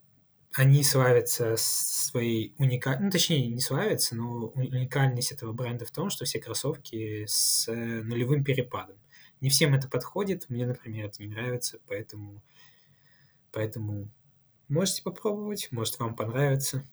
они 0.53 0.83
славятся 0.83 1.55
своей 1.57 2.57
уникальностью, 2.59 3.05
ну, 3.05 3.11
точнее, 3.13 3.47
не 3.47 3.61
славятся, 3.61 4.17
но 4.17 4.49
уникальность 4.49 5.31
этого 5.31 5.53
бренда 5.53 5.85
в 5.85 5.93
том, 5.93 6.11
что 6.11 6.25
все 6.25 6.41
кроссовки 6.41 7.25
с 7.27 7.73
нулевым 7.73 8.43
перепадом. 8.43 8.97
Не 9.41 9.49
всем 9.49 9.75
это 9.75 9.89
подходит, 9.89 10.51
мне, 10.51 10.67
например, 10.67 11.07
это 11.07 11.23
не 11.23 11.29
нравится, 11.29 11.79
поэтому, 11.87 12.43
поэтому 13.53 14.11
можете 14.67 15.05
попробовать, 15.05 15.69
может, 15.71 16.01
вам 16.01 16.17
понравится 16.17 16.85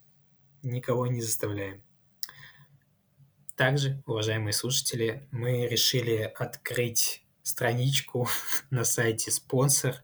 никого 0.62 1.08
не 1.08 1.22
заставляем. 1.22 1.82
Также, 3.56 4.04
уважаемые 4.06 4.54
слушатели, 4.54 5.28
мы 5.32 5.68
решили 5.68 6.32
открыть 6.36 7.26
страничку 7.42 8.28
на 8.70 8.84
сайте 8.84 9.32
«Спонсор», 9.32 10.04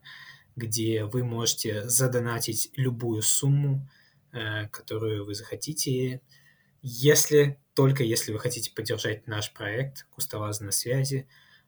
где 0.55 1.05
вы 1.05 1.23
можете 1.23 1.87
задонатить 1.87 2.71
любую 2.75 3.21
сумму, 3.21 3.87
э, 4.31 4.67
которую 4.67 5.25
вы 5.25 5.35
захотите, 5.35 6.21
если, 6.81 7.59
только 7.73 8.03
если 8.03 8.31
вы 8.31 8.39
хотите 8.39 8.71
поддержать 8.71 9.27
наш 9.27 9.53
проект 9.53 10.07
«Кустовазы 10.09 10.63
на 10.63 10.71
связи». 10.71 11.27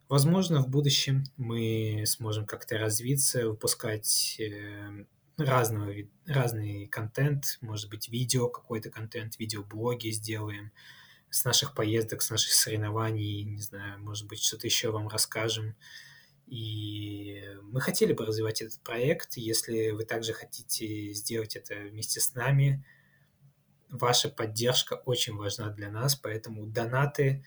Возможно, 0.09 0.61
в 0.61 0.69
будущем 0.69 1.23
мы 1.37 2.03
сможем 2.05 2.45
как-то 2.45 2.77
развиться, 2.77 3.47
выпускать 3.47 4.37
э, 4.39 5.05
разного, 5.37 5.93
разный 6.25 6.87
контент, 6.87 7.57
может 7.61 7.89
быть, 7.89 8.09
видео 8.09 8.49
какой-то 8.49 8.89
контент, 8.89 9.39
видеоблоги 9.39 10.09
сделаем 10.09 10.71
с 11.29 11.45
наших 11.45 11.73
поездок, 11.73 12.21
с 12.21 12.29
наших 12.29 12.53
соревнований, 12.53 13.43
не 13.43 13.61
знаю, 13.61 13.99
может 13.99 14.27
быть, 14.27 14.43
что-то 14.43 14.67
еще 14.67 14.91
вам 14.91 15.07
расскажем. 15.07 15.75
И 16.47 17.43
мы 17.63 17.81
хотели 17.81 18.13
бы 18.13 18.25
развивать 18.25 18.61
этот 18.61 18.79
проект. 18.81 19.37
Если 19.37 19.91
вы 19.91 20.05
также 20.05 20.33
хотите 20.33 21.13
сделать 21.13 21.55
это 21.55 21.75
вместе 21.75 22.19
с 22.19 22.35
нами, 22.35 22.85
ваша 23.89 24.29
поддержка 24.29 24.93
очень 24.93 25.35
важна 25.35 25.69
для 25.69 25.89
нас, 25.89 26.15
поэтому 26.15 26.65
донаты 26.65 27.45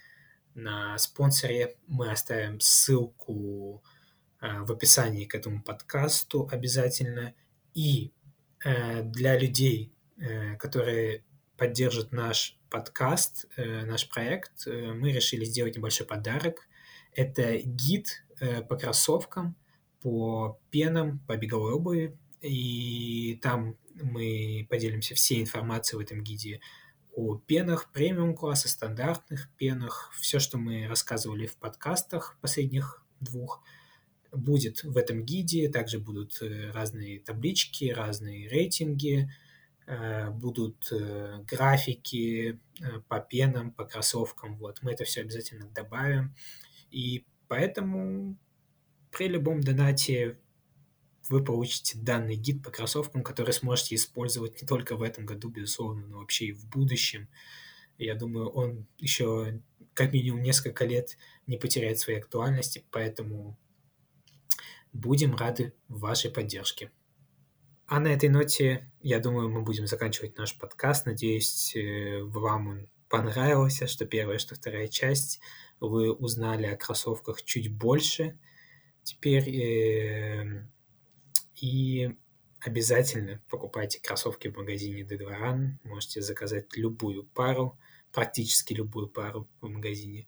на 0.54 0.96
спонсоре 0.98 1.76
мы 1.86 2.10
оставим 2.10 2.60
ссылку 2.60 3.82
э, 4.40 4.60
в 4.62 4.72
описании 4.72 5.26
к 5.26 5.34
этому 5.34 5.62
подкасту 5.62 6.48
обязательно– 6.50 7.34
и 7.76 8.10
э, 8.64 9.02
для 9.02 9.38
людей, 9.38 9.92
э, 10.16 10.56
которые 10.56 11.22
поддержат 11.58 12.10
наш 12.10 12.58
подкаст, 12.70 13.44
э, 13.56 13.84
наш 13.84 14.08
проект, 14.08 14.66
мы 14.66 15.12
решили 15.12 15.44
сделать 15.44 15.76
небольшой 15.76 16.06
подарок. 16.06 16.66
Это 17.12 17.58
гид 17.58 18.24
по 18.38 18.76
кроссовкам, 18.76 19.56
по 20.02 20.60
пенам, 20.70 21.20
по 21.26 21.36
беговой 21.36 21.72
обуви. 21.72 22.18
И 22.40 23.38
там 23.42 23.76
мы 23.94 24.66
поделимся 24.68 25.14
всей 25.14 25.40
информацией 25.40 25.98
в 25.98 26.02
этом 26.04 26.22
гиде 26.22 26.60
о 27.14 27.36
пенах 27.36 27.90
премиум 27.92 28.34
класса, 28.34 28.68
стандартных 28.68 29.48
пенах, 29.56 30.12
все, 30.20 30.38
что 30.38 30.58
мы 30.58 30.86
рассказывали 30.86 31.46
в 31.46 31.56
подкастах 31.56 32.36
последних 32.40 33.04
двух– 33.20 33.62
будет 34.36 34.84
в 34.84 34.96
этом 34.96 35.24
гиде. 35.24 35.68
Также 35.68 35.98
будут 35.98 36.40
э, 36.42 36.70
разные 36.70 37.20
таблички, 37.20 37.86
разные 37.90 38.48
рейтинги, 38.48 39.30
э, 39.86 40.30
будут 40.30 40.88
э, 40.92 41.42
графики 41.46 42.60
по 43.08 43.20
пенам, 43.20 43.72
по 43.72 43.84
кроссовкам. 43.84 44.56
Вот, 44.58 44.82
мы 44.82 44.92
это 44.92 45.04
все 45.04 45.22
обязательно 45.22 45.68
добавим. 45.68 46.34
И 46.90 47.24
поэтому 47.48 48.36
при 49.10 49.28
любом 49.28 49.60
донате 49.60 50.38
вы 51.28 51.42
получите 51.42 51.98
данный 51.98 52.36
гид 52.36 52.62
по 52.62 52.70
кроссовкам, 52.70 53.22
который 53.22 53.52
сможете 53.52 53.94
использовать 53.96 54.60
не 54.60 54.66
только 54.66 54.96
в 54.96 55.02
этом 55.02 55.26
году, 55.26 55.48
безусловно, 55.48 56.06
но 56.06 56.18
вообще 56.18 56.46
и 56.46 56.52
в 56.52 56.66
будущем. 56.68 57.28
Я 57.98 58.14
думаю, 58.14 58.48
он 58.48 58.86
еще 58.98 59.60
как 59.94 60.12
минимум 60.12 60.42
несколько 60.42 60.84
лет 60.84 61.16
не 61.46 61.56
потеряет 61.56 61.98
своей 61.98 62.18
актуальности, 62.18 62.84
поэтому 62.90 63.58
Будем 64.96 65.36
рады 65.36 65.74
вашей 65.88 66.30
поддержке. 66.30 66.90
А 67.86 68.00
на 68.00 68.08
этой 68.08 68.30
ноте, 68.30 68.90
я 69.02 69.18
думаю, 69.18 69.50
мы 69.50 69.60
будем 69.60 69.86
заканчивать 69.86 70.38
наш 70.38 70.56
подкаст. 70.56 71.04
Надеюсь, 71.04 71.76
э, 71.76 72.22
вам 72.22 72.68
он 72.68 72.88
понравился, 73.10 73.88
что 73.88 74.06
первая, 74.06 74.38
что 74.38 74.54
вторая 74.54 74.88
часть. 74.88 75.40
Вы 75.80 76.12
узнали 76.12 76.66
о 76.66 76.76
кроссовках 76.76 77.42
чуть 77.42 77.72
больше 77.72 78.38
теперь. 79.02 79.48
Э, 79.50 80.66
и 81.60 82.14
обязательно 82.60 83.40
покупайте 83.48 84.00
кроссовки 84.00 84.48
в 84.48 84.56
магазине 84.56 85.04
Дедваран. 85.04 85.78
Можете 85.84 86.20
заказать 86.20 86.76
любую 86.76 87.24
пару, 87.24 87.78
практически 88.12 88.72
любую 88.74 89.08
пару 89.08 89.48
в 89.60 89.68
магазине. 89.68 90.26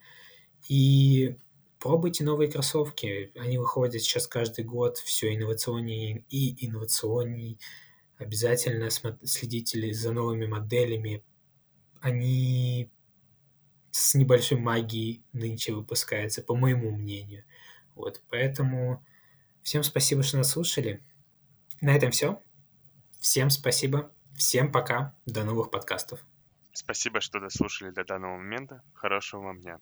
И 0.69 1.37
Пробуйте 1.79 2.25
новые 2.25 2.51
кроссовки. 2.51 3.31
Они 3.37 3.57
выходят 3.57 4.03
сейчас 4.03 4.27
каждый 4.27 4.65
год 4.65 4.99
все 4.99 5.35
инновационнее 5.35 6.25
и 6.29 6.67
инновационней. 6.67 7.61
Обязательно 8.17 8.91
следите 9.23 9.93
за 9.93 10.11
новыми 10.11 10.47
моделями. 10.47 11.23
Они 12.01 12.91
с 13.91 14.15
небольшой 14.15 14.59
магией 14.59 15.23
нынче 15.33 15.73
выпускаются, 15.73 16.43
по 16.43 16.55
моему 16.55 16.91
мнению. 16.91 17.45
Вот, 17.95 18.23
поэтому 18.31 19.05
всем 19.63 19.83
спасибо, 19.83 20.23
что 20.23 20.39
нас 20.39 20.51
слушали. 20.51 21.03
На 21.81 21.95
этом 21.95 22.11
все. 22.11 22.43
Всем 23.21 23.51
спасибо. 23.51 24.13
Всем 24.37 24.71
пока. 24.71 25.15
До 25.27 25.45
новых 25.45 25.71
подкастов. 25.71 26.25
Спасибо, 26.73 27.21
что 27.21 27.41
дослушали 27.41 27.91
до 27.91 28.05
данного 28.05 28.37
момента. 28.37 28.83
Хорошего 28.95 29.43
вам 29.43 29.61
дня. 29.61 29.81